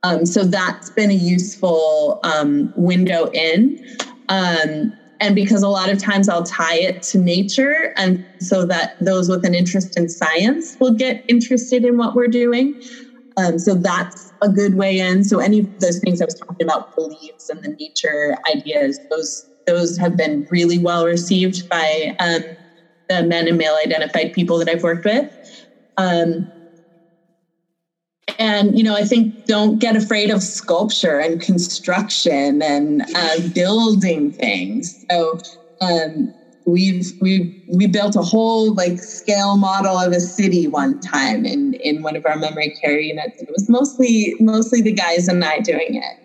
Um, 0.02 0.24
so 0.24 0.44
that's 0.44 0.90
been 0.90 1.10
a 1.10 1.14
useful 1.14 2.20
um, 2.22 2.72
window 2.76 3.30
in. 3.32 3.84
Um, 4.28 4.92
and 5.20 5.34
because 5.34 5.62
a 5.62 5.68
lot 5.68 5.90
of 5.90 6.02
times 6.02 6.28
I'll 6.28 6.44
tie 6.44 6.76
it 6.76 7.02
to 7.10 7.18
nature, 7.18 7.92
and 7.96 8.24
so 8.40 8.64
that 8.66 8.92
those 9.00 9.28
with 9.28 9.44
an 9.44 9.54
interest 9.54 9.98
in 9.98 10.08
science 10.08 10.76
will 10.80 10.94
get 10.94 11.24
interested 11.28 11.84
in 11.84 11.96
what 11.96 12.14
we're 12.14 12.28
doing. 12.28 12.78
Um, 13.36 13.58
so 13.58 13.74
that's 13.76 14.32
a 14.42 14.48
good 14.48 14.74
way 14.74 14.98
in. 14.98 15.24
So 15.24 15.38
any 15.38 15.60
of 15.60 15.66
those 15.80 16.00
things 16.00 16.20
I 16.20 16.24
was 16.24 16.36
talking 16.48 16.66
about, 16.66 16.94
beliefs 16.96 17.48
and 17.48 17.62
the 17.62 17.74
nature 17.78 18.36
ideas, 18.54 19.00
those 19.10 19.46
those 19.66 19.98
have 19.98 20.16
been 20.16 20.46
really 20.50 20.78
well 20.78 21.04
received 21.04 21.68
by 21.68 22.14
um, 22.20 22.40
the 23.08 23.22
men 23.24 23.48
and 23.48 23.58
male 23.58 23.76
identified 23.84 24.32
people 24.32 24.58
that 24.58 24.68
I've 24.68 24.82
worked 24.82 25.04
with. 25.04 25.26
Um, 25.98 26.50
and 28.38 28.76
you 28.76 28.84
know 28.84 28.94
i 28.94 29.04
think 29.04 29.34
don't 29.48 29.78
get 29.78 29.96
afraid 29.96 30.30
of 30.30 30.42
sculpture 30.42 31.18
and 31.18 31.40
construction 31.40 32.62
and 32.62 33.02
uh, 33.16 33.40
building 33.54 34.30
things. 34.30 35.04
So 35.10 35.38
um, 35.80 36.32
we've 36.66 37.12
we 37.20 37.50
we 37.66 37.86
built 37.86 38.14
a 38.14 38.22
whole 38.22 38.74
like 38.74 39.00
scale 39.00 39.56
model 39.56 39.98
of 39.98 40.12
a 40.12 40.20
city 40.20 40.68
one 40.68 41.00
time 41.00 41.44
in 41.44 41.72
in 41.80 42.02
one 42.02 42.14
of 42.14 42.24
our 42.26 42.36
memory 42.36 42.74
care 42.82 43.00
units. 43.00 43.40
It 43.40 43.48
was 43.50 43.68
mostly 43.68 44.34
mostly 44.38 44.82
the 44.82 44.92
guys 44.92 45.28
and 45.28 45.44
i 45.44 45.58
doing 45.60 45.94
it. 45.94 46.18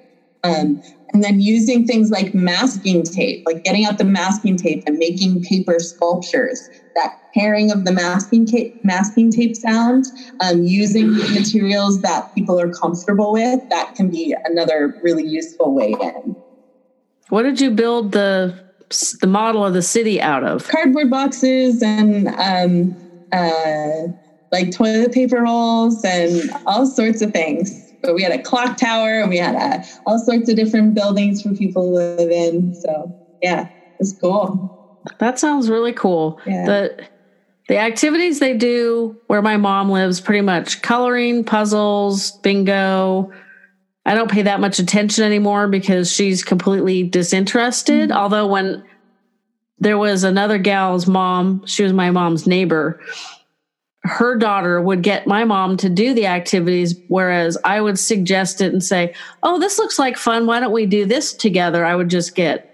Um, 0.45 0.81
and 1.13 1.23
then 1.23 1.39
using 1.39 1.85
things 1.85 2.09
like 2.09 2.33
masking 2.33 3.03
tape, 3.03 3.43
like 3.45 3.63
getting 3.63 3.85
out 3.85 3.97
the 3.97 4.03
masking 4.03 4.57
tape 4.57 4.81
and 4.85 4.97
making 4.97 5.41
paper 5.41 5.77
sculptures. 5.79 6.69
That 6.95 7.11
pairing 7.35 7.71
of 7.71 7.85
the 7.85 7.91
masking 7.91 8.45
tape, 8.45 8.75
masking 8.83 9.31
tape 9.31 9.55
sound, 9.55 10.05
um, 10.39 10.63
using 10.63 11.11
materials 11.33 12.01
that 12.01 12.25
people 12.35 12.59
are 12.59 12.69
comfortable 12.69 13.31
with, 13.31 13.59
that 13.69 13.93
can 13.95 14.09
be 14.09 14.35
another 14.45 14.95
really 15.01 15.25
useful 15.25 15.73
way 15.73 15.95
in. 15.99 16.35
What 17.29 17.43
did 17.43 17.61
you 17.61 17.71
build 17.71 18.11
the 18.11 18.55
the 19.21 19.27
model 19.27 19.65
of 19.65 19.73
the 19.73 19.81
city 19.81 20.21
out 20.21 20.43
of? 20.43 20.67
Cardboard 20.67 21.09
boxes 21.09 21.81
and 21.81 22.27
um, 22.27 22.95
uh, 23.31 24.07
like 24.51 24.71
toilet 24.71 25.11
paper 25.11 25.41
rolls 25.41 26.03
and 26.03 26.51
all 26.67 26.85
sorts 26.85 27.21
of 27.21 27.31
things 27.31 27.82
but 28.03 28.13
we 28.13 28.21
had 28.21 28.33
a 28.33 28.41
clock 28.43 28.77
tower 28.77 29.21
and 29.21 29.29
we 29.29 29.37
had 29.37 29.55
a, 29.55 29.79
uh, 29.79 29.83
all 30.05 30.19
sorts 30.19 30.49
of 30.49 30.55
different 30.55 30.93
buildings 30.93 31.41
for 31.41 31.53
people 31.55 31.83
to 31.83 31.89
live 31.89 32.29
in. 32.29 32.75
So 32.75 33.11
yeah, 33.41 33.69
it's 33.99 34.13
cool. 34.19 34.99
That 35.19 35.39
sounds 35.39 35.69
really 35.69 35.93
cool. 35.93 36.39
Yeah. 36.45 36.65
The 36.65 37.07
the 37.69 37.77
activities 37.77 38.39
they 38.39 38.57
do 38.57 39.17
where 39.27 39.41
my 39.41 39.55
mom 39.55 39.89
lives 39.89 40.19
pretty 40.19 40.41
much 40.41 40.81
coloring, 40.81 41.45
puzzles, 41.45 42.33
bingo. 42.39 43.31
I 44.05 44.15
don't 44.15 44.29
pay 44.29 44.41
that 44.41 44.59
much 44.59 44.79
attention 44.79 45.23
anymore 45.23 45.69
because 45.69 46.11
she's 46.11 46.43
completely 46.43 47.03
disinterested. 47.03 48.09
Mm-hmm. 48.09 48.17
Although 48.17 48.47
when 48.47 48.83
there 49.79 49.97
was 49.97 50.25
another 50.25 50.57
gal's 50.57 51.07
mom, 51.07 51.65
she 51.65 51.83
was 51.83 51.93
my 51.93 52.11
mom's 52.11 52.45
neighbor 52.45 52.99
her 54.03 54.35
daughter 54.35 54.81
would 54.81 55.01
get 55.01 55.27
my 55.27 55.45
mom 55.45 55.77
to 55.77 55.89
do 55.89 56.13
the 56.13 56.25
activities, 56.25 56.99
whereas 57.07 57.57
I 57.63 57.79
would 57.79 57.97
suggest 57.97 58.61
it 58.61 58.73
and 58.73 58.83
say, 58.83 59.13
Oh, 59.43 59.59
this 59.59 59.77
looks 59.77 59.97
like 59.97 60.17
fun. 60.17 60.45
Why 60.45 60.59
don't 60.59 60.73
we 60.73 60.85
do 60.85 61.05
this 61.05 61.33
together? 61.33 61.85
I 61.85 61.95
would 61.95 62.09
just 62.09 62.35
get 62.35 62.69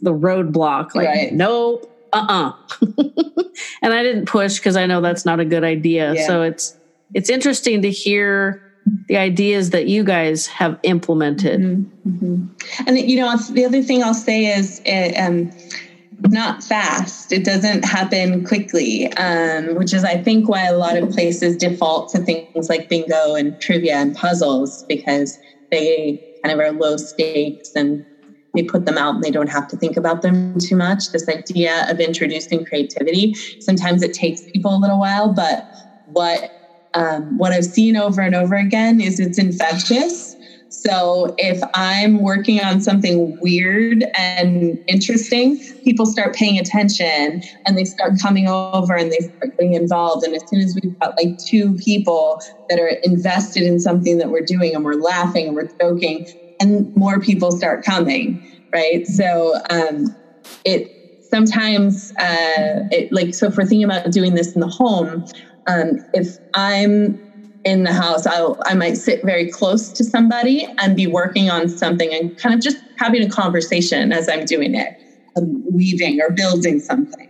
the 0.00 0.12
roadblock 0.12 0.94
like, 0.94 1.08
right. 1.08 1.32
Nope, 1.32 1.90
uh 2.12 2.26
uh-uh. 2.28 2.52
uh 2.82 3.04
and 3.82 3.92
I 3.92 4.02
didn't 4.02 4.26
push 4.26 4.58
because 4.58 4.76
I 4.76 4.86
know 4.86 5.00
that's 5.00 5.24
not 5.24 5.40
a 5.40 5.44
good 5.44 5.64
idea. 5.64 6.14
Yeah. 6.14 6.26
So 6.26 6.42
it's, 6.42 6.76
it's 7.14 7.30
interesting 7.30 7.82
to 7.82 7.90
hear 7.90 8.62
the 9.08 9.16
ideas 9.16 9.70
that 9.70 9.86
you 9.86 10.04
guys 10.04 10.46
have 10.46 10.78
implemented. 10.84 11.60
Mm-hmm. 11.60 12.10
Mm-hmm. 12.26 12.88
And, 12.88 12.98
you 12.98 13.16
know, 13.20 13.36
the 13.36 13.64
other 13.64 13.82
thing 13.82 14.02
I'll 14.02 14.14
say 14.14 14.46
is, 14.46 14.80
uh, 14.86 15.12
um, 15.20 15.50
not 16.28 16.62
fast. 16.62 17.32
It 17.32 17.44
doesn't 17.44 17.84
happen 17.84 18.44
quickly, 18.44 19.12
um, 19.14 19.74
which 19.74 19.94
is, 19.94 20.04
I 20.04 20.22
think, 20.22 20.48
why 20.48 20.64
a 20.64 20.76
lot 20.76 20.96
of 20.96 21.10
places 21.10 21.56
default 21.56 22.10
to 22.10 22.18
things 22.20 22.68
like 22.68 22.88
bingo 22.88 23.34
and 23.34 23.58
trivia 23.60 23.96
and 23.96 24.14
puzzles 24.14 24.84
because 24.88 25.38
they 25.70 26.20
kind 26.42 26.52
of 26.52 26.60
are 26.60 26.72
low 26.72 26.96
stakes 26.96 27.70
and 27.74 28.04
they 28.54 28.62
put 28.62 28.84
them 28.84 28.98
out 28.98 29.14
and 29.14 29.22
they 29.22 29.30
don't 29.30 29.48
have 29.48 29.68
to 29.68 29.76
think 29.76 29.96
about 29.96 30.22
them 30.22 30.58
too 30.58 30.76
much. 30.76 31.10
This 31.12 31.28
idea 31.28 31.86
of 31.88 32.00
introducing 32.00 32.64
creativity, 32.64 33.34
sometimes 33.58 34.02
it 34.02 34.12
takes 34.12 34.42
people 34.52 34.74
a 34.74 34.78
little 34.78 34.98
while, 34.98 35.32
but 35.32 35.64
what 36.04 36.50
um, 36.94 37.36
what 37.38 37.52
I've 37.52 37.64
seen 37.64 37.96
over 37.96 38.20
and 38.20 38.34
over 38.34 38.56
again 38.56 39.00
is 39.00 39.20
it's 39.20 39.38
infectious 39.38 40.29
so 40.70 41.34
if 41.36 41.60
I'm 41.74 42.22
working 42.22 42.60
on 42.60 42.80
something 42.80 43.36
weird 43.40 44.04
and 44.16 44.78
interesting, 44.86 45.60
people 45.84 46.06
start 46.06 46.34
paying 46.34 46.58
attention 46.58 47.40
and 47.66 47.76
they 47.76 47.84
start 47.84 48.12
coming 48.22 48.48
over 48.48 48.94
and 48.94 49.10
they 49.10 49.18
start 49.18 49.56
getting 49.58 49.74
involved. 49.74 50.24
And 50.24 50.34
as 50.34 50.42
soon 50.46 50.60
as 50.60 50.78
we've 50.82 50.98
got 51.00 51.14
like 51.16 51.36
two 51.38 51.74
people 51.74 52.40
that 52.68 52.78
are 52.78 52.92
invested 53.02 53.64
in 53.64 53.80
something 53.80 54.18
that 54.18 54.30
we're 54.30 54.44
doing 54.46 54.74
and 54.74 54.84
we're 54.84 54.94
laughing 54.94 55.48
and 55.48 55.56
we're 55.56 55.68
joking, 55.80 56.24
and 56.60 56.92
more 56.94 57.20
people 57.20 57.50
start 57.50 57.84
coming, 57.84 58.40
right? 58.72 59.04
So 59.06 59.58
um, 59.70 60.04
it 60.64 60.94
sometimes 61.18 62.12
uh, 62.20 62.86
it 62.90 63.08
like 63.10 63.34
so 63.34 63.48
if 63.48 63.56
we're 63.56 63.64
thinking 63.64 63.84
about 63.84 64.12
doing 64.12 64.34
this 64.34 64.54
in 64.54 64.60
the 64.60 64.68
home, 64.68 65.24
um, 65.66 65.96
if 66.12 66.28
I'm 66.54 67.20
in 67.64 67.82
the 67.84 67.92
house, 67.92 68.26
I'll, 68.26 68.58
I 68.64 68.74
might 68.74 68.96
sit 68.96 69.20
very 69.24 69.48
close 69.48 69.92
to 69.92 70.04
somebody 70.04 70.66
and 70.78 70.96
be 70.96 71.06
working 71.06 71.50
on 71.50 71.68
something 71.68 72.12
and 72.12 72.36
kind 72.38 72.54
of 72.54 72.60
just 72.60 72.78
having 72.98 73.22
a 73.22 73.28
conversation 73.28 74.12
as 74.12 74.28
I'm 74.28 74.44
doing 74.44 74.74
it, 74.74 74.88
um, 75.36 75.62
weaving 75.70 76.20
or 76.20 76.32
building 76.32 76.78
something. 76.78 77.26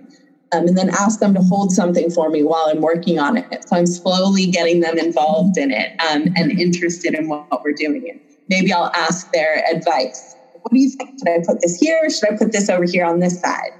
Um, 0.53 0.67
and 0.67 0.77
then 0.77 0.91
ask 0.91 1.21
them 1.21 1.33
to 1.35 1.41
hold 1.41 1.73
something 1.73 2.11
for 2.11 2.29
me 2.29 2.43
while 2.43 2.67
I'm 2.69 2.81
working 2.81 3.21
on 3.21 3.37
it. 3.37 3.47
So 3.67 3.77
I'm 3.77 3.87
slowly 3.87 4.47
getting 4.47 4.81
them 4.81 4.99
involved 4.99 5.57
in 5.57 5.71
it 5.71 5.93
um, 6.11 6.25
and 6.35 6.51
interested 6.51 7.15
in 7.15 7.29
what, 7.29 7.47
we're 7.65 7.73
doing. 7.73 8.05
Maybe 8.49 8.73
I'll 8.73 8.91
ask 8.97 9.31
their 9.33 9.63
advice. 9.73 10.35
What 10.53 10.73
do 10.73 10.81
you 10.81 10.91
think? 10.91 11.11
Should 11.21 11.33
I 11.33 11.39
put 11.47 11.61
this 11.63 11.77
here? 11.81 12.11
Should 12.11 12.33
I 12.33 12.37
put 12.37 12.53
this 12.53 12.69
over 12.69 12.85
here 12.85 13.05
on 13.05 13.21
this 13.21 13.41
side? 13.41 13.71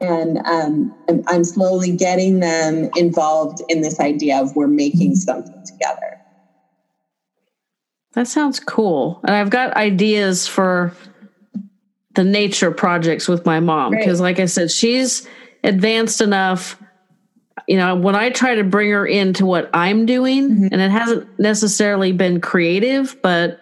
And 0.00 0.38
um, 0.46 0.94
I'm 1.26 1.44
slowly 1.44 1.94
getting 1.94 2.40
them 2.40 2.88
involved 2.96 3.60
in 3.68 3.82
this 3.82 4.00
idea 4.00 4.40
of 4.40 4.56
we're 4.56 4.66
making 4.66 5.16
something 5.16 5.62
together. 5.64 6.20
That 8.14 8.26
sounds 8.26 8.58
cool. 8.58 9.20
And 9.24 9.34
I've 9.36 9.50
got 9.50 9.76
ideas 9.76 10.46
for 10.46 10.92
the 12.14 12.24
nature 12.24 12.70
projects 12.70 13.28
with 13.28 13.46
my 13.46 13.60
mom 13.60 13.92
because, 13.92 14.20
like 14.20 14.40
I 14.40 14.46
said, 14.46 14.70
she's 14.70 15.28
advanced 15.62 16.20
enough. 16.20 16.80
You 17.68 17.76
know, 17.76 17.94
when 17.94 18.16
I 18.16 18.30
try 18.30 18.56
to 18.56 18.64
bring 18.64 18.90
her 18.90 19.06
into 19.06 19.46
what 19.46 19.70
I'm 19.74 20.06
doing, 20.06 20.50
mm-hmm. 20.50 20.68
and 20.72 20.80
it 20.80 20.90
hasn't 20.90 21.38
necessarily 21.38 22.12
been 22.12 22.40
creative, 22.40 23.16
but 23.22 23.60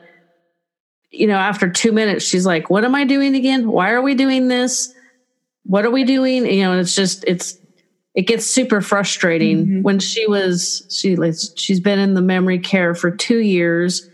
you 1.10 1.26
know, 1.26 1.36
after 1.36 1.68
two 1.68 1.92
minutes, 1.92 2.24
she's 2.24 2.46
like, 2.46 2.70
What 2.70 2.84
am 2.84 2.94
I 2.94 3.04
doing 3.04 3.34
again? 3.34 3.68
Why 3.68 3.90
are 3.90 4.02
we 4.02 4.14
doing 4.14 4.48
this? 4.48 4.94
What 5.64 5.84
are 5.84 5.90
we 5.90 6.04
doing? 6.04 6.46
You 6.46 6.62
know, 6.62 6.78
it's 6.78 6.94
just 6.94 7.24
it's 7.26 7.58
it 8.18 8.26
gets 8.26 8.44
super 8.44 8.80
frustrating 8.80 9.58
mm-hmm. 9.58 9.82
when 9.82 10.00
she 10.00 10.26
was 10.26 10.84
she 10.90 11.16
she's 11.56 11.78
been 11.78 12.00
in 12.00 12.14
the 12.14 12.20
memory 12.20 12.58
care 12.58 12.92
for 12.92 13.12
two 13.12 13.38
years 13.38 14.10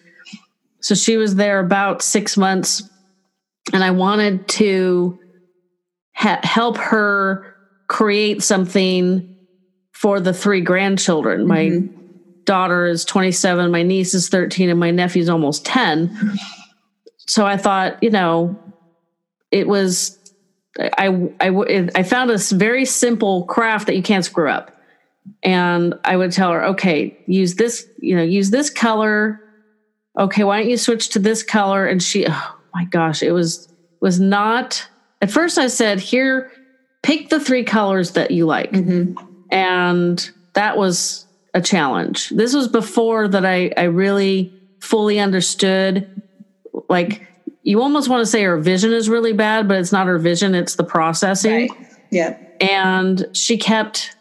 so 0.80 0.94
she 0.94 1.16
was 1.16 1.36
there 1.36 1.58
about 1.58 2.02
six 2.02 2.36
months 2.36 2.82
and 3.72 3.82
i 3.82 3.90
wanted 3.90 4.46
to 4.46 5.18
ha- 6.14 6.40
help 6.42 6.76
her 6.76 7.56
create 7.86 8.42
something 8.42 9.36
for 9.92 10.20
the 10.20 10.34
three 10.34 10.60
grandchildren 10.60 11.46
mm-hmm. 11.46 11.86
my 11.86 11.88
daughter 12.44 12.84
is 12.84 13.06
27 13.06 13.70
my 13.70 13.82
niece 13.82 14.12
is 14.12 14.28
13 14.28 14.68
and 14.68 14.78
my 14.78 14.90
nephew's 14.90 15.30
almost 15.30 15.64
10 15.64 16.36
so 17.16 17.46
i 17.46 17.56
thought 17.56 18.02
you 18.02 18.10
know 18.10 18.54
it 19.50 19.66
was 19.66 20.18
I, 20.78 21.30
I, 21.40 21.88
I 21.94 22.02
found 22.02 22.30
a 22.30 22.38
very 22.38 22.84
simple 22.84 23.44
craft 23.44 23.86
that 23.86 23.96
you 23.96 24.02
can't 24.02 24.24
screw 24.24 24.50
up. 24.50 24.70
And 25.42 25.94
I 26.04 26.16
would 26.16 26.32
tell 26.32 26.50
her, 26.52 26.64
okay, 26.66 27.16
use 27.26 27.54
this, 27.54 27.86
you 27.98 28.16
know, 28.16 28.22
use 28.22 28.50
this 28.50 28.70
color. 28.70 29.40
Okay, 30.18 30.44
why 30.44 30.60
don't 30.60 30.70
you 30.70 30.76
switch 30.76 31.10
to 31.10 31.18
this 31.18 31.42
color? 31.42 31.86
And 31.86 32.02
she, 32.02 32.26
oh 32.28 32.56
my 32.74 32.84
gosh, 32.84 33.22
it 33.22 33.32
was, 33.32 33.72
was 34.00 34.20
not, 34.20 34.86
at 35.22 35.30
first 35.30 35.56
I 35.56 35.68
said, 35.68 36.00
here, 36.00 36.50
pick 37.02 37.28
the 37.28 37.40
three 37.40 37.64
colors 37.64 38.12
that 38.12 38.32
you 38.32 38.46
like. 38.46 38.72
Mm-hmm. 38.72 39.14
And 39.50 40.30
that 40.54 40.76
was 40.76 41.26
a 41.54 41.60
challenge. 41.60 42.30
This 42.30 42.54
was 42.54 42.68
before 42.68 43.28
that 43.28 43.46
I, 43.46 43.70
I 43.76 43.84
really 43.84 44.52
fully 44.80 45.20
understood 45.20 46.22
like 46.88 47.26
you 47.64 47.82
almost 47.82 48.08
want 48.08 48.20
to 48.20 48.26
say 48.26 48.42
her 48.42 48.58
vision 48.58 48.92
is 48.92 49.08
really 49.08 49.32
bad, 49.32 49.66
but 49.66 49.78
it's 49.78 49.90
not 49.90 50.06
her 50.06 50.18
vision, 50.18 50.54
it's 50.54 50.76
the 50.76 50.84
processing. 50.84 51.68
Right. 51.68 51.70
Yeah. 52.10 52.38
And 52.60 53.26
she 53.32 53.56
kept 53.56 54.14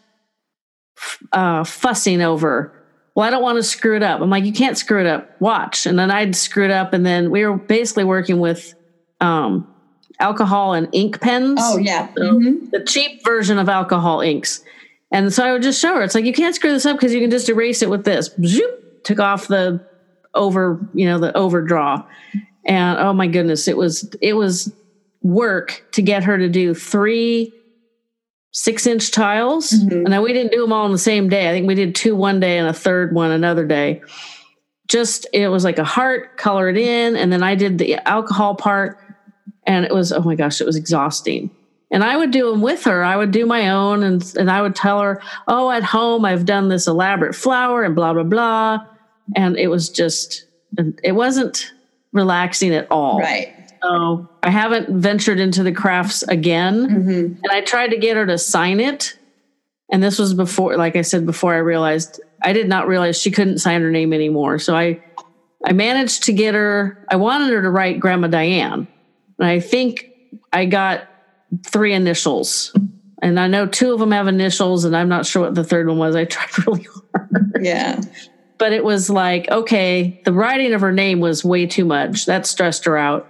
uh, 1.33 1.63
fussing 1.65 2.21
over, 2.21 2.73
well, 3.13 3.27
I 3.27 3.29
don't 3.29 3.43
want 3.43 3.57
to 3.57 3.63
screw 3.63 3.95
it 3.95 4.01
up. 4.01 4.21
I'm 4.21 4.29
like, 4.29 4.45
you 4.45 4.53
can't 4.53 4.77
screw 4.77 4.99
it 4.99 5.05
up. 5.05 5.39
Watch. 5.39 5.85
And 5.85 5.99
then 5.99 6.09
I'd 6.09 6.35
screw 6.35 6.65
it 6.65 6.71
up. 6.71 6.93
And 6.93 7.05
then 7.05 7.29
we 7.29 7.45
were 7.45 7.57
basically 7.57 8.05
working 8.05 8.39
with 8.39 8.73
um, 9.19 9.71
alcohol 10.19 10.73
and 10.73 10.87
ink 10.93 11.19
pens. 11.19 11.59
Oh, 11.61 11.77
yeah. 11.77 12.11
So 12.15 12.21
mm-hmm. 12.21 12.69
The 12.71 12.83
cheap 12.85 13.23
version 13.23 13.59
of 13.59 13.69
alcohol 13.69 14.21
inks. 14.21 14.63
And 15.11 15.31
so 15.31 15.45
I 15.45 15.51
would 15.51 15.61
just 15.61 15.79
show 15.79 15.93
her, 15.95 16.01
it's 16.01 16.15
like, 16.15 16.25
you 16.25 16.33
can't 16.33 16.55
screw 16.55 16.71
this 16.71 16.85
up 16.85 16.97
because 16.97 17.13
you 17.13 17.19
can 17.19 17.29
just 17.29 17.49
erase 17.49 17.83
it 17.83 17.89
with 17.89 18.05
this. 18.05 18.31
Zoop, 18.43 19.03
took 19.03 19.19
off 19.19 19.47
the 19.47 19.85
over, 20.33 20.79
you 20.95 21.05
know, 21.05 21.19
the 21.19 21.35
overdraw 21.37 22.03
and 22.65 22.99
oh 22.99 23.13
my 23.13 23.27
goodness 23.27 23.67
it 23.67 23.77
was 23.77 24.09
it 24.21 24.33
was 24.33 24.71
work 25.21 25.85
to 25.91 26.01
get 26.01 26.23
her 26.23 26.37
to 26.37 26.49
do 26.49 26.73
three 26.73 27.53
six 28.53 28.85
inch 28.85 29.11
tiles. 29.11 29.71
Mm-hmm. 29.71 30.05
and 30.05 30.23
we 30.23 30.31
didn't 30.31 30.51
do 30.51 30.61
them 30.61 30.71
all 30.71 30.85
on 30.85 30.91
the 30.91 30.97
same 30.97 31.27
day. 31.27 31.49
I 31.49 31.51
think 31.51 31.67
we 31.67 31.75
did 31.75 31.95
two 31.95 32.15
one 32.15 32.39
day 32.39 32.57
and 32.57 32.67
a 32.67 32.73
third 32.73 33.13
one 33.13 33.31
another 33.31 33.65
day. 33.65 34.01
Just 34.87 35.27
it 35.33 35.47
was 35.47 35.63
like 35.63 35.79
a 35.79 35.83
heart 35.83 36.37
color 36.37 36.69
it 36.69 36.77
in 36.77 37.15
and 37.15 37.31
then 37.31 37.41
i 37.41 37.55
did 37.55 37.77
the 37.77 37.95
alcohol 38.07 38.53
part 38.53 38.99
and 39.65 39.85
it 39.85 39.93
was 39.93 40.11
oh 40.11 40.21
my 40.21 40.35
gosh 40.35 40.61
it 40.61 40.67
was 40.67 40.75
exhausting. 40.75 41.49
And 41.89 42.03
i 42.03 42.15
would 42.15 42.31
do 42.31 42.51
them 42.51 42.61
with 42.61 42.83
her. 42.83 43.03
I 43.03 43.17
would 43.17 43.31
do 43.31 43.45
my 43.45 43.69
own 43.69 44.03
and, 44.03 44.33
and 44.37 44.51
i 44.51 44.61
would 44.61 44.75
tell 44.75 45.01
her 45.01 45.21
oh 45.47 45.71
at 45.71 45.83
home 45.83 46.25
i've 46.25 46.45
done 46.45 46.67
this 46.67 46.85
elaborate 46.85 47.35
flower 47.35 47.83
and 47.83 47.95
blah 47.95 48.13
blah 48.13 48.23
blah. 48.23 48.85
And 49.35 49.57
it 49.57 49.69
was 49.69 49.89
just 49.89 50.45
it 51.03 51.13
wasn't 51.13 51.71
relaxing 52.13 52.73
at 52.73 52.89
all. 52.89 53.19
Right. 53.19 53.53
So 53.81 54.29
I 54.41 54.49
haven't 54.49 54.89
ventured 55.01 55.39
into 55.39 55.63
the 55.63 55.73
crafts 55.73 56.23
again. 56.23 56.87
Mm-hmm. 56.87 57.09
And 57.43 57.51
I 57.51 57.61
tried 57.61 57.89
to 57.89 57.97
get 57.97 58.15
her 58.15 58.25
to 58.25 58.37
sign 58.37 58.79
it. 58.79 59.17
And 59.91 60.01
this 60.01 60.17
was 60.17 60.33
before, 60.33 60.77
like 60.77 60.95
I 60.95 61.01
said 61.01 61.25
before, 61.25 61.53
I 61.53 61.57
realized 61.57 62.21
I 62.41 62.53
did 62.53 62.69
not 62.69 62.87
realize 62.87 63.19
she 63.19 63.31
couldn't 63.31 63.57
sign 63.57 63.81
her 63.81 63.91
name 63.91 64.13
anymore. 64.13 64.57
So 64.59 64.75
I, 64.75 65.03
I 65.65 65.73
managed 65.73 66.23
to 66.23 66.33
get 66.33 66.55
her. 66.55 67.05
I 67.09 67.17
wanted 67.17 67.51
her 67.51 67.61
to 67.61 67.69
write 67.69 67.99
Grandma 67.99 68.27
Diane, 68.27 68.87
and 69.39 69.47
I 69.47 69.59
think 69.59 70.09
I 70.51 70.65
got 70.65 71.07
three 71.65 71.93
initials. 71.93 72.75
And 73.21 73.39
I 73.39 73.47
know 73.47 73.65
two 73.65 73.93
of 73.93 73.99
them 73.99 74.11
have 74.11 74.27
initials, 74.27 74.83
and 74.83 74.95
I'm 74.95 75.07
not 75.07 75.25
sure 75.25 75.43
what 75.43 75.55
the 75.55 75.63
third 75.63 75.87
one 75.87 75.97
was. 75.97 76.15
I 76.15 76.25
tried 76.25 76.57
really 76.67 76.87
hard. 77.13 77.53
Yeah 77.61 78.01
but 78.63 78.71
it 78.71 78.85
was 78.85 79.09
like, 79.09 79.51
okay, 79.51 80.21
the 80.23 80.31
writing 80.31 80.71
of 80.71 80.79
her 80.79 80.93
name 80.93 81.19
was 81.19 81.43
way 81.43 81.65
too 81.65 81.83
much. 81.83 82.27
That 82.27 82.45
stressed 82.45 82.85
her 82.85 82.97
out. 82.97 83.29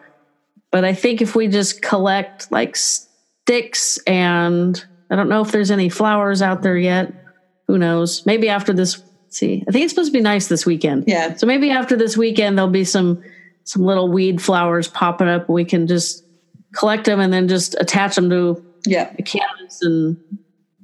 But 0.70 0.86
I 0.86 0.94
think 0.94 1.24
if 1.24 1.34
we 1.34 1.48
just 1.48 1.82
collect 1.82 2.52
like 2.52 2.76
sticks 2.76 3.98
and 4.06 4.86
I 5.10 5.16
don't 5.16 5.30
know 5.30 5.42
if 5.42 5.52
there's 5.52 5.72
any 5.72 5.90
flowers 5.90 6.44
out 6.44 6.62
there 6.62 6.78
yet. 6.78 7.12
Who 7.66 7.80
knows? 7.80 8.24
Maybe 8.28 8.48
after 8.48 8.74
this 8.74 9.02
see. 9.30 9.64
I 9.68 9.72
think 9.72 9.86
it's 9.86 9.94
supposed 9.94 10.12
to 10.12 10.20
be 10.20 10.22
nice 10.22 10.50
this 10.50 10.68
weekend. 10.68 11.06
Yeah. 11.08 11.34
So 11.34 11.48
maybe 11.48 11.72
after 11.72 11.96
this 11.96 12.16
weekend 12.16 12.56
there'll 12.56 12.70
be 12.70 12.84
some 12.84 13.24
some 13.64 13.82
little 13.82 14.10
weed 14.10 14.40
flowers 14.40 14.88
popping 14.88 15.30
up. 15.30 15.50
We 15.50 15.66
can 15.66 15.88
just 15.88 16.24
collect 16.76 17.06
them 17.06 17.20
and 17.20 17.34
then 17.34 17.48
just 17.48 17.76
attach 17.80 18.14
them 18.14 18.30
to 18.30 18.64
yeah. 18.86 19.12
the 19.16 19.24
canvas 19.24 19.82
and 19.82 20.16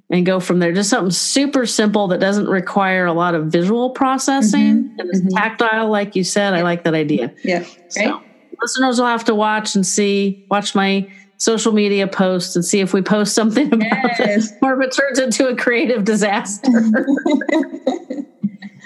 and 0.09 0.25
go 0.25 0.39
from 0.39 0.59
there. 0.59 0.71
Just 0.71 0.89
something 0.89 1.11
super 1.11 1.65
simple 1.65 2.07
that 2.07 2.19
doesn't 2.19 2.47
require 2.47 3.05
a 3.05 3.13
lot 3.13 3.35
of 3.35 3.45
visual 3.45 3.91
processing 3.91 4.83
mm-hmm. 4.83 4.99
and 4.99 5.09
it's 5.09 5.19
mm-hmm. 5.19 5.37
tactile, 5.37 5.89
like 5.89 6.15
you 6.15 6.23
said. 6.23 6.53
I 6.53 6.63
like 6.63 6.83
that 6.83 6.95
idea. 6.95 7.33
Yeah. 7.43 7.65
So 7.89 8.21
listeners 8.61 8.99
will 8.99 9.07
have 9.07 9.25
to 9.25 9.35
watch 9.35 9.75
and 9.75 9.85
see, 9.85 10.45
watch 10.49 10.73
my 10.75 11.09
social 11.37 11.71
media 11.71 12.07
posts 12.07 12.55
and 12.55 12.65
see 12.65 12.81
if 12.81 12.93
we 12.93 13.01
post 13.01 13.33
something 13.33 13.67
about 13.67 13.89
yes. 13.91 14.17
this 14.17 14.53
or 14.61 14.81
if 14.81 14.87
it 14.87 14.95
turns 14.95 15.19
into 15.19 15.47
a 15.47 15.55
creative 15.55 16.03
disaster. 16.03 16.69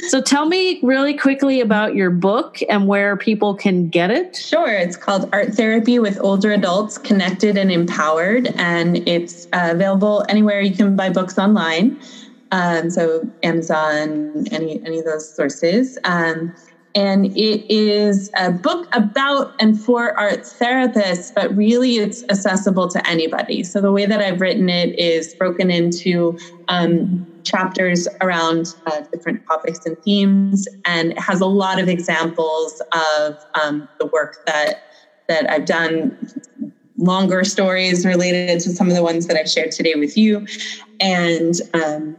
So 0.08 0.22
tell 0.22 0.46
me 0.46 0.80
really 0.84 1.16
quickly 1.16 1.62
about 1.62 1.96
your 1.96 2.10
book 2.10 2.60
and 2.70 2.88
where 2.88 3.16
people 3.18 3.56
can 3.56 3.90
get 3.90 4.12
it. 4.12 4.36
Sure. 4.36 4.74
It's 4.74 4.98
called 4.98 5.30
Art 5.34 5.54
Therapy 5.54 6.00
with 6.00 6.20
Older 6.22 6.52
Adults 6.52 6.98
Connected 6.98 7.58
and 7.58 7.72
Empowered. 7.72 8.48
And 8.56 9.08
it's 9.08 9.48
uh, 9.54 9.70
available 9.72 10.26
anywhere 10.30 10.62
you 10.62 10.76
can 10.76 10.96
buy 10.96 11.10
books 11.10 11.38
online. 11.38 12.00
Um, 12.52 12.90
so 12.90 13.28
Amazon, 13.42 14.46
any 14.52 14.80
any 14.86 15.00
of 15.00 15.06
those 15.06 15.34
sources. 15.36 15.98
Um, 16.04 16.54
and 16.96 17.26
it 17.36 17.66
is 17.74 18.30
a 18.38 18.52
book 18.52 18.88
about 18.94 19.56
and 19.60 19.80
for 19.80 20.18
art 20.20 20.42
therapists, 20.42 21.34
but 21.34 21.56
really 21.56 21.96
it's 21.96 22.24
accessible 22.30 22.88
to 22.90 23.10
anybody. 23.10 23.64
So 23.64 23.82
the 23.82 23.92
way 23.92 24.06
that 24.06 24.22
I've 24.22 24.40
written 24.40 24.70
it 24.70 24.98
is 25.00 25.34
broken 25.34 25.72
into 25.72 26.38
um, 26.68 27.26
chapters 27.44 28.08
around 28.22 28.68
uh, 28.86 29.02
different 29.12 29.46
topics 29.48 29.86
and 29.86 29.98
themes, 30.04 30.68
and 30.86 31.18
has 31.20 31.42
a 31.42 31.46
lot 31.46 31.80
of 31.80 31.88
examples 31.88 32.82
of 33.18 33.38
um, 33.62 33.88
the 34.00 34.08
work 34.08 34.38
that 34.46 34.84
that 35.28 35.50
I've 35.50 35.66
done. 35.66 36.18
Longer 36.98 37.44
stories 37.44 38.06
related 38.06 38.60
to 38.62 38.70
some 38.70 38.88
of 38.88 38.94
the 38.94 39.04
ones 39.04 39.28
that 39.28 39.36
I've 39.36 39.50
shared 39.50 39.72
today 39.72 39.96
with 39.96 40.16
you, 40.16 40.46
and 41.02 41.56
um, 41.74 42.16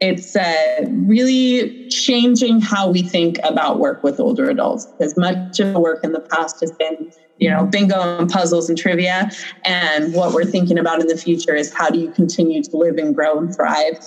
it's 0.00 0.34
uh, 0.34 0.86
really 0.88 1.88
changing 1.88 2.60
how 2.60 2.90
we 2.90 3.02
think 3.02 3.36
about 3.44 3.78
work 3.78 4.02
with 4.02 4.18
older 4.18 4.48
adults 4.48 4.86
because 4.86 5.16
much 5.16 5.60
of 5.60 5.74
the 5.74 5.80
work 5.80 6.02
in 6.02 6.12
the 6.12 6.20
past 6.20 6.60
has 6.60 6.72
been 6.72 7.12
you 7.38 7.50
know 7.50 7.66
bingo 7.66 8.18
and 8.18 8.30
puzzles 8.30 8.68
and 8.68 8.78
trivia 8.78 9.30
and 9.64 10.14
what 10.14 10.32
we're 10.32 10.44
thinking 10.44 10.78
about 10.78 11.00
in 11.00 11.06
the 11.06 11.16
future 11.16 11.54
is 11.54 11.72
how 11.72 11.90
do 11.90 11.98
you 11.98 12.10
continue 12.12 12.62
to 12.62 12.76
live 12.76 12.96
and 12.96 13.14
grow 13.14 13.38
and 13.38 13.54
thrive 13.54 13.98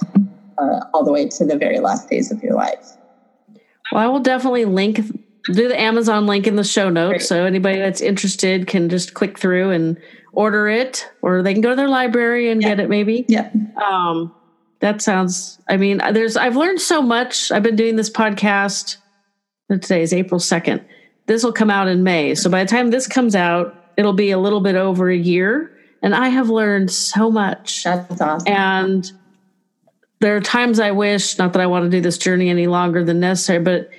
uh, 0.58 0.86
all 0.93 1.04
the 1.04 1.12
way 1.12 1.28
to 1.28 1.45
the 1.45 1.58
very 1.58 1.80
last 1.80 2.10
days 2.10 2.32
of 2.32 2.41
your 2.43 2.54
life 2.54 2.93
Well, 3.91 4.04
I 4.04 4.08
will 4.08 4.20
definitely 4.20 4.66
link 4.66 4.99
do 5.51 5.68
the 5.68 5.80
Amazon 5.80 6.26
link 6.26 6.47
in 6.47 6.56
the 6.56 6.64
show 6.64 6.89
notes. 6.89 7.10
Great. 7.10 7.22
So 7.24 7.45
anybody 7.45 7.78
that's 7.78 8.01
interested 8.01 8.68
can 8.68 8.89
just 8.89 9.14
click 9.14 9.38
through 9.38 9.72
and 9.72 9.97
order 10.32 10.68
it, 10.68 11.10
or 11.22 11.43
they 11.43 11.54
can 11.54 11.62
go 11.62 11.72
to 11.72 11.76
their 11.76 11.89
library 11.89 12.49
and 12.49 12.62
yeah. 12.62 12.70
get 12.70 12.80
it 12.80 12.89
maybe. 12.89 13.26
Yeah. 13.28 13.51
Um, 13.84 14.34
that 14.80 15.01
sounds, 15.01 15.60
I 15.70 15.78
mean, 15.78 16.01
there's, 16.12 16.36
I've 16.38 16.56
learned 16.56 16.82
so 16.82 17.01
much. 17.01 17.51
I've 17.51 17.64
been 17.64 17.76
doing 17.76 17.95
this 17.95 18.10
podcast. 18.10 18.97
Today 19.70 20.01
is 20.01 20.14
April 20.14 20.39
2nd. 20.39 20.84
This 21.26 21.43
will 21.43 21.54
come 21.54 21.70
out 21.70 21.88
in 21.88 22.04
May. 22.04 22.36
So 22.36 22.49
by 22.49 22.64
the 22.64 22.70
time 22.70 22.91
this 22.91 23.08
comes 23.08 23.36
out, 23.36 23.76
it'll 23.97 24.14
be 24.14 24.32
a 24.32 24.38
little 24.38 24.60
bit 24.60 24.76
over 24.76 25.10
a 25.10 25.16
year. 25.16 25.78
And 26.01 26.14
I 26.14 26.30
have 26.30 26.49
learned 26.49 26.91
so 26.91 27.32
much. 27.32 27.84
That's 27.84 28.20
awesome. 28.20 28.54
And 28.54 29.12
there 30.24 30.38
are 30.38 30.41
times 30.41 30.80
I 30.80 30.91
wish, 30.91 31.38
not 31.38 31.51
that 31.51 31.61
I 31.61 31.65
want 31.65 31.84
to 31.84 31.89
do 31.89 31.99
this 31.99 32.17
journey 32.17 32.49
any 32.49 32.65
longer 32.65 33.03
than 33.03 33.19
necessary, 33.19 33.59
but 33.61 33.89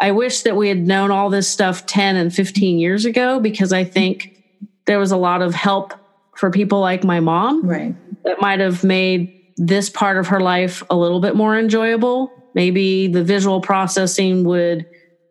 I 0.00 0.12
wish 0.12 0.40
that 0.40 0.56
we 0.56 0.68
had 0.68 0.78
known 0.78 1.10
all 1.10 1.28
this 1.28 1.46
stuff 1.46 1.84
10 1.84 2.16
and 2.16 2.34
15 2.34 2.78
years 2.78 3.04
ago 3.04 3.38
because 3.38 3.70
I 3.70 3.84
think 3.84 4.42
there 4.86 4.98
was 4.98 5.12
a 5.12 5.18
lot 5.18 5.42
of 5.42 5.54
help 5.54 5.92
for 6.38 6.50
people 6.50 6.80
like 6.80 7.04
my 7.04 7.20
mom 7.20 7.66
right. 7.66 7.94
that 8.24 8.40
might 8.40 8.60
have 8.60 8.82
made 8.82 9.38
this 9.58 9.90
part 9.90 10.16
of 10.16 10.28
her 10.28 10.40
life 10.40 10.82
a 10.88 10.96
little 10.96 11.20
bit 11.20 11.36
more 11.36 11.58
enjoyable. 11.58 12.32
Maybe 12.54 13.06
the 13.06 13.22
visual 13.22 13.60
processing 13.60 14.44
would 14.44 14.86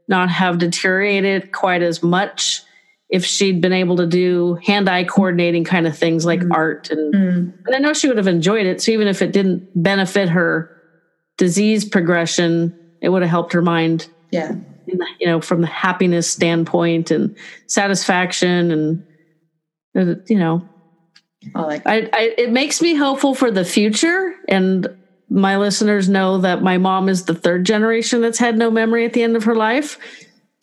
not 0.08 0.30
have 0.30 0.60
deteriorated 0.60 1.52
quite 1.52 1.82
as 1.82 2.04
much 2.04 2.62
if 3.14 3.24
she'd 3.24 3.62
been 3.62 3.74
able 3.74 3.96
to 3.96 4.08
do 4.08 4.56
hand-eye 4.66 5.04
coordinating 5.04 5.64
kind 5.64 5.86
of 5.86 5.96
things 5.96 6.26
like 6.26 6.40
mm. 6.40 6.52
art 6.52 6.90
and, 6.90 7.14
mm. 7.14 7.54
and 7.68 7.76
I 7.76 7.78
know 7.78 7.94
she 7.94 8.08
would 8.08 8.18
have 8.18 8.28
enjoyed 8.28 8.66
it. 8.66 8.82
So 8.82 8.92
even 8.92 9.08
if 9.08 9.22
it 9.22 9.32
didn't 9.32 9.70
benefit 9.76 10.30
her 10.30 10.76
disease 11.38 11.86
progression, 11.86 12.78
it 13.02 13.10
would 13.10 13.22
have 13.22 13.30
helped 13.30 13.54
her 13.54 13.62
mind 13.62 14.10
yeah 14.32 14.56
you 15.20 15.28
know 15.28 15.40
from 15.40 15.62
the 15.62 15.68
happiness 15.68 16.30
standpoint 16.30 17.12
and 17.12 17.36
satisfaction 17.68 18.72
and 18.72 19.04
uh, 19.96 20.16
you 20.28 20.38
know 20.38 20.68
I, 21.56 21.62
like 21.62 21.86
I, 21.86 22.10
I, 22.12 22.34
it 22.38 22.52
makes 22.52 22.82
me 22.82 22.96
hopeful 22.96 23.36
for 23.36 23.52
the 23.52 23.64
future 23.64 24.34
and 24.48 24.88
my 25.30 25.58
listeners 25.58 26.10
know 26.10 26.40
that 26.40 26.62
my 26.62 26.78
mom 26.78 27.10
is 27.10 27.26
the 27.26 27.36
third 27.36 27.66
generation 27.66 28.22
that's 28.22 28.40
had 28.40 28.58
no 28.58 28.70
memory 28.72 29.06
at 29.06 29.14
the 29.14 29.24
end 29.24 29.36
of 29.36 29.44
her 29.44 29.56
life 29.56 30.00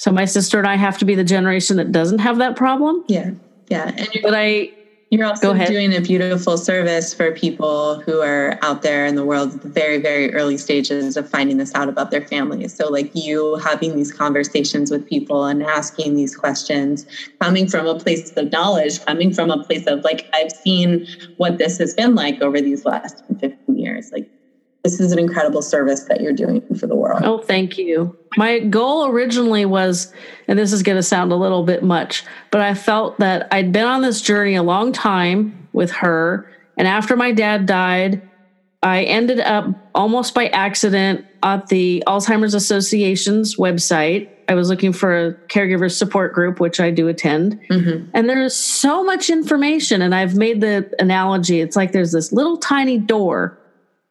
so 0.01 0.11
my 0.11 0.25
sister 0.25 0.59
and 0.59 0.67
i 0.67 0.77
have 0.77 0.99
to 0.99 1.05
be 1.05 1.15
the 1.15 1.25
generation 1.25 1.77
that 1.77 1.93
doesn't 1.93 2.19
have 2.19 2.39
that 2.39 2.57
problem 2.57 3.05
yeah 3.09 3.31
yeah 3.69 3.93
and 3.97 4.09
but 4.23 4.35
i 4.35 4.69
you're 5.11 5.27
also 5.27 5.53
doing 5.67 5.93
a 5.93 6.01
beautiful 6.01 6.57
service 6.57 7.13
for 7.13 7.33
people 7.33 7.99
who 8.07 8.21
are 8.21 8.57
out 8.63 8.83
there 8.83 9.07
in 9.07 9.17
the 9.17 9.25
world 9.25 9.55
at 9.55 9.61
the 9.61 9.69
very, 9.69 9.99
very 9.99 10.33
early 10.33 10.57
stages 10.57 11.17
of 11.17 11.29
finding 11.29 11.57
this 11.57 11.75
out 11.75 11.89
about 11.89 12.13
their 12.13 12.21
families. 12.21 12.77
So, 12.77 12.89
like 12.89 13.11
you 13.13 13.57
having 13.57 13.97
these 13.97 14.13
conversations 14.13 14.89
with 14.89 15.05
people 15.05 15.47
and 15.47 15.65
asking 15.65 16.15
these 16.15 16.37
questions, 16.37 17.07
coming 17.41 17.67
from 17.67 17.89
a 17.89 17.99
place 17.99 18.31
of 18.37 18.53
knowledge, 18.53 19.05
coming 19.05 19.33
from 19.33 19.51
a 19.51 19.61
place 19.65 19.85
of 19.89 20.05
like, 20.05 20.29
I've 20.33 20.53
seen 20.53 21.05
what 21.39 21.59
this 21.59 21.79
has 21.79 21.93
been 21.93 22.15
like 22.15 22.41
over 22.41 22.61
these 22.61 22.85
last 22.85 23.25
15 23.41 23.77
years. 23.77 24.11
Like, 24.13 24.30
this 24.83 24.99
is 24.99 25.13
an 25.13 25.19
incredible 25.19 25.63
service 25.63 26.05
that 26.05 26.21
you're 26.21 26.33
doing 26.33 26.63
for 26.75 26.87
the 26.87 26.95
world. 26.95 27.23
Oh, 27.25 27.39
thank 27.39 27.77
you. 27.77 28.17
My 28.37 28.61
goal 28.61 29.07
originally 29.07 29.67
was, 29.67 30.13
and 30.49 30.59
this 30.59 30.73
is 30.73 30.83
going 30.83 30.97
to 30.97 31.03
sound 31.03 31.33
a 31.33 31.37
little 31.37 31.65
bit 31.65 31.83
much, 31.83 32.25
but 32.51 32.63
I 32.63 32.75
felt 32.75 33.19
that 33.19 33.49
I'd 33.53 33.73
been 33.73 33.87
on 33.87 34.03
this 34.03 34.23
journey 34.23 34.55
a 34.55 34.63
long 34.63 34.93
time 34.93 35.69
with 35.73 35.91
her. 35.93 36.51
And 36.79 36.89
after 36.89 37.15
my 37.15 37.33
dad 37.33 37.67
died, 37.67 38.23
I 38.83 39.03
ended 39.03 39.41
up 39.41 39.67
almost 39.95 40.35
by 40.35 40.47
accident 40.49 41.27
at 41.43 41.67
the 41.67 42.03
Alzheimer's 42.07 42.55
Association's 42.55 43.57
website. 43.57 44.31
I 44.49 44.55
was 44.55 44.71
looking 44.71 44.95
for 44.95 45.27
a 45.27 45.35
caregiver 45.49 45.93
support 45.93 46.33
group, 46.33 46.59
which 46.59 46.81
I 46.81 46.91
do 46.91 47.07
attend. 47.09 47.61
Mm-hmm. 47.71 48.11
And 48.15 48.29
there's 48.29 48.57
so 48.57 49.05
much 49.05 49.29
information. 49.29 50.01
And 50.01 50.15
I've 50.15 50.35
made 50.35 50.63
the 50.63 50.91
analogy 50.99 51.61
it's 51.61 51.77
like 51.77 51.93
there's 51.93 52.13
this 52.13 52.33
little 52.33 52.57
tiny 52.57 52.97
door 52.97 53.60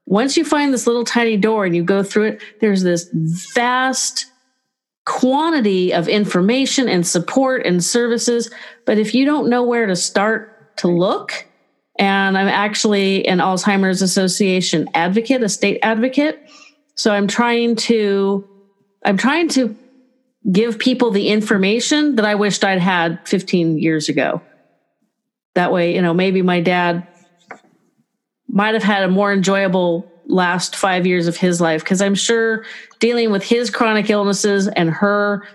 once 0.09 0.35
you 0.35 0.43
find 0.43 0.73
this 0.73 0.87
little 0.87 1.03
tiny 1.03 1.37
door 1.37 1.65
and 1.65 1.75
you 1.75 1.83
go 1.83 2.01
through 2.01 2.23
it, 2.23 2.41
there's 2.61 2.81
this 2.81 3.07
vast 3.53 4.25
quantity 5.05 5.93
of 5.93 6.07
information 6.07 6.89
and 6.89 7.05
support 7.05 7.63
and 7.63 7.83
services. 7.83 8.49
But 8.87 8.97
if 8.97 9.13
you 9.13 9.23
don't 9.23 9.49
know 9.49 9.61
where 9.61 9.85
to 9.85 9.95
start 9.95 10.77
to 10.77 10.87
look, 10.87 11.45
and 11.99 12.35
I'm 12.39 12.47
actually 12.47 13.27
an 13.27 13.37
Alzheimer's 13.37 14.01
Association 14.01 14.89
advocate, 14.95 15.43
a 15.43 15.49
state 15.49 15.77
advocate. 15.83 16.43
So 16.95 17.13
I'm 17.13 17.27
trying 17.27 17.75
to, 17.75 18.49
I'm 19.05 19.17
trying 19.17 19.47
to 19.49 19.77
give 20.51 20.79
people 20.79 21.11
the 21.11 21.27
information 21.27 22.15
that 22.15 22.25
I 22.25 22.33
wished 22.33 22.63
I'd 22.63 22.79
had 22.79 23.27
15 23.27 23.77
years 23.77 24.09
ago. 24.09 24.41
That 25.53 25.71
way, 25.71 25.93
you 25.93 26.01
know, 26.01 26.15
maybe 26.15 26.41
my 26.41 26.61
dad 26.61 27.05
might 28.49 28.73
have 28.73 28.83
had 28.83 29.03
a 29.03 29.07
more 29.07 29.31
enjoyable 29.31 30.11
last 30.25 30.75
five 30.75 31.07
years 31.07 31.27
of 31.27 31.37
his 31.37 31.59
life 31.59 31.83
because 31.83 32.01
I'm 32.01 32.15
sure 32.15 32.65
dealing 32.99 33.31
with 33.31 33.43
his 33.43 33.69
chronic 33.69 34.09
illnesses 34.09 34.67
and 34.67 34.89
her 34.89 35.47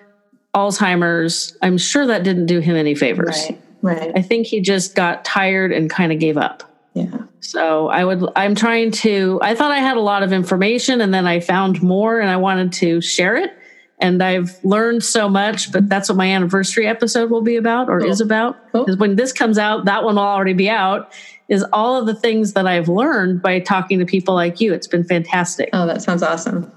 Alzheimer's, 0.55 1.57
I'm 1.63 1.79
sure 1.79 2.07
that 2.07 2.23
didn't 2.23 2.47
do 2.47 2.61
him 2.61 2.77
any 2.77 2.95
favors. 2.95 3.47
Right. 3.49 3.61
Right. 3.83 4.13
I 4.17 4.23
think 4.23 4.47
he 4.47 4.61
just 4.61 4.95
got 4.95 5.25
tired 5.25 5.71
and 5.71 5.91
kind 5.91 6.11
of 6.11 6.19
gave 6.19 6.39
up. 6.39 6.63
Yeah. 6.95 7.19
So 7.41 7.89
I 7.89 8.05
would, 8.05 8.25
I'm 8.35 8.55
trying 8.55 8.93
to, 8.93 9.39
I 9.43 9.55
thought 9.55 9.73
I 9.73 9.79
had 9.79 9.99
a 9.99 10.01
lot 10.01 10.23
of 10.23 10.33
information 10.33 11.01
and 11.01 11.13
then 11.13 11.27
I 11.27 11.41
found 11.41 11.83
more 11.83 12.19
and 12.19 12.31
I 12.31 12.37
wanted 12.39 12.73
to 12.75 13.01
share 13.03 13.37
it. 13.37 13.53
And 13.99 14.23
I've 14.23 14.59
learned 14.65 15.05
so 15.05 15.29
much, 15.29 15.71
but 15.71 15.89
that's 15.89 16.09
what 16.09 16.17
my 16.17 16.27
anniversary 16.27 16.87
episode 16.87 17.31
will 17.31 17.43
be 17.43 17.57
about 17.57 17.89
or 17.89 18.01
cool. 18.01 18.11
is 18.11 18.21
about. 18.21 18.57
Because 18.73 18.87
cool. 18.87 18.97
when 18.97 19.17
this 19.17 19.33
comes 19.33 19.59
out, 19.59 19.85
that 19.85 20.03
one 20.03 20.15
will 20.15 20.23
already 20.23 20.55
be 20.55 20.71
out 20.71 21.13
is 21.49 21.65
all 21.73 21.97
of 21.97 22.07
the 22.07 22.15
things 22.15 22.53
that 22.55 22.67
I've 22.67 22.89
learned 22.89 23.43
by 23.43 23.61
talking 23.61 23.99
to 23.99 24.07
people 24.07 24.35
like 24.35 24.61
you. 24.61 24.73
It's 24.73 24.87
been 24.87 25.05
fantastic. 25.05 25.69
Oh, 25.73 25.87
that 25.87 26.03
sounds 26.03 26.23
awesome. 26.23 26.73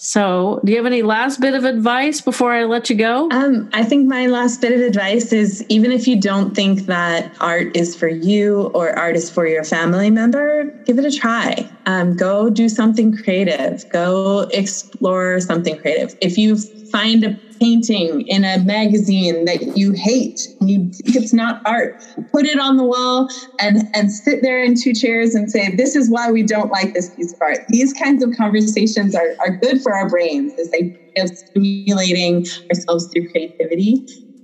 So, 0.00 0.60
do 0.64 0.70
you 0.70 0.78
have 0.78 0.86
any 0.86 1.02
last 1.02 1.40
bit 1.40 1.54
of 1.54 1.64
advice 1.64 2.20
before 2.20 2.52
I 2.52 2.62
let 2.62 2.88
you 2.88 2.94
go? 2.94 3.28
Um, 3.32 3.68
I 3.72 3.82
think 3.82 4.06
my 4.06 4.26
last 4.28 4.60
bit 4.60 4.72
of 4.72 4.80
advice 4.80 5.32
is 5.32 5.66
even 5.68 5.90
if 5.90 6.06
you 6.06 6.20
don't 6.20 6.54
think 6.54 6.86
that 6.86 7.34
art 7.40 7.76
is 7.76 7.96
for 7.96 8.06
you 8.06 8.70
or 8.74 8.96
art 8.96 9.16
is 9.16 9.28
for 9.28 9.44
your 9.44 9.64
family 9.64 10.08
member, 10.08 10.66
give 10.86 11.00
it 11.00 11.04
a 11.04 11.10
try. 11.10 11.68
Um, 11.86 12.14
go 12.14 12.48
do 12.48 12.68
something 12.68 13.16
creative. 13.24 13.88
Go 13.88 14.48
explore 14.52 15.40
something 15.40 15.76
creative. 15.78 16.14
If 16.20 16.38
you 16.38 16.58
find 16.90 17.24
a 17.24 17.36
painting 17.60 18.22
in 18.28 18.44
a 18.44 18.58
magazine 18.60 19.44
that 19.44 19.76
you 19.76 19.92
hate 19.92 20.48
and 20.60 20.70
you 20.70 20.78
think 21.02 21.16
it's 21.16 21.32
not 21.32 21.60
art 21.64 21.96
put 22.32 22.46
it 22.46 22.58
on 22.58 22.76
the 22.76 22.84
wall 22.84 23.26
and 23.58 23.82
and 23.94 24.12
sit 24.12 24.40
there 24.42 24.62
in 24.62 24.74
two 24.80 24.94
chairs 24.94 25.34
and 25.34 25.50
say 25.50 25.74
this 25.74 25.96
is 25.96 26.08
why 26.08 26.30
we 26.30 26.42
don't 26.42 26.70
like 26.70 26.92
this 26.94 27.10
piece 27.10 27.32
of 27.32 27.38
art. 27.40 27.58
These 27.68 27.92
kinds 27.92 28.22
of 28.22 28.30
conversations 28.36 29.14
are, 29.14 29.34
are 29.44 29.56
good 29.56 29.80
for 29.82 29.94
our 29.94 30.08
brains 30.08 30.54
as 30.60 30.70
they 30.70 30.90
of 31.16 31.30
stimulating 31.30 32.44
ourselves 32.70 33.08
through 33.12 33.26
creativity. 33.26 33.96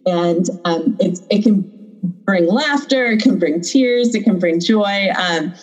And 0.06 0.44
um, 0.64 0.96
it's, 0.98 1.22
it 1.30 1.42
can 1.42 1.68
bring 2.26 2.46
laughter 2.46 3.06
it 3.06 3.22
can 3.22 3.38
bring 3.38 3.62
tears 3.62 4.14
it 4.14 4.24
can 4.24 4.38
bring 4.38 4.60
joy 4.60 5.08
um, 5.18 5.54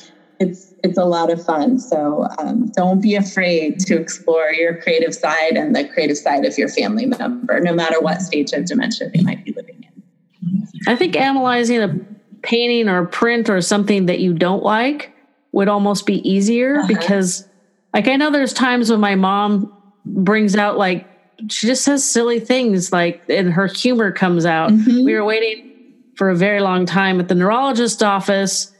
it's 0.41 0.73
it's 0.83 0.97
a 0.97 1.05
lot 1.05 1.31
of 1.31 1.43
fun. 1.45 1.79
So 1.79 2.27
um, 2.39 2.71
don't 2.75 2.99
be 2.99 3.15
afraid 3.15 3.79
to 3.81 3.95
explore 3.95 4.51
your 4.51 4.81
creative 4.81 5.13
side 5.13 5.53
and 5.55 5.75
the 5.75 5.87
creative 5.87 6.17
side 6.17 6.43
of 6.45 6.57
your 6.57 6.67
family 6.67 7.05
member, 7.05 7.59
no 7.59 7.73
matter 7.73 8.01
what 8.01 8.21
stage 8.21 8.51
of 8.51 8.65
dementia 8.65 9.11
they 9.13 9.21
might 9.21 9.45
be 9.45 9.53
living 9.53 9.75
in. 9.83 10.67
I 10.87 10.95
think 10.95 11.15
analyzing 11.15 11.81
a 11.83 11.95
painting 12.41 12.89
or 12.89 13.03
a 13.03 13.07
print 13.07 13.49
or 13.49 13.61
something 13.61 14.07
that 14.07 14.19
you 14.19 14.33
don't 14.33 14.63
like 14.63 15.13
would 15.51 15.67
almost 15.67 16.07
be 16.07 16.27
easier 16.27 16.79
uh-huh. 16.79 16.87
because, 16.87 17.47
like, 17.93 18.07
I 18.07 18.15
know 18.15 18.31
there's 18.31 18.53
times 18.53 18.89
when 18.89 18.99
my 18.99 19.13
mom 19.13 19.71
brings 20.03 20.55
out 20.55 20.79
like 20.79 21.07
she 21.49 21.67
just 21.67 21.83
says 21.83 22.03
silly 22.03 22.39
things 22.39 22.91
like 22.91 23.21
and 23.29 23.53
her 23.53 23.67
humor 23.67 24.11
comes 24.11 24.47
out. 24.47 24.71
Mm-hmm. 24.71 25.05
We 25.05 25.13
were 25.13 25.23
waiting 25.23 25.93
for 26.15 26.31
a 26.31 26.35
very 26.35 26.61
long 26.61 26.87
time 26.87 27.19
at 27.19 27.27
the 27.27 27.35
neurologist's 27.35 28.01
office 28.01 28.73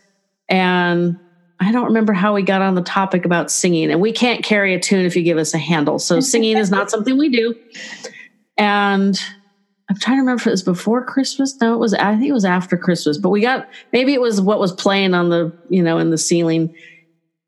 and 0.50 1.20
I 1.62 1.72
don't 1.72 1.86
remember 1.86 2.12
how 2.12 2.34
we 2.34 2.42
got 2.42 2.64
on 2.64 2.74
the 2.74 2.82
topic 2.82 3.24
about 3.24 3.52
singing, 3.52 3.92
and 3.92 4.02
we 4.02 4.12
can't 4.12 4.44
carry 4.44 4.74
a 4.74 4.80
tune 4.80 5.06
if 5.06 5.16
you 5.16 5.22
give 5.22 5.38
us 5.38 5.54
a 5.54 5.60
handle. 5.60 6.00
So 6.00 6.20
singing 6.20 6.58
is 6.58 6.72
not 6.72 6.90
something 6.92 7.18
we 7.18 7.30
do. 7.30 7.56
And 8.58 9.20
I'm 9.88 9.96
trying 9.98 10.18
to 10.18 10.22
remember 10.22 10.42
if 10.42 10.48
it 10.48 10.52
was 10.52 10.64
before 10.64 11.06
Christmas. 11.06 11.56
No, 11.62 11.76
it 11.76 11.78
was. 11.78 11.94
I 11.94 12.16
think 12.16 12.30
it 12.30 12.34
was 12.34 12.46
after 12.46 12.78
Christmas. 12.78 13.20
But 13.20 13.30
we 13.30 13.42
got 13.42 13.70
maybe 13.94 14.16
it 14.16 14.22
was 14.22 14.42
what 14.42 14.60
was 14.60 14.72
playing 14.72 15.14
on 15.14 15.30
the 15.30 15.56
you 15.70 15.84
know 15.84 16.00
in 16.00 16.10
the 16.10 16.18
ceiling. 16.18 16.76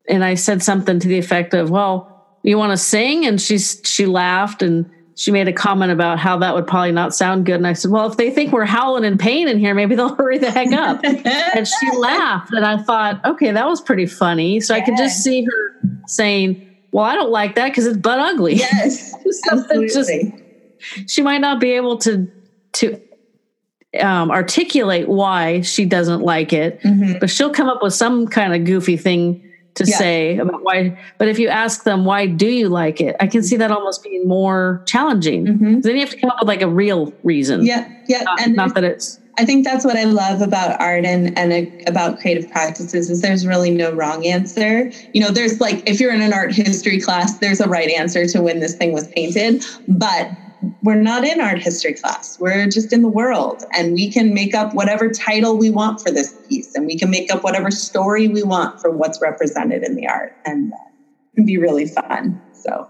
And 0.08 0.22
I 0.22 0.34
said 0.34 0.62
something 0.62 1.00
to 1.00 1.08
the 1.08 1.18
effect 1.18 1.52
of, 1.52 1.70
"Well, 1.70 2.38
you 2.44 2.56
want 2.56 2.70
to 2.70 2.76
sing?" 2.76 3.26
And 3.26 3.40
she 3.40 3.58
she 3.58 4.06
laughed 4.06 4.62
and 4.62 4.88
she 5.16 5.30
made 5.30 5.46
a 5.46 5.52
comment 5.52 5.92
about 5.92 6.18
how 6.18 6.38
that 6.38 6.54
would 6.54 6.66
probably 6.66 6.90
not 6.92 7.14
sound 7.14 7.46
good. 7.46 7.54
And 7.56 7.66
I 7.66 7.72
said, 7.72 7.90
Well, 7.90 8.10
if 8.10 8.16
they 8.16 8.30
think 8.30 8.52
we're 8.52 8.64
howling 8.64 9.04
in 9.04 9.16
pain 9.18 9.46
in 9.48 9.58
here, 9.58 9.74
maybe 9.74 9.94
they'll 9.96 10.14
hurry 10.16 10.38
the 10.38 10.50
heck 10.50 10.72
up. 10.72 11.00
and 11.04 11.66
she 11.68 11.96
laughed. 11.98 12.52
And 12.52 12.64
I 12.66 12.78
thought, 12.82 13.24
okay, 13.24 13.52
that 13.52 13.66
was 13.66 13.80
pretty 13.80 14.06
funny. 14.06 14.60
So 14.60 14.74
yeah. 14.74 14.82
I 14.82 14.84
could 14.84 14.96
just 14.96 15.22
see 15.22 15.44
her 15.44 15.80
saying, 16.06 16.68
well, 16.90 17.04
I 17.04 17.14
don't 17.14 17.30
like 17.30 17.54
that 17.54 17.68
because 17.70 17.86
it's 17.86 17.96
butt 17.96 18.18
ugly. 18.18 18.54
Yes, 18.54 19.12
Something 19.48 19.88
just- 19.88 20.10
she 21.06 21.22
might 21.22 21.38
not 21.40 21.60
be 21.60 21.70
able 21.72 21.96
to 21.98 22.30
to 22.72 23.00
um, 24.00 24.30
articulate 24.32 25.08
why 25.08 25.60
she 25.60 25.84
doesn't 25.84 26.20
like 26.22 26.52
it, 26.52 26.80
Mhm. 26.82 27.20
but 27.20 27.30
she'll 27.30 27.50
come 27.52 27.68
up 27.68 27.82
with 27.82 27.94
some 27.94 28.26
kind 28.26 28.52
of 28.54 28.64
goofy 28.64 28.96
thing 28.96 29.48
to 29.74 29.84
Yeah. 29.84 29.96
say 29.96 30.38
about 30.38 30.62
why. 30.62 30.96
But 31.18 31.28
if 31.28 31.38
you 31.38 31.48
ask 31.48 31.84
them 31.84 32.04
why 32.04 32.26
do 32.26 32.46
you 32.46 32.68
like 32.68 33.00
it, 33.00 33.16
I 33.20 33.26
can 33.26 33.42
see 33.42 33.56
that 33.56 33.70
almost 33.70 34.02
being 34.04 34.26
more 34.26 34.82
challenging. 34.86 35.46
Mhm. 35.46 35.82
Then 35.82 35.94
you 35.94 36.00
have 36.00 36.10
to 36.10 36.16
come 36.16 36.30
up 36.30 36.36
with 36.40 36.48
like 36.48 36.62
a 36.62 36.68
real 36.68 37.12
reason. 37.22 37.64
Yeah, 37.66 37.86
yeah, 38.06 38.22
Not, 38.22 38.40
and 38.40 38.56
not 38.56 38.74
that 38.74 38.84
it's 38.84 39.18
I 39.36 39.44
think 39.44 39.64
that's 39.64 39.84
what 39.84 39.96
I 39.96 40.04
love 40.04 40.42
about 40.42 40.80
art 40.80 41.04
and, 41.04 41.36
and 41.36 41.52
uh, 41.52 41.68
about 41.88 42.20
creative 42.20 42.48
practices 42.52 43.10
is 43.10 43.20
there's 43.20 43.44
really 43.44 43.72
no 43.72 43.90
wrong 43.92 44.24
answer. 44.24 44.92
You 45.12 45.20
know, 45.22 45.30
there's 45.30 45.60
like 45.60 45.82
if 45.88 45.98
you're 45.98 46.12
in 46.14 46.20
an 46.22 46.32
art 46.32 46.52
history 46.54 47.00
class, 47.00 47.38
there's 47.38 47.60
a 47.60 47.68
right 47.68 47.90
answer 47.90 48.26
to 48.26 48.40
when 48.42 48.60
this 48.60 48.74
thing 48.76 48.92
was 48.92 49.08
painted, 49.08 49.64
but 49.88 50.30
we're 50.82 50.94
not 50.94 51.24
in 51.24 51.40
art 51.40 51.58
history 51.58 51.94
class. 51.94 52.38
We're 52.38 52.66
just 52.68 52.92
in 52.92 53.02
the 53.02 53.08
world 53.08 53.64
and 53.76 53.94
we 53.94 54.10
can 54.10 54.34
make 54.34 54.54
up 54.54 54.74
whatever 54.74 55.10
title 55.10 55.56
we 55.56 55.70
want 55.70 56.00
for 56.00 56.10
this 56.10 56.34
piece 56.48 56.74
and 56.74 56.86
we 56.86 56.98
can 56.98 57.10
make 57.10 57.32
up 57.32 57.42
whatever 57.42 57.70
story 57.70 58.28
we 58.28 58.42
want 58.42 58.80
for 58.80 58.90
what's 58.90 59.20
represented 59.20 59.82
in 59.82 59.94
the 59.94 60.06
art 60.06 60.36
and 60.44 60.72
it 60.72 61.36
can 61.36 61.46
be 61.46 61.58
really 61.58 61.86
fun. 61.86 62.40
So, 62.52 62.88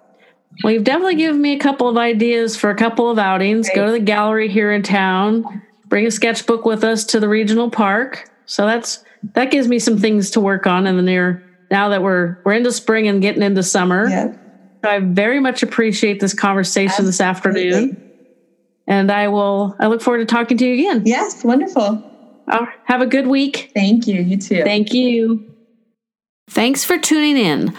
Well, 0.63 0.73
you've 0.73 0.85
definitely 0.85 1.17
given 1.17 1.41
me 1.41 1.55
a 1.55 1.59
couple 1.59 1.89
of 1.89 1.97
ideas 1.97 2.57
for 2.57 2.71
a 2.71 2.77
couple 2.77 3.11
of 3.11 3.19
outings. 3.19 3.69
Go 3.75 3.87
to 3.87 3.93
the 3.93 4.01
gallery 4.01 4.49
here 4.49 4.73
in 4.73 4.83
town. 4.83 5.63
Bring 5.87 6.07
a 6.07 6.11
sketchbook 6.11 6.65
with 6.65 6.85
us 6.85 7.05
to 7.07 7.21
the 7.21 7.29
regional 7.29 7.71
park. 7.71 8.31
So 8.47 8.67
that's 8.67 9.05
that 9.35 9.51
gives 9.51 9.69
me 9.69 9.79
some 9.79 9.99
things 9.99 10.31
to 10.33 10.41
work 10.41 10.67
on 10.67 10.87
in 10.87 10.97
the 10.97 11.03
near. 11.03 11.43
Now 11.71 11.89
that 11.89 12.03
we're 12.03 12.39
we're 12.45 12.53
into 12.53 12.73
spring 12.73 13.09
and 13.09 13.23
getting 13.23 13.43
into 13.43 13.63
summer, 13.63 14.09
yeah. 14.09 14.35
So 14.85 14.91
I 14.91 14.99
very 14.99 15.41
much 15.41 15.63
appreciate 15.63 16.21
this 16.21 16.35
conversation 16.35 17.07
this 17.07 17.19
afternoon, 17.19 17.97
and 18.87 19.11
I 19.11 19.29
will. 19.29 19.75
I 19.81 19.87
look 19.87 20.03
forward 20.03 20.19
to 20.19 20.27
talking 20.27 20.59
to 20.59 20.67
you 20.67 20.75
again. 20.75 21.05
Yes, 21.07 21.43
wonderful. 21.43 22.05
Uh, 22.47 22.67
have 22.85 23.01
a 23.01 23.07
good 23.07 23.27
week. 23.27 23.71
Thank 23.73 24.07
you. 24.07 24.21
You 24.21 24.37
too. 24.37 24.63
Thank 24.63 24.93
you. 24.93 25.51
Thanks 26.51 26.85
for 26.85 26.99
tuning 26.99 27.39
in. 27.39 27.75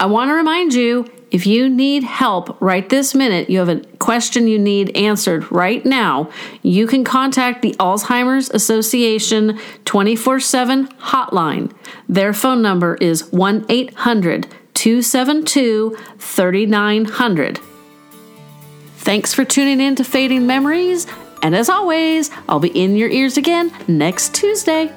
I 0.00 0.06
want 0.06 0.30
to 0.30 0.32
remind 0.32 0.72
you 0.72 1.04
if 1.30 1.46
you 1.46 1.68
need 1.68 2.04
help 2.04 2.56
right 2.62 2.88
this 2.88 3.14
minute, 3.14 3.50
you 3.50 3.58
have 3.58 3.68
a 3.68 3.80
question 3.98 4.48
you 4.48 4.58
need 4.58 4.96
answered 4.96 5.52
right 5.52 5.84
now, 5.84 6.30
you 6.62 6.86
can 6.86 7.04
contact 7.04 7.60
the 7.60 7.74
Alzheimer's 7.74 8.48
Association 8.48 9.58
24 9.84 10.40
7 10.40 10.86
hotline. 10.86 11.70
Their 12.08 12.32
phone 12.32 12.62
number 12.62 12.94
is 12.94 13.30
1 13.30 13.66
800 13.68 14.46
272 14.76 15.96
3900. 16.18 17.58
Thanks 18.98 19.32
for 19.32 19.44
tuning 19.44 19.80
in 19.80 19.96
to 19.96 20.04
Fading 20.04 20.46
Memories, 20.46 21.06
and 21.42 21.56
as 21.56 21.68
always, 21.68 22.30
I'll 22.48 22.60
be 22.60 22.68
in 22.68 22.96
your 22.96 23.08
ears 23.08 23.36
again 23.36 23.72
next 23.88 24.34
Tuesday. 24.34 24.92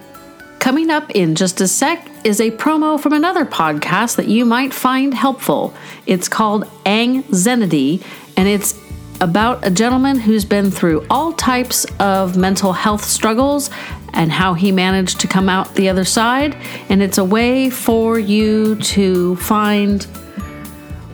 Coming 0.60 0.90
up 0.90 1.10
in 1.12 1.36
just 1.36 1.62
a 1.62 1.68
sec 1.68 2.08
is 2.26 2.42
a 2.42 2.52
promo 2.52 3.00
from 3.00 3.14
another 3.14 3.46
podcast 3.46 4.18
that 4.18 4.28
you 4.28 4.44
might 4.44 4.74
find 4.74 5.14
helpful. 5.14 5.74
It's 6.06 6.28
called 6.28 6.70
Anxiety, 6.86 8.04
and 8.36 8.48
it's 8.48 8.74
about 9.22 9.66
a 9.66 9.70
gentleman 9.70 10.20
who's 10.20 10.46
been 10.46 10.72
through 10.72 11.06
all 11.10 11.34
types 11.34 11.86
of 12.00 12.38
mental 12.38 12.74
health 12.74 13.04
struggles 13.04 13.70
and 14.14 14.32
how 14.32 14.54
he 14.54 14.72
managed 14.72 15.20
to 15.20 15.28
come 15.28 15.50
out 15.50 15.76
the 15.76 15.90
other 15.90 16.06
side. 16.06 16.56
And 16.90 17.02
it's 17.02 17.18
a 17.18 17.26
way 17.26 17.70
for 17.70 18.18
you 18.18 18.76
to 18.76 19.36
find 19.38 20.06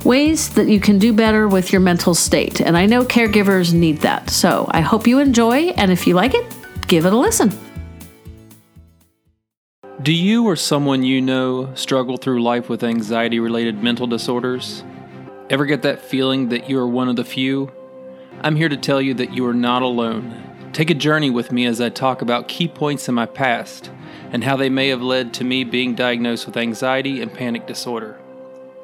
ways 0.03 0.49
that 0.49 0.67
you 0.67 0.79
can 0.79 0.99
do 0.99 1.11
better 1.11 1.47
with 1.47 1.71
your 1.71 1.81
mental 1.81 2.13
state. 2.13 2.61
And 2.61 2.77
I 2.77 2.85
know 2.85 3.03
caregivers 3.03 3.73
need 3.73 3.99
that. 3.99 4.29
So 4.29 4.67
I 4.69 4.81
hope 4.81 5.07
you 5.07 5.19
enjoy, 5.19 5.69
and 5.69 5.91
if 5.91 6.05
you 6.05 6.13
like 6.13 6.33
it, 6.35 6.45
give 6.87 7.05
it 7.05 7.13
a 7.13 7.17
listen. 7.17 7.51
Do 10.01 10.13
you 10.13 10.45
or 10.45 10.55
someone 10.55 11.01
you 11.01 11.19
know 11.21 11.73
struggle 11.73 12.17
through 12.17 12.43
life 12.43 12.69
with 12.69 12.83
anxiety 12.83 13.39
related 13.39 13.81
mental 13.81 14.05
disorders? 14.05 14.83
Ever 15.49 15.65
get 15.65 15.81
that 15.81 16.01
feeling 16.01 16.49
that 16.49 16.69
you 16.69 16.77
are 16.77 16.87
one 16.87 17.09
of 17.09 17.15
the 17.15 17.23
few? 17.23 17.71
I'm 18.45 18.57
here 18.57 18.69
to 18.69 18.77
tell 18.77 19.01
you 19.01 19.15
that 19.15 19.33
you 19.33 19.43
are 19.47 19.55
not 19.55 19.81
alone. 19.81 20.69
Take 20.71 20.91
a 20.91 20.93
journey 20.93 21.31
with 21.31 21.51
me 21.51 21.65
as 21.65 21.81
I 21.81 21.89
talk 21.89 22.21
about 22.21 22.47
key 22.47 22.67
points 22.67 23.09
in 23.09 23.15
my 23.15 23.25
past 23.25 23.89
and 24.31 24.43
how 24.43 24.55
they 24.55 24.69
may 24.69 24.89
have 24.89 25.01
led 25.01 25.33
to 25.33 25.43
me 25.43 25.63
being 25.63 25.95
diagnosed 25.95 26.45
with 26.45 26.55
anxiety 26.55 27.23
and 27.23 27.33
panic 27.33 27.65
disorder. 27.65 28.19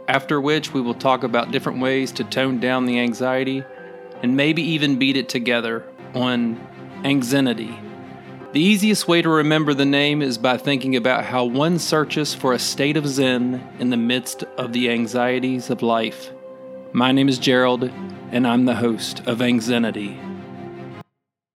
After 0.07 0.41
which, 0.41 0.74
we 0.74 0.82
will 0.82 0.95
talk 0.95 1.22
about 1.22 1.51
different 1.51 1.80
ways 1.80 2.12
to 2.14 2.24
tone 2.24 2.59
down 2.59 2.88
the 2.88 2.97
anxiety 2.97 3.64
and 4.24 4.36
maybe 4.36 4.64
even 4.64 4.97
beat 4.97 5.16
it 5.16 5.30
together 5.30 5.86
on 6.16 6.59
anxiety. 7.03 7.78
The 8.53 8.62
easiest 8.62 9.07
way 9.07 9.22
to 9.22 9.30
remember 9.30 9.76
the 9.76 9.86
name 9.86 10.24
is 10.24 10.39
by 10.39 10.57
thinking 10.57 10.95
about 10.95 11.26
how 11.26 11.45
one 11.45 11.78
searches 11.78 12.34
for 12.34 12.53
a 12.53 12.57
state 12.57 12.97
of 12.97 13.05
zen 13.05 13.62
in 13.78 13.91
the 13.91 13.95
midst 13.95 14.41
of 14.57 14.74
the 14.74 14.89
anxieties 14.89 15.70
of 15.70 15.84
life. 15.84 16.32
My 16.94 17.14
name 17.14 17.30
is 17.30 17.39
Gerald, 17.39 17.89
and 18.32 18.46
I'm 18.46 18.66
the 18.66 18.76
host 18.76 19.26
of 19.26 19.42
Anxiety. 19.42 20.20